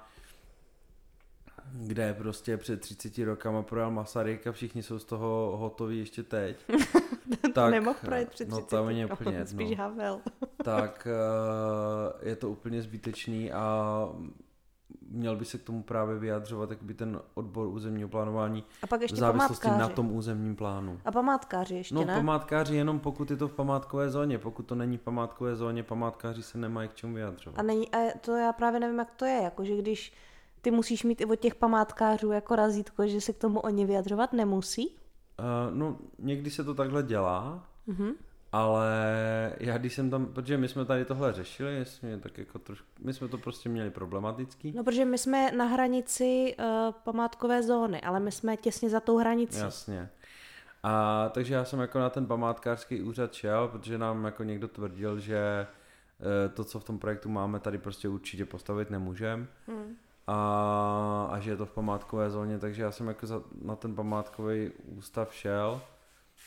kde 1.80 2.14
prostě 2.14 2.56
před 2.56 2.80
30 2.80 3.18
rokama 3.24 3.62
projel 3.62 3.90
Masaryk 3.90 4.46
a 4.46 4.52
všichni 4.52 4.82
jsou 4.82 4.98
z 4.98 5.04
toho 5.04 5.56
hotoví 5.56 5.98
ještě 5.98 6.22
teď. 6.22 6.56
tak, 7.54 7.70
nemohl 7.70 7.98
projít 8.04 8.28
před 8.28 8.48
no 8.48 8.56
30 8.56 8.70
to 8.70 8.76
je 8.88 9.02
rokama, 9.02 9.20
úplně 9.20 9.36
jedno 9.36 9.46
spíš 9.46 9.78
Havel. 9.78 10.20
tak 10.64 11.08
eh, 11.10 12.28
je 12.28 12.36
to 12.36 12.50
úplně 12.50 12.82
zbytečný 12.82 13.52
a 13.52 14.08
měl 15.08 15.36
by 15.36 15.44
se 15.44 15.58
k 15.58 15.62
tomu 15.62 15.82
právě 15.82 16.18
vyjadřovat 16.18 16.72
by 16.82 16.94
ten 16.94 17.20
odbor 17.34 17.66
územního 17.66 18.08
plánování 18.08 18.64
A 18.82 18.86
pak 18.86 19.00
v 19.00 19.02
ještě 19.02 19.16
závislosti 19.16 19.62
památkáři. 19.68 19.90
na 19.90 19.96
tom 19.96 20.12
územním 20.12 20.56
plánu. 20.56 21.00
A 21.04 21.12
památkáři 21.12 21.74
ještě, 21.74 21.94
No 21.94 22.04
ne? 22.04 22.14
památkáři 22.16 22.76
jenom 22.76 23.00
pokud 23.00 23.30
je 23.30 23.36
to 23.36 23.48
v 23.48 23.52
památkové 23.52 24.10
zóně, 24.10 24.38
pokud 24.38 24.62
to 24.62 24.74
není 24.74 24.96
v 24.96 25.00
památkové 25.00 25.56
zóně, 25.56 25.82
památkáři 25.82 26.42
se 26.42 26.58
nemají 26.58 26.88
k 26.88 26.94
čemu 26.94 27.14
vyjadřovat. 27.14 27.58
A, 27.58 27.62
není, 27.62 27.94
a 27.94 27.98
to 28.20 28.36
já 28.36 28.52
právě 28.52 28.80
nevím, 28.80 28.98
jak 28.98 29.10
to 29.10 29.24
je, 29.24 29.40
jakože 29.42 29.76
když 29.76 30.12
ty 30.64 30.70
musíš 30.70 31.04
mít 31.04 31.20
i 31.20 31.24
od 31.24 31.36
těch 31.36 31.54
památkářů 31.54 32.32
jako 32.32 32.56
razítko, 32.56 33.06
že 33.06 33.20
se 33.20 33.32
k 33.32 33.38
tomu 33.38 33.60
oni 33.60 33.86
vyjadřovat 33.86 34.32
nemusí. 34.32 34.88
Uh, 34.88 35.74
no 35.76 35.98
někdy 36.18 36.50
se 36.50 36.64
to 36.64 36.74
takhle 36.74 37.02
dělá, 37.02 37.66
Mhm. 37.86 38.10
ale 38.52 38.92
já 39.60 39.78
když 39.78 39.94
jsem 39.94 40.10
tam, 40.10 40.26
protože 40.26 40.56
my 40.58 40.68
jsme 40.68 40.84
tady 40.84 41.04
tohle 41.04 41.32
řešili, 41.32 41.84
jsme 41.84 42.18
tak 42.18 42.38
jako 42.38 42.58
trošku, 42.58 42.86
my 43.00 43.12
jsme 43.14 43.28
to 43.28 43.38
prostě 43.38 43.68
měli 43.68 43.90
problematický. 43.90 44.72
No, 44.76 44.84
protože 44.84 45.04
my 45.04 45.18
jsme 45.18 45.52
na 45.52 45.64
hranici 45.64 46.54
uh, 46.58 46.64
památkové 47.04 47.62
zóny, 47.62 48.00
ale 48.00 48.20
my 48.20 48.32
jsme 48.32 48.56
těsně 48.56 48.90
za 48.90 49.00
tou 49.00 49.18
hranicí. 49.18 49.58
Jasně. 49.58 50.10
A 50.82 51.28
takže 51.34 51.54
já 51.54 51.64
jsem 51.64 51.80
jako 51.80 51.98
na 51.98 52.10
ten 52.10 52.26
památkářský 52.26 53.02
úřad 53.02 53.32
šel, 53.34 53.68
protože 53.68 53.98
nám 53.98 54.24
jako 54.24 54.44
někdo 54.44 54.68
tvrdil, 54.68 55.18
že 55.20 55.66
eh, 55.66 56.48
to, 56.48 56.64
co 56.64 56.80
v 56.80 56.84
tom 56.84 56.98
projektu 56.98 57.28
máme, 57.28 57.60
tady 57.60 57.78
prostě 57.78 58.08
určitě 58.08 58.44
postavit 58.46 58.90
nemůžem. 58.90 59.48
Hmm. 59.68 59.96
A, 60.26 61.28
a 61.30 61.38
že 61.38 61.50
je 61.50 61.56
to 61.56 61.66
v 61.66 61.72
památkové 61.72 62.30
zóně, 62.30 62.58
takže 62.58 62.82
já 62.82 62.90
jsem 62.90 63.08
jako 63.08 63.26
za, 63.26 63.42
na 63.62 63.76
ten 63.76 63.94
památkový 63.94 64.70
ústav 64.84 65.34
šel, 65.34 65.82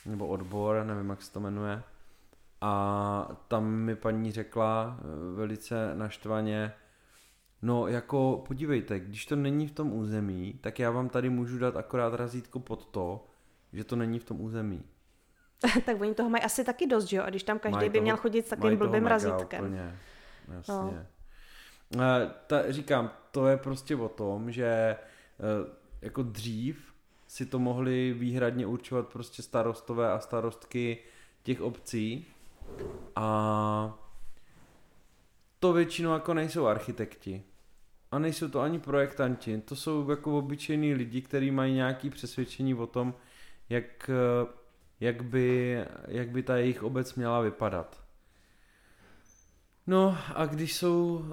nebo 0.05 0.27
odbor, 0.27 0.83
nevím, 0.85 1.09
jak 1.09 1.21
se 1.21 1.33
to 1.33 1.39
jmenuje. 1.39 1.83
A 2.61 3.27
tam 3.47 3.65
mi 3.65 3.95
paní 3.95 4.31
řekla 4.31 4.99
eh, 4.99 5.35
velice 5.35 5.95
naštvaně, 5.95 6.73
no 7.61 7.87
jako 7.87 8.43
podívejte, 8.47 8.99
když 8.99 9.25
to 9.25 9.35
není 9.35 9.67
v 9.67 9.71
tom 9.71 9.93
území, 9.93 10.53
tak 10.61 10.79
já 10.79 10.91
vám 10.91 11.09
tady 11.09 11.29
můžu 11.29 11.57
dát 11.57 11.75
akorát 11.75 12.13
razítko 12.13 12.59
pod 12.59 12.85
to, 12.85 13.27
že 13.73 13.83
to 13.83 13.95
není 13.95 14.19
v 14.19 14.23
tom 14.23 14.41
území. 14.41 14.83
tak 15.85 16.01
oni 16.01 16.13
toho 16.13 16.29
mají 16.29 16.43
asi 16.43 16.63
taky 16.63 16.87
dost, 16.87 17.05
že 17.05 17.17
jo? 17.17 17.23
A 17.23 17.29
když 17.29 17.43
tam 17.43 17.59
každý 17.59 17.75
mají 17.75 17.89
by 17.89 17.97
toho, 17.97 18.03
měl 18.03 18.17
chodit 18.17 18.45
s 18.45 18.49
takovým 18.49 18.77
blbým 18.77 19.05
razítkem. 19.05 19.65
Úplně, 19.65 19.99
jasně. 20.53 20.73
No. 20.73 21.05
Ta, 22.47 22.71
říkám, 22.71 23.11
to 23.31 23.47
je 23.47 23.57
prostě 23.57 23.95
o 23.95 24.09
tom, 24.09 24.51
že 24.51 24.65
eh, 24.65 24.97
jako 26.01 26.23
dřív 26.23 26.93
si 27.27 27.45
to 27.45 27.59
mohli 27.59 28.13
výhradně 28.13 28.65
určovat 28.65 29.07
prostě 29.07 29.41
starostové 29.41 30.11
a 30.11 30.19
starostky 30.19 30.97
těch 31.43 31.61
obcí 31.61 32.25
a 33.15 33.99
to 35.59 35.73
většinou 35.73 36.13
jako 36.13 36.33
nejsou 36.33 36.65
architekti. 36.65 37.43
A 38.11 38.19
nejsou 38.19 38.49
to 38.49 38.59
ani 38.59 38.79
projektanti, 38.79 39.61
to 39.61 39.75
jsou 39.75 40.09
jako 40.09 40.37
obyčejní 40.37 40.93
lidi, 40.93 41.21
kteří 41.21 41.51
mají 41.51 41.73
nějaké 41.73 42.09
přesvědčení 42.09 42.73
o 42.75 42.87
tom, 42.87 43.13
jak, 43.69 44.09
jak, 44.99 45.21
by, 45.21 45.77
jak 46.07 46.29
by 46.29 46.43
ta 46.43 46.57
jejich 46.57 46.83
obec 46.83 47.15
měla 47.15 47.41
vypadat. 47.41 48.06
No 49.87 50.17
a 50.35 50.45
když 50.45 50.75
jsou, 50.75 51.25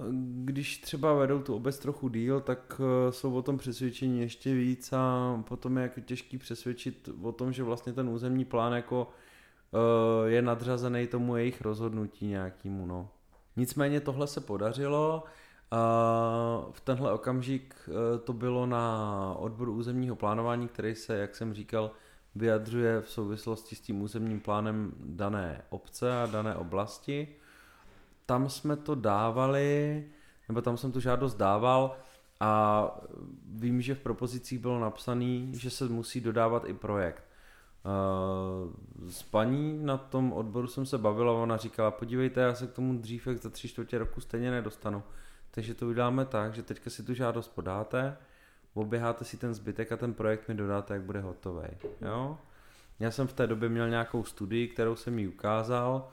když 0.44 0.78
třeba 0.78 1.14
vedou 1.14 1.42
tu 1.42 1.54
obec 1.54 1.78
trochu 1.78 2.08
díl, 2.08 2.40
tak 2.40 2.80
eh, 2.80 3.12
jsou 3.12 3.34
o 3.34 3.42
tom 3.42 3.58
přesvědčení 3.58 4.20
ještě 4.20 4.54
víc 4.54 4.92
a 4.92 5.42
potom 5.48 5.76
je 5.76 5.82
jako 5.82 6.00
těžký 6.00 6.38
přesvědčit 6.38 7.08
o 7.22 7.32
tom, 7.32 7.52
že 7.52 7.62
vlastně 7.62 7.92
ten 7.92 8.08
územní 8.08 8.44
plán 8.44 8.72
jako 8.72 9.08
uh, 9.70 10.28
je 10.28 10.42
nadřazený 10.42 11.06
tomu 11.06 11.36
jejich 11.36 11.60
rozhodnutí 11.60 12.26
nějakému, 12.26 12.86
no. 12.86 13.08
Nicméně 13.56 14.00
tohle 14.00 14.26
se 14.26 14.40
podařilo, 14.40 15.24
v 16.70 16.80
tenhle 16.84 17.12
okamžik 17.12 17.74
uh, 17.88 17.94
to 18.24 18.32
bylo 18.32 18.66
na 18.66 19.34
odboru 19.38 19.74
územního 19.74 20.16
plánování, 20.16 20.68
který 20.68 20.94
se, 20.94 21.16
jak 21.16 21.36
jsem 21.36 21.54
říkal, 21.54 21.90
vyjadřuje 22.34 23.00
v 23.00 23.10
souvislosti 23.10 23.76
s 23.76 23.80
tím 23.80 24.02
územním 24.02 24.40
plánem 24.40 24.92
dané 24.98 25.62
obce 25.70 26.22
a 26.22 26.26
dané 26.26 26.56
oblasti 26.56 27.36
tam 28.26 28.48
jsme 28.48 28.76
to 28.76 28.94
dávali, 28.94 30.04
nebo 30.48 30.62
tam 30.62 30.76
jsem 30.76 30.92
tu 30.92 31.00
žádost 31.00 31.34
dával 31.34 31.96
a 32.40 32.90
vím, 33.46 33.82
že 33.82 33.94
v 33.94 34.00
propozicích 34.00 34.58
bylo 34.58 34.80
napsané, 34.80 35.46
že 35.52 35.70
se 35.70 35.84
musí 35.84 36.20
dodávat 36.20 36.64
i 36.66 36.72
projekt. 36.72 37.24
Eh, 37.86 39.10
s 39.10 39.22
paní 39.22 39.84
na 39.84 39.98
tom 39.98 40.32
odboru 40.32 40.66
jsem 40.66 40.86
se 40.86 40.98
bavila, 40.98 41.32
ona 41.32 41.56
říkala, 41.56 41.90
podívejte, 41.90 42.40
já 42.40 42.54
se 42.54 42.66
k 42.66 42.72
tomu 42.72 42.98
dřív 42.98 43.26
jak 43.26 43.38
za 43.38 43.50
tři 43.50 43.68
čtvrtě 43.68 43.98
roku 43.98 44.20
stejně 44.20 44.50
nedostanu. 44.50 45.02
Takže 45.50 45.74
to 45.74 45.86
uděláme 45.86 46.24
tak, 46.24 46.54
že 46.54 46.62
teďka 46.62 46.90
si 46.90 47.02
tu 47.02 47.14
žádost 47.14 47.48
podáte, 47.48 48.16
oběháte 48.74 49.24
si 49.24 49.36
ten 49.36 49.54
zbytek 49.54 49.92
a 49.92 49.96
ten 49.96 50.14
projekt 50.14 50.48
mi 50.48 50.54
dodáte, 50.54 50.94
jak 50.94 51.02
bude 51.02 51.20
hotový. 51.20 51.68
Jo? 52.00 52.38
Já 53.00 53.10
jsem 53.10 53.26
v 53.26 53.32
té 53.32 53.46
době 53.46 53.68
měl 53.68 53.88
nějakou 53.88 54.24
studii, 54.24 54.68
kterou 54.68 54.96
jsem 54.96 55.18
jí 55.18 55.28
ukázal, 55.28 56.08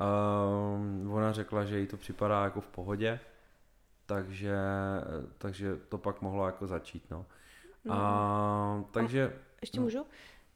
Uh, 0.00 1.14
ona 1.14 1.32
řekla, 1.32 1.64
že 1.64 1.78
jí 1.78 1.86
to 1.86 1.96
připadá 1.96 2.44
jako 2.44 2.60
v 2.60 2.68
pohodě, 2.68 3.20
takže, 4.06 4.56
takže 5.38 5.76
to 5.88 5.98
pak 5.98 6.22
mohlo 6.22 6.46
jako 6.46 6.66
začít, 6.66 7.10
no. 7.10 7.26
no. 7.84 7.94
A, 7.94 8.84
takže... 8.90 9.26
A 9.26 9.58
ještě 9.60 9.78
no. 9.78 9.84
můžu? 9.84 10.06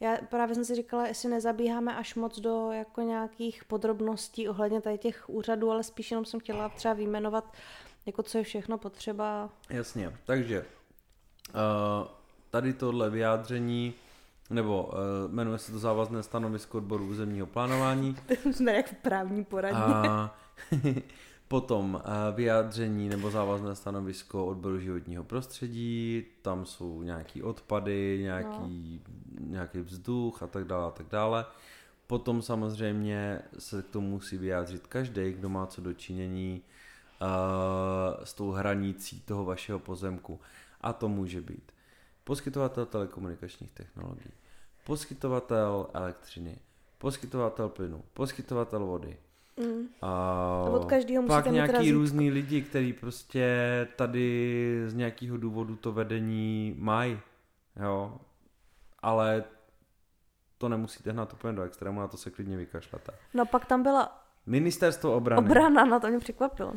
Já 0.00 0.16
právě 0.28 0.54
jsem 0.54 0.64
si 0.64 0.74
říkala, 0.74 1.06
jestli 1.06 1.30
nezabíháme 1.30 1.96
až 1.96 2.14
moc 2.14 2.40
do 2.40 2.72
jako 2.72 3.00
nějakých 3.00 3.64
podrobností 3.64 4.48
ohledně 4.48 4.80
tady 4.80 4.98
těch 4.98 5.28
úřadů, 5.28 5.70
ale 5.70 5.82
spíš 5.82 6.10
jenom 6.10 6.24
jsem 6.24 6.40
chtěla 6.40 6.68
třeba 6.68 6.94
vyjmenovat, 6.94 7.52
jako 8.06 8.22
co 8.22 8.38
je 8.38 8.44
všechno 8.44 8.78
potřeba. 8.78 9.50
Jasně, 9.70 10.18
takže 10.24 10.60
uh, 10.60 12.08
tady 12.50 12.72
tohle 12.72 13.10
vyjádření 13.10 13.94
nebo 14.50 14.84
uh, 14.84 15.32
jmenuje 15.32 15.58
se 15.58 15.72
to 15.72 15.78
závazné 15.78 16.22
stanovisko 16.22 16.78
odboru 16.78 17.06
územního 17.06 17.46
plánování. 17.46 18.16
To 18.42 18.52
jsme 18.52 18.72
jak 18.72 18.86
v 18.86 18.94
právní 18.94 19.44
poradně. 19.44 19.80
A 19.80 20.34
potom 21.48 21.94
uh, 21.94 22.36
vyjádření 22.36 23.08
nebo 23.08 23.30
závazné 23.30 23.74
stanovisko 23.74 24.46
odboru 24.46 24.80
životního 24.80 25.24
prostředí, 25.24 26.24
tam 26.42 26.66
jsou 26.66 27.02
nějaký 27.02 27.42
odpady, 27.42 28.18
nějaký, 28.22 29.02
no. 29.40 29.46
nějaký 29.46 29.80
vzduch 29.80 30.42
a 30.42 30.46
tak 30.46 30.64
dále 30.64 30.86
a 30.86 30.90
tak 30.90 31.06
dále. 31.10 31.46
Potom 32.06 32.42
samozřejmě 32.42 33.42
se 33.58 33.82
k 33.82 33.90
tomu 33.90 34.08
musí 34.08 34.38
vyjádřit 34.38 34.86
každý, 34.86 35.32
kdo 35.32 35.48
má 35.48 35.66
co 35.66 35.80
dočinění 35.80 36.62
uh, 37.20 38.24
s 38.24 38.34
tou 38.34 38.50
hranicí 38.50 39.20
toho 39.20 39.44
vašeho 39.44 39.78
pozemku. 39.78 40.40
A 40.80 40.92
to 40.92 41.08
může 41.08 41.40
být 41.40 41.72
poskytovatel 42.26 42.86
telekomunikačních 42.86 43.72
technologií, 43.72 44.32
poskytovatel 44.84 45.86
elektřiny, 45.94 46.58
poskytovatel 46.98 47.68
plynu, 47.68 48.02
poskytovatel 48.14 48.86
vody. 48.86 49.16
Mm. 49.56 49.88
A 50.02 50.62
od 50.70 50.84
každého 50.84 51.26
pak 51.26 51.46
nějaký 51.46 51.92
různý 51.92 52.30
lidi, 52.30 52.62
kteří 52.62 52.92
prostě 52.92 53.88
tady 53.96 54.82
z 54.86 54.94
nějakého 54.94 55.36
důvodu 55.36 55.76
to 55.76 55.92
vedení 55.92 56.74
mají, 56.78 57.20
jo, 57.82 58.18
ale 58.98 59.44
to 60.58 60.68
nemusíte 60.68 61.12
hnát 61.12 61.32
úplně 61.32 61.52
do 61.52 61.62
extrému, 61.62 62.00
na 62.00 62.08
to 62.08 62.16
se 62.16 62.30
klidně 62.30 62.56
vykašlete. 62.56 63.12
No 63.34 63.46
pak 63.46 63.66
tam 63.66 63.82
byla 63.82 64.22
Ministerstvo 64.46 65.16
obrany. 65.16 65.46
Obrana, 65.46 65.84
na 65.84 66.00
to 66.00 66.08
mě 66.08 66.18
překvapilo. 66.18 66.74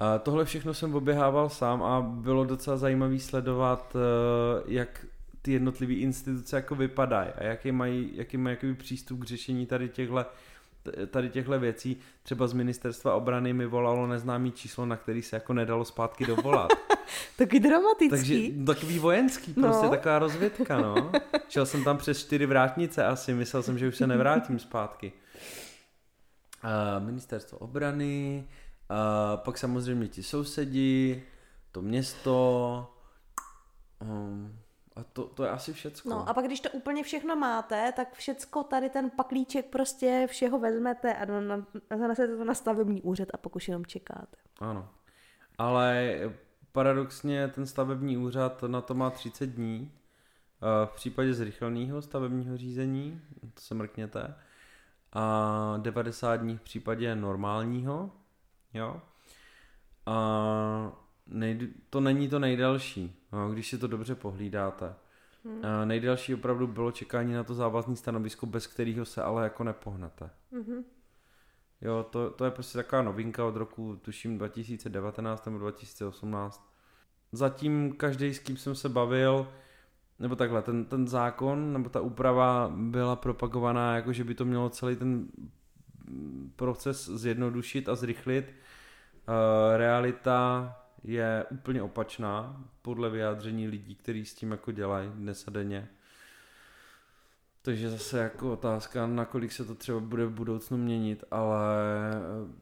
A 0.00 0.18
tohle 0.18 0.44
všechno 0.44 0.74
jsem 0.74 0.94
oběhával 0.94 1.48
sám 1.48 1.82
a 1.82 2.00
bylo 2.00 2.44
docela 2.44 2.76
zajímavý 2.76 3.20
sledovat, 3.20 3.96
eh, 3.96 4.62
jak 4.66 5.06
ty 5.42 5.52
jednotlivé 5.52 5.92
instituce 5.92 6.56
jako 6.56 6.74
vypadají 6.74 7.28
a 7.28 7.44
jaký 7.44 7.72
mají, 7.72 8.10
jaký 8.14 8.36
mají 8.36 8.56
jaký 8.56 8.74
přístup 8.74 9.20
k 9.20 9.24
řešení 9.26 9.66
tady 9.66 9.88
těchto 9.88 10.24
tady 11.10 11.30
těchto 11.30 11.60
věcí. 11.60 11.96
Třeba 12.22 12.46
z 12.46 12.52
ministerstva 12.52 13.14
obrany 13.14 13.52
mi 13.52 13.66
volalo 13.66 14.06
neznámý 14.06 14.52
číslo, 14.52 14.86
na 14.86 14.96
který 14.96 15.22
se 15.22 15.36
jako 15.36 15.52
nedalo 15.52 15.84
zpátky 15.84 16.26
dovolat. 16.26 16.72
Taky 17.36 17.60
dramatický. 17.60 18.08
Takže 18.08 18.64
takový 18.66 18.98
vojenský, 18.98 19.54
prostě 19.54 19.86
no. 19.86 19.90
taková 19.90 20.18
rozvědka, 20.18 20.80
no. 20.80 21.12
Šel 21.48 21.66
jsem 21.66 21.84
tam 21.84 21.98
přes 21.98 22.20
čtyři 22.20 22.46
vrátnice 22.46 23.04
asi, 23.04 23.34
myslel 23.34 23.62
jsem, 23.62 23.78
že 23.78 23.88
už 23.88 23.96
se 23.96 24.06
nevrátím 24.06 24.58
zpátky. 24.58 25.12
Uh, 26.64 27.04
ministerstvo 27.06 27.58
obrany, 27.58 28.44
a 28.88 29.36
pak 29.36 29.58
samozřejmě 29.58 30.08
ti 30.08 30.22
sousedi, 30.22 31.24
to 31.72 31.82
město, 31.82 32.94
um, 34.00 34.58
a 34.96 35.04
to, 35.04 35.24
to 35.24 35.44
je 35.44 35.50
asi 35.50 35.72
všecko. 35.72 36.08
No 36.08 36.28
a 36.28 36.34
pak 36.34 36.44
když 36.44 36.60
to 36.60 36.70
úplně 36.70 37.02
všechno 37.02 37.36
máte, 37.36 37.92
tak 37.92 38.14
všecko 38.14 38.62
tady 38.62 38.90
ten 38.90 39.10
paklíček 39.10 39.66
prostě 39.66 40.26
všeho 40.30 40.58
vezmete 40.58 41.14
a 41.14 41.26
zanesete 41.98 42.36
to 42.36 42.44
na 42.44 42.54
stavební 42.54 43.02
úřad 43.02 43.28
a 43.34 43.36
pak 43.36 43.56
už 43.56 43.68
jenom 43.68 43.86
čekáte. 43.86 44.36
Ano. 44.60 44.88
Ale 45.58 46.18
paradoxně 46.72 47.48
ten 47.48 47.66
stavební 47.66 48.16
úřad 48.16 48.62
na 48.62 48.80
to 48.80 48.94
má 48.94 49.10
30 49.10 49.46
dní. 49.46 49.92
V 50.84 50.90
případě 50.94 51.34
zrychleného 51.34 52.02
stavebního 52.02 52.56
řízení, 52.56 53.20
to 53.54 53.60
se 53.60 53.74
mrkněte, 53.74 54.34
a 55.12 55.74
90 55.76 56.36
dní 56.36 56.56
v 56.56 56.62
případě 56.62 57.16
normálního, 57.16 58.10
Jo? 58.74 59.02
A 60.06 60.92
nej, 61.26 61.68
to 61.90 62.00
není 62.00 62.28
to 62.28 62.38
nejdelší, 62.38 63.16
no, 63.32 63.50
když 63.50 63.68
si 63.68 63.78
to 63.78 63.86
dobře 63.86 64.14
pohlídáte. 64.14 64.94
Hmm. 65.44 65.64
A 65.64 65.84
nejdelší 65.84 66.34
opravdu 66.34 66.66
bylo 66.66 66.92
čekání 66.92 67.32
na 67.32 67.44
to 67.44 67.54
závazné 67.54 67.96
stanovisko, 67.96 68.46
bez 68.46 68.66
kterého 68.66 69.04
se 69.04 69.22
ale 69.22 69.44
jako 69.44 69.64
nepohnete. 69.64 70.30
Hmm. 70.52 70.84
Jo, 71.80 72.06
to, 72.10 72.30
to 72.30 72.44
je 72.44 72.50
prostě 72.50 72.78
taková 72.78 73.02
novinka 73.02 73.44
od 73.44 73.56
roku, 73.56 73.96
tuším, 73.96 74.38
2019 74.38 75.46
nebo 75.46 75.58
2018. 75.58 76.72
Zatím 77.32 77.92
každý, 77.92 78.34
s 78.34 78.38
kým 78.38 78.56
jsem 78.56 78.74
se 78.74 78.88
bavil, 78.88 79.48
nebo 80.18 80.36
takhle, 80.36 80.62
ten, 80.62 80.84
ten 80.84 81.08
zákon, 81.08 81.72
nebo 81.72 81.88
ta 81.88 82.00
úprava 82.00 82.72
byla 82.76 83.16
propagovaná, 83.16 83.96
jako 83.96 84.12
že 84.12 84.24
by 84.24 84.34
to 84.34 84.44
mělo 84.44 84.70
celý 84.70 84.96
ten 84.96 85.28
proces 86.56 87.08
zjednodušit 87.08 87.88
a 87.88 87.94
zrychlit. 87.94 88.54
Uh, 89.28 89.34
realita 89.76 90.76
je 91.04 91.44
úplně 91.50 91.82
opačná 91.82 92.64
podle 92.82 93.10
vyjádření 93.10 93.68
lidí, 93.68 93.94
kteří 93.94 94.24
s 94.24 94.34
tím 94.34 94.50
jako 94.50 94.72
dělají 94.72 95.10
dnes 95.14 95.48
a 95.48 95.50
denně. 95.50 95.88
Takže 97.62 97.90
zase 97.90 98.18
jako 98.18 98.52
otázka, 98.52 99.06
nakolik 99.06 99.52
se 99.52 99.64
to 99.64 99.74
třeba 99.74 100.00
bude 100.00 100.26
v 100.26 100.30
budoucnu 100.30 100.76
měnit, 100.76 101.24
ale 101.30 101.66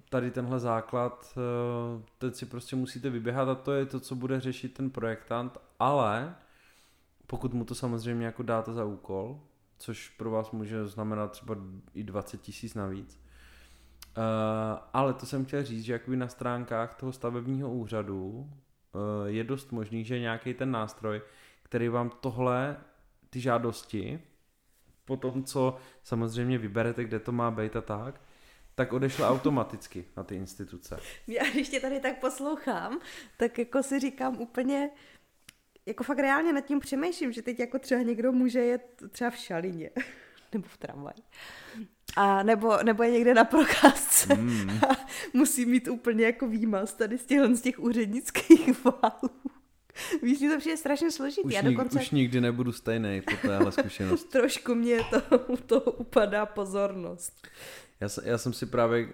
tady 0.08 0.30
tenhle 0.30 0.60
základ, 0.60 1.38
eh, 1.38 2.02
teď 2.18 2.34
si 2.34 2.46
prostě 2.46 2.76
musíte 2.76 3.10
vyběhat 3.10 3.48
a 3.48 3.54
to 3.54 3.72
je 3.72 3.86
to, 3.86 4.00
co 4.00 4.14
bude 4.14 4.40
řešit 4.40 4.74
ten 4.74 4.90
projektant, 4.90 5.58
ale 5.78 6.34
pokud 7.26 7.54
mu 7.54 7.64
to 7.64 7.74
samozřejmě 7.74 8.26
jako 8.26 8.42
dáte 8.42 8.72
za 8.72 8.84
úkol, 8.84 9.40
což 9.78 10.08
pro 10.08 10.30
vás 10.30 10.50
může 10.50 10.86
znamenat 10.86 11.32
třeba 11.32 11.56
i 11.94 12.02
20 12.02 12.40
tisíc 12.40 12.74
navíc, 12.74 13.20
Uh, 14.16 14.78
ale 14.92 15.14
to 15.14 15.26
jsem 15.26 15.44
chtěl 15.44 15.64
říct, 15.64 15.84
že 15.84 15.92
jakoby 15.92 16.16
na 16.16 16.28
stránkách 16.28 16.96
toho 16.96 17.12
stavebního 17.12 17.72
úřadu 17.72 18.28
uh, 18.28 18.48
je 19.26 19.44
dost 19.44 19.72
možný, 19.72 20.04
že 20.04 20.18
nějaký 20.18 20.54
ten 20.54 20.70
nástroj, 20.70 21.22
který 21.62 21.88
vám 21.88 22.10
tohle, 22.20 22.76
ty 23.30 23.40
žádosti, 23.40 24.20
po 25.04 25.16
tom, 25.16 25.44
co 25.44 25.76
samozřejmě 26.02 26.58
vyberete, 26.58 27.04
kde 27.04 27.18
to 27.18 27.32
má 27.32 27.50
být 27.50 27.76
a 27.76 27.80
tak, 27.80 28.20
tak 28.74 28.92
odešla 28.92 29.30
automaticky 29.30 30.04
na 30.16 30.24
ty 30.24 30.34
instituce. 30.34 31.00
Já 31.26 31.50
když 31.50 31.68
tě 31.68 31.80
tady 31.80 32.00
tak 32.00 32.20
poslouchám, 32.20 33.00
tak 33.36 33.58
jako 33.58 33.82
si 33.82 34.00
říkám 34.00 34.40
úplně, 34.40 34.90
jako 35.86 36.04
fakt 36.04 36.18
reálně 36.18 36.52
nad 36.52 36.60
tím 36.60 36.80
přemýšlím, 36.80 37.32
že 37.32 37.42
teď 37.42 37.60
jako 37.60 37.78
třeba 37.78 38.02
někdo 38.02 38.32
může 38.32 38.60
jet 38.60 39.02
třeba 39.10 39.30
v 39.30 39.36
šalině 39.36 39.90
nebo 40.52 40.68
v 40.68 40.76
tramvaji. 40.76 41.22
A 42.16 42.42
nebo, 42.42 42.76
nebo 42.82 43.02
je 43.02 43.10
někde 43.10 43.34
na 43.34 43.44
procházce 43.44 44.34
mm. 44.34 44.70
a 44.90 44.96
musí 45.32 45.66
mít 45.66 45.88
úplně 45.88 46.24
jako 46.24 46.48
výmaz 46.48 46.94
tady 46.94 47.18
z 47.18 47.26
těch, 47.26 47.40
z 47.54 47.60
těch 47.60 47.80
úřednických 47.80 48.84
válů. 48.84 49.30
Víš, 50.22 50.40
mi 50.40 50.48
to 50.48 50.58
přijde 50.58 50.76
strašně 50.76 51.10
složitý. 51.10 51.42
Už, 51.42 51.54
Já 51.54 51.60
nik, 51.60 51.76
dokonce... 51.76 52.00
už 52.00 52.10
nikdy 52.10 52.40
nebudu 52.40 52.72
stejný 52.72 53.22
po 53.22 53.48
téhle 53.48 53.72
zkušenosti. 53.72 54.28
Trošku 54.32 54.74
mě 54.74 55.00
to, 55.10 55.38
to 55.56 55.80
upadá 55.80 56.46
pozornost. 56.46 57.32
Já, 58.00 58.08
já 58.24 58.38
jsem 58.38 58.52
si 58.52 58.66
právě, 58.66 59.08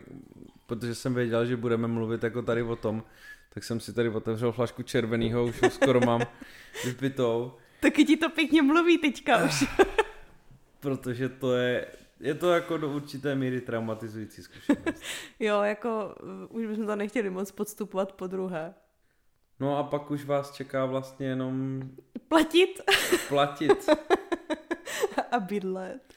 protože 0.66 0.94
jsem 0.94 1.14
věděl, 1.14 1.46
že 1.46 1.56
budeme 1.56 1.88
mluvit 1.88 2.22
jako 2.22 2.42
tady 2.42 2.62
o 2.62 2.76
tom, 2.76 3.04
tak 3.54 3.64
jsem 3.64 3.80
si 3.80 3.92
tady 3.92 4.08
otevřel 4.08 4.52
flašku 4.52 4.82
červeného, 4.82 5.44
už 5.44 5.62
ho 5.62 5.70
skoro 5.70 6.00
mám 6.00 6.20
vypitou. 6.84 7.52
Taky 7.80 8.04
ti 8.04 8.16
to 8.16 8.28
pěkně 8.28 8.62
mluví 8.62 8.98
teďka 8.98 9.44
už. 9.44 9.64
protože 10.80 11.28
to 11.28 11.56
je, 11.56 11.86
je 12.22 12.34
to 12.34 12.52
jako 12.52 12.76
do 12.76 12.88
určité 12.88 13.34
míry 13.34 13.60
traumatizující 13.60 14.42
zkušenost. 14.42 15.02
jo, 15.40 15.62
jako 15.62 16.14
uh, 16.50 16.56
už 16.56 16.66
bychom 16.66 16.86
to 16.86 16.96
nechtěli 16.96 17.30
moc 17.30 17.52
podstupovat 17.52 18.12
po 18.12 18.26
druhé. 18.26 18.74
No 19.60 19.78
a 19.78 19.82
pak 19.82 20.10
už 20.10 20.24
vás 20.24 20.52
čeká 20.52 20.86
vlastně 20.86 21.26
jenom... 21.26 21.82
Platit. 22.28 22.80
Platit. 23.28 23.88
a 25.30 25.40
bydlet. 25.40 26.14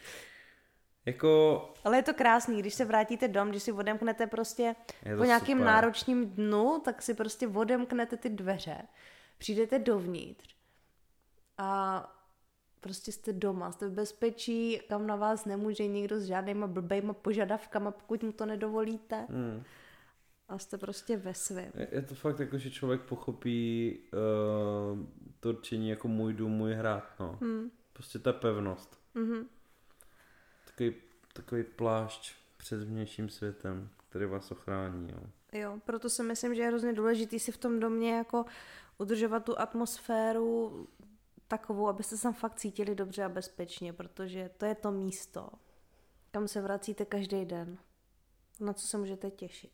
Jako... 1.06 1.62
Ale 1.84 1.98
je 1.98 2.04
to 2.04 2.14
krásný, 2.14 2.60
když 2.60 2.74
se 2.74 2.86
vrátíte 2.86 3.28
dom, 3.28 3.50
když 3.50 3.64
si 3.64 3.72
odemknete 3.72 4.28
prostě 4.28 4.76
po 5.18 5.24
nějakém 5.24 5.58
super. 5.58 5.74
náročním 5.74 6.30
dnu, 6.30 6.82
tak 6.86 7.02
si 7.02 7.14
prostě 7.14 7.48
odemknete 7.48 8.18
ty 8.18 8.30
dveře, 8.30 8.78
přijdete 9.38 9.80
dovnitř 9.80 10.56
a 11.58 12.15
prostě 12.86 13.12
jste 13.12 13.34
doma, 13.34 13.72
jste 13.72 13.88
v 13.88 13.92
bezpečí, 13.92 14.80
kam 14.90 15.08
na 15.08 15.16
vás 15.16 15.46
nemůže 15.46 15.88
nikdo 15.88 16.20
s 16.20 16.24
žádnýma 16.24 16.68
blbejma 16.68 17.14
požadavkama, 17.14 17.92
pokud 17.92 18.24
mu 18.24 18.32
to 18.32 18.46
nedovolíte. 18.46 19.26
Hmm. 19.30 19.64
A 20.50 20.58
jste 20.58 20.78
prostě 20.78 21.18
ve 21.18 21.34
svém. 21.34 21.72
Je, 21.76 21.88
je 21.92 22.02
to 22.02 22.16
fakt 22.16 22.40
jako, 22.40 22.58
že 22.58 22.72
člověk 22.72 23.02
pochopí 23.02 24.00
uh, 24.14 25.00
to 25.40 25.50
určení 25.50 25.90
jako 25.90 26.08
můj 26.08 26.34
dům, 26.34 26.52
můj 26.52 26.74
hrad, 26.74 27.04
no. 27.20 27.38
Hmm. 27.42 27.72
Prostě 27.94 28.20
ta 28.20 28.34
pevnost. 28.34 29.00
Hmm. 29.16 29.46
Takový, 30.66 30.94
takový 31.34 31.64
plášť 31.64 32.36
před 32.58 32.84
vnějším 32.84 33.30
světem, 33.30 33.90
který 34.10 34.26
vás 34.26 34.52
ochrání, 34.52 35.12
jo. 35.12 35.20
Jo, 35.60 35.80
proto 35.86 36.10
si 36.10 36.24
myslím, 36.24 36.56
že 36.56 36.62
je 36.62 36.68
hrozně 36.68 36.94
důležitý 36.94 37.40
si 37.40 37.52
v 37.52 37.58
tom 37.58 37.80
domě 37.80 38.16
jako 38.16 38.46
udržovat 38.98 39.46
tu 39.46 39.60
atmosféru 39.60 40.88
takovou, 41.48 41.88
abyste 41.88 42.18
se 42.18 42.24
tam 42.24 42.34
fakt 42.34 42.56
cítili 42.56 42.96
dobře 42.96 43.24
a 43.24 43.30
bezpečně, 43.30 43.94
protože 43.94 44.50
to 44.58 44.66
je 44.66 44.76
to 44.76 44.92
místo, 44.92 45.50
kam 46.32 46.48
se 46.48 46.62
vracíte 46.62 47.06
každý 47.06 47.46
den, 47.46 47.78
na 48.60 48.74
co 48.74 48.88
se 48.88 48.98
můžete 48.98 49.32
těšit. 49.32 49.72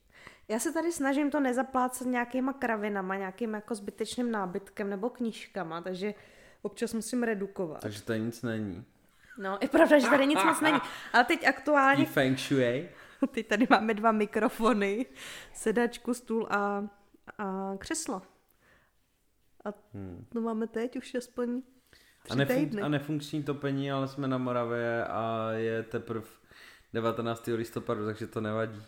Já 0.47 0.59
se 0.59 0.72
tady 0.72 0.91
snažím 0.91 1.32
to 1.32 1.39
nezaplácat 1.39 2.07
nějakýma 2.07 2.53
kravinama, 2.53 3.15
nějakým 3.15 3.53
jako 3.53 3.76
zbytečným 3.76 4.32
nábytkem 4.32 4.89
nebo 4.89 5.09
knížkama, 5.09 5.82
takže 5.82 6.13
občas 6.61 6.93
musím 6.93 7.24
redukovat. 7.24 7.82
Takže 7.82 8.01
tady 8.01 8.19
nic 8.19 8.41
není. 8.41 8.86
No, 9.38 9.57
je 9.61 9.69
pravda, 9.69 9.99
že 9.99 10.07
tady 10.07 10.28
nic 10.28 10.43
moc 10.43 10.61
není. 10.61 10.80
Ale 11.13 11.24
teď 11.24 11.47
aktuálně... 11.47 12.05
feng 12.05 12.39
shui. 12.39 12.89
Teď 13.32 13.47
tady 13.47 13.67
máme 13.69 13.93
dva 13.93 14.11
mikrofony, 14.11 15.05
sedačku, 15.53 16.13
stůl 16.13 16.47
a, 16.49 16.88
a 17.38 17.76
křeslo. 17.78 18.22
A 19.66 19.74
hmm. 19.93 20.26
to 20.34 20.41
máme 20.41 20.68
teď 20.68 20.97
už 20.97 21.16
aspoň 21.16 21.62
tři 22.24 22.34
a, 22.34 22.36
nefun- 22.36 22.55
týdny. 22.55 22.82
a 22.82 22.88
nefunkční 22.88 23.43
topení, 23.43 23.91
ale 23.91 24.07
jsme 24.07 24.28
na 24.28 24.38
Moravě 24.38 25.05
a 25.05 25.51
je 25.51 25.84
teprve 25.84 26.26
19. 26.93 27.47
listopadu, 27.47 28.05
takže 28.05 28.28
to 28.28 28.41
nevadí. 28.41 28.82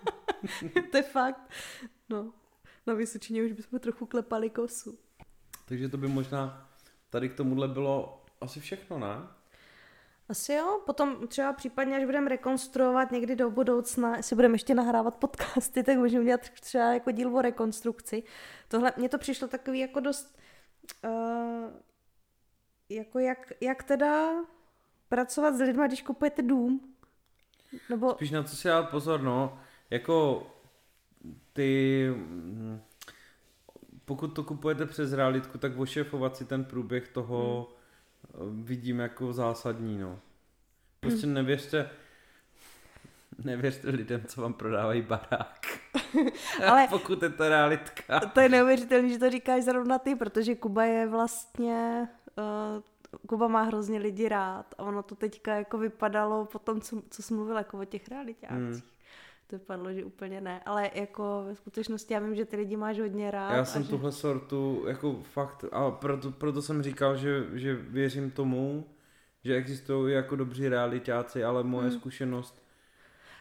to 0.90 0.96
je 0.96 1.02
fakt. 1.02 1.50
No, 2.08 2.32
na 2.86 2.94
Vysočině 2.94 3.42
už 3.42 3.52
bychom 3.52 3.78
trochu 3.78 4.06
klepali 4.06 4.50
kosu. 4.50 4.98
Takže 5.68 5.88
to 5.88 5.96
by 5.96 6.08
možná 6.08 6.70
tady 7.10 7.28
k 7.28 7.34
tomuhle 7.34 7.68
bylo 7.68 8.24
asi 8.40 8.60
všechno, 8.60 8.98
ne? 8.98 9.35
Asi 10.28 10.52
jo, 10.52 10.80
potom 10.86 11.28
třeba 11.28 11.52
případně, 11.52 11.96
až 11.96 12.04
budeme 12.04 12.28
rekonstruovat 12.28 13.10
někdy 13.10 13.36
do 13.36 13.50
budoucna, 13.50 14.16
jestli 14.16 14.36
budeme 14.36 14.54
ještě 14.54 14.74
nahrávat 14.74 15.16
podcasty, 15.16 15.82
tak 15.82 15.96
můžeme 15.96 16.24
dělat 16.24 16.40
třeba 16.50 16.84
jako 16.84 17.10
díl 17.10 17.36
o 17.36 17.42
rekonstrukci. 17.42 18.22
Tohle, 18.68 18.92
mně 18.96 19.08
to 19.08 19.18
přišlo 19.18 19.48
takový 19.48 19.78
jako 19.78 20.00
dost, 20.00 20.38
uh, 21.04 21.70
jako 22.88 23.18
jak, 23.18 23.52
jak 23.60 23.82
teda 23.82 24.32
pracovat 25.08 25.54
s 25.54 25.60
lidmi, 25.60 25.82
když 25.86 26.02
kupujete 26.02 26.42
dům. 26.42 26.94
Nebo... 27.90 28.14
Spíš 28.14 28.30
na 28.30 28.42
co 28.42 28.56
si 28.56 28.68
dát 28.68 28.90
pozor, 28.90 29.22
no, 29.22 29.58
jako 29.90 30.46
ty, 31.52 32.08
pokud 34.04 34.28
to 34.28 34.44
kupujete 34.44 34.86
přes 34.86 35.12
realitku, 35.12 35.58
tak 35.58 35.78
ošefovat 35.78 36.36
si 36.36 36.44
ten 36.44 36.64
průběh 36.64 37.08
toho, 37.08 37.66
hmm 37.68 37.75
vidím 38.50 38.98
jako 38.98 39.32
zásadní, 39.32 39.98
no. 39.98 40.18
Prostě 41.00 41.26
nevěřte, 41.26 41.90
nevěřte 43.44 43.90
lidem, 43.90 44.24
co 44.26 44.40
vám 44.40 44.54
prodávají 44.54 45.02
barák. 45.02 45.66
Ale 46.66 46.88
pokud 46.90 47.22
je 47.22 47.30
to 47.30 47.48
realitka. 47.48 48.20
To 48.20 48.40
je 48.40 48.48
neuvěřitelné, 48.48 49.08
že 49.08 49.18
to 49.18 49.30
říkáš 49.30 49.64
zrovna 49.64 49.98
ty, 49.98 50.14
protože 50.14 50.54
Kuba 50.54 50.84
je 50.84 51.06
vlastně... 51.06 52.08
Uh, 52.38 52.82
Kuba 53.26 53.48
má 53.48 53.62
hrozně 53.62 53.98
lidi 53.98 54.28
rád 54.28 54.74
a 54.78 54.82
ono 54.82 55.02
to 55.02 55.14
teďka 55.14 55.54
jako 55.54 55.78
vypadalo 55.78 56.44
po 56.44 56.58
tom, 56.58 56.80
co, 56.80 57.02
co 57.10 57.22
jsi 57.22 57.34
mluvil 57.34 57.56
jako 57.56 57.80
o 57.80 57.84
těch 57.84 58.08
realitácích. 58.08 58.56
Hmm 58.56 58.95
to 59.46 59.58
vypadlo, 59.58 59.92
že 59.92 60.04
úplně 60.04 60.40
ne, 60.40 60.62
ale 60.66 60.90
jako 60.94 61.44
ve 61.46 61.54
skutečnosti 61.54 62.14
já 62.14 62.20
vím, 62.20 62.34
že 62.34 62.44
ty 62.44 62.56
lidi 62.56 62.76
máš 62.76 62.98
hodně 62.98 63.30
rád. 63.30 63.54
Já 63.54 63.64
jsem 63.64 63.82
že... 63.82 63.88
tuhle 63.88 64.12
sortu, 64.12 64.84
jako 64.86 65.22
fakt, 65.22 65.64
a 65.72 65.90
proto, 65.90 66.30
proto 66.30 66.62
jsem 66.62 66.82
říkal, 66.82 67.16
že, 67.16 67.46
že 67.52 67.74
věřím 67.74 68.30
tomu, 68.30 68.86
že 69.44 69.54
existují 69.54 70.14
jako 70.14 70.36
dobří 70.36 70.68
realitáci, 70.68 71.44
ale 71.44 71.62
moje 71.62 71.88
hmm. 71.88 71.98
zkušenost 71.98 72.66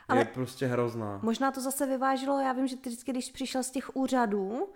ale 0.07 0.19
je 0.21 0.25
prostě 0.25 0.67
hrozná. 0.67 1.19
Možná 1.23 1.51
to 1.51 1.61
zase 1.61 1.85
vyvážilo, 1.85 2.39
já 2.39 2.53
vím, 2.53 2.67
že 2.67 2.75
ty 2.75 2.89
vždycky, 2.89 3.11
když 3.11 3.31
přišel 3.31 3.63
z 3.63 3.71
těch 3.71 3.95
úřadů, 3.95 4.69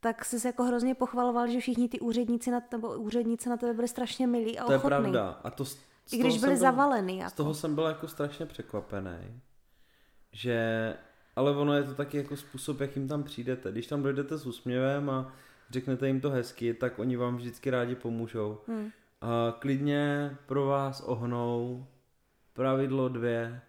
tak 0.00 0.24
jsi 0.24 0.40
se 0.40 0.48
jako 0.48 0.64
hrozně 0.64 0.94
pochvaloval, 0.94 1.48
že 1.48 1.60
všichni 1.60 1.88
ty 1.88 2.00
úředníci 2.00 2.50
na 2.50 2.60
tebe, 2.60 2.96
úředníci 2.96 3.48
na 3.48 3.56
tebe 3.56 3.74
byli 3.74 3.88
strašně 3.88 4.26
milí 4.26 4.58
a 4.58 4.64
ochotní. 4.64 4.80
To 4.80 4.86
je 4.86 5.00
pravda. 5.00 5.40
A 5.44 5.50
to, 5.50 5.64
I 6.12 6.18
když 6.18 6.38
byli 6.38 6.56
zavalený. 6.56 7.18
Jako. 7.18 7.30
Z 7.30 7.32
toho 7.32 7.54
jsem 7.54 7.74
byl 7.74 7.84
jako 7.84 8.08
strašně 8.08 8.46
překvapený 8.46 9.40
že 10.32 10.94
ale 11.36 11.56
ono 11.56 11.74
je 11.74 11.82
to 11.82 11.94
taky 11.94 12.16
jako 12.16 12.36
způsob, 12.36 12.80
jakým 12.80 13.08
tam 13.08 13.22
přijdete. 13.22 13.72
Když 13.72 13.86
tam 13.86 14.02
dojdete 14.02 14.38
s 14.38 14.46
úsměvem 14.46 15.10
a 15.10 15.32
řeknete 15.70 16.06
jim 16.06 16.20
to 16.20 16.30
hezky, 16.30 16.74
tak 16.74 16.98
oni 16.98 17.16
vám 17.16 17.36
vždycky 17.36 17.70
rádi 17.70 17.94
pomůžou. 17.94 18.58
Hmm. 18.68 18.90
A 19.20 19.56
klidně 19.58 20.36
pro 20.46 20.66
vás 20.66 21.00
ohnou 21.00 21.86
pravidlo 22.52 23.08
dvě, 23.08 23.60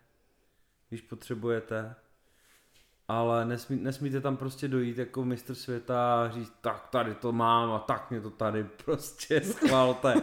když 0.90 1.02
potřebujete. 1.02 1.96
Ale 3.08 3.46
nesmí, 3.46 3.76
nesmíte 3.76 4.22
tam 4.22 4.38
prostě 4.38 4.68
dojít 4.68 4.98
jako 4.98 5.26
mistr 5.26 5.56
světa 5.56 6.24
a 6.24 6.30
říct, 6.30 6.54
tak 6.62 6.88
tady 6.88 7.16
to 7.16 7.32
mám 7.32 7.72
a 7.72 7.80
tak 7.80 8.12
mě 8.12 8.22
to 8.22 8.30
tady 8.30 8.64
prostě 8.64 9.42
schválte. 9.44 10.14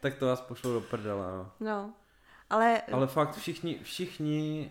tak 0.00 0.14
to 0.14 0.26
vás 0.26 0.40
pošlo 0.40 0.72
do 0.72 0.80
prdele. 0.80 1.26
No. 1.32 1.50
no. 1.60 1.94
Ale... 2.50 2.82
ale 2.92 3.06
fakt 3.06 3.36
všichni, 3.36 3.78
všichni 3.82 4.70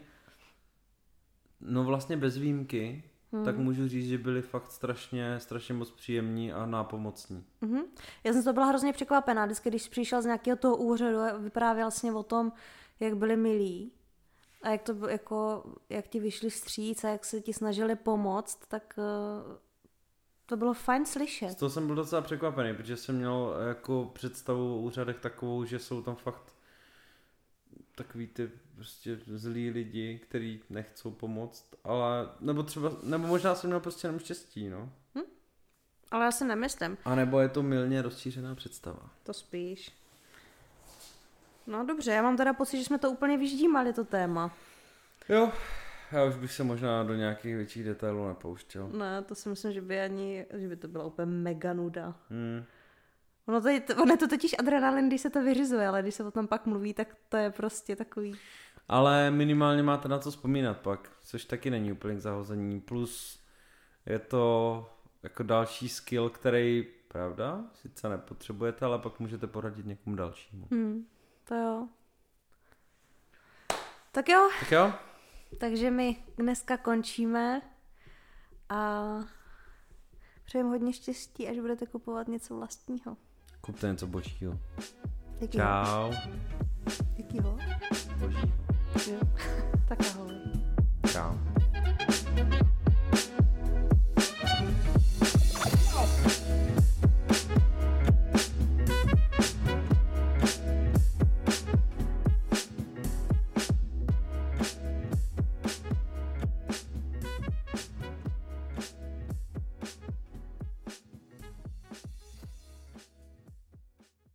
No 1.62 1.84
vlastně 1.84 2.18
bez 2.18 2.38
výjimky 2.38 3.04
hmm. 3.32 3.46
tak 3.46 3.58
můžu 3.58 3.88
říct, 3.88 4.08
že 4.08 4.18
byli 4.18 4.42
fakt 4.42 4.72
strašně, 4.72 5.40
strašně 5.40 5.74
moc 5.74 5.92
příjemní 5.92 6.54
a 6.54 6.66
nápomocní. 6.66 7.46
Mm-hmm. 7.62 7.84
Já 8.24 8.34
jsem 8.34 8.44
to 8.44 8.54
byla 8.54 8.66
hrozně 8.66 8.94
překvapená, 8.94 9.46
vždycky, 9.46 9.70
když 9.70 9.90
přišel 9.90 10.22
z 10.22 10.26
nějakého 10.26 10.58
toho 10.58 10.78
úřadu 10.78 11.18
a 11.18 11.38
vyprávěl 11.38 11.86
vlastně 11.86 12.14
o 12.14 12.24
tom, 12.24 12.52
jak 13.00 13.18
byli 13.18 13.38
milí 13.38 13.92
a 14.62 14.70
jak, 14.70 14.82
to, 14.82 15.08
jako, 15.08 15.64
jak 15.90 16.08
ti 16.08 16.20
vyšli 16.20 16.50
vstříc 16.50 17.04
a 17.04 17.10
jak 17.10 17.26
se 17.26 17.42
ti 17.42 17.54
snažili 17.54 17.96
pomoct, 17.96 18.60
tak 18.68 18.94
uh, 18.98 19.56
to 20.46 20.58
bylo 20.58 20.74
fajn 20.74 21.06
slyšet. 21.06 21.50
Z 21.50 21.56
toho 21.56 21.70
jsem 21.70 21.88
byl 21.88 21.96
docela 21.96 22.22
překvapený, 22.22 22.74
protože 22.74 22.98
jsem 22.98 23.16
měl 23.16 23.56
jako 23.68 24.12
představu 24.14 24.76
o 24.76 24.82
úřadech 24.82 25.20
takovou, 25.20 25.66
že 25.66 25.80
jsou 25.80 26.02
tam 26.02 26.16
fakt 26.16 26.56
takový 27.96 28.28
ty 28.28 28.52
prostě 28.76 29.20
zlí 29.26 29.70
lidi, 29.70 30.20
kteří 30.24 30.62
nechcou 30.70 31.12
pomoct, 31.12 31.76
ale, 31.84 32.30
nebo 32.40 32.64
třeba, 32.64 32.92
nebo 33.04 33.28
možná 33.28 33.56
jsem 33.56 33.70
měl 33.70 33.80
prostě 33.80 34.08
jenom 34.08 34.20
štěstí, 34.20 34.70
no. 34.70 34.92
Hm? 35.18 35.22
Ale 36.12 36.26
já 36.26 36.32
si 36.32 36.46
nemyslím. 36.46 36.98
A 37.06 37.16
nebo 37.16 37.40
je 37.40 37.50
to 37.50 37.64
milně 37.64 38.02
rozšířená 38.02 38.56
představa. 38.56 39.10
To 39.24 39.34
spíš. 39.34 39.92
No 41.68 41.86
dobře, 41.86 42.12
já 42.12 42.22
mám 42.22 42.38
teda 42.38 42.54
pocit, 42.54 42.78
že 42.78 42.84
jsme 42.84 42.98
to 42.98 43.12
úplně 43.12 43.38
vyždímali, 43.38 43.94
to 43.94 44.04
téma. 44.04 44.54
Jo, 45.30 45.52
já 46.12 46.24
už 46.24 46.36
bych 46.36 46.52
se 46.52 46.64
možná 46.64 47.04
do 47.04 47.16
nějakých 47.16 47.56
větších 47.56 47.84
detailů 47.84 48.28
nepouštěl. 48.28 48.90
Ne, 48.90 49.22
to 49.22 49.36
si 49.36 49.50
myslím, 49.50 49.72
že 49.74 49.82
by 49.82 50.02
ani, 50.02 50.46
že 50.54 50.68
by 50.68 50.76
to 50.76 50.88
byla 50.88 51.06
úplně 51.06 51.26
mega 51.26 51.74
nuda. 51.74 52.16
Hmm. 52.30 52.64
Ono, 53.48 53.62
to 53.62 53.68
je, 53.68 53.82
ono 54.02 54.14
je 54.14 54.18
to 54.18 54.28
totiž 54.28 54.56
adrenalin, 54.60 55.08
když 55.08 55.22
se 55.22 55.30
to 55.30 55.44
vyřizuje, 55.44 55.88
ale 55.88 56.02
když 56.02 56.16
se 56.16 56.24
o 56.24 56.32
tom 56.32 56.48
pak 56.48 56.66
mluví, 56.66 56.94
tak 56.94 57.16
to 57.30 57.38
je 57.38 57.50
prostě 57.50 57.96
takový... 57.96 58.36
Ale 58.88 59.32
minimálně 59.32 59.84
máte 59.84 60.08
na 60.08 60.20
co 60.20 60.32
vzpomínat 60.32 60.78
pak, 60.78 61.12
což 61.22 61.46
taky 61.46 61.70
není 61.70 61.92
úplně 61.92 62.16
k 62.16 62.22
zahození. 62.22 62.82
Plus 62.82 63.44
je 64.06 64.20
to 64.20 64.86
jako 65.24 65.44
další 65.44 65.90
skill, 65.90 66.30
který, 66.30 66.88
pravda, 67.08 67.64
sice 67.74 68.10
nepotřebujete, 68.10 68.86
ale 68.86 69.00
pak 69.00 69.20
můžete 69.20 69.48
poradit 69.48 69.86
někomu 69.86 70.16
dalšímu. 70.16 70.68
Hmm, 70.72 71.06
to 71.44 71.56
jo. 71.56 71.88
Tak 74.12 74.30
jo. 74.30 74.50
Tak 74.60 74.72
jo. 74.72 74.94
Takže 75.58 75.92
my 75.92 76.24
dneska 76.38 76.78
končíme 76.78 77.62
a 78.70 79.04
přejeme 80.46 80.70
hodně 80.70 80.94
štěstí, 80.94 81.48
až 81.48 81.60
budete 81.60 81.86
kupovat 81.86 82.28
něco 82.28 82.56
vlastního. 82.56 83.18
Kupte 83.62 83.88
něco 83.88 84.08
božího. 84.08 84.60
Jakýho? 85.42 85.64
Čau. 85.64 86.14
Jakýho? 87.18 87.58
Boží. 88.18 88.65
Jo. 89.04 89.20
tak 89.90 90.00
ahoj. 90.00 90.32
Čau. 91.12 91.36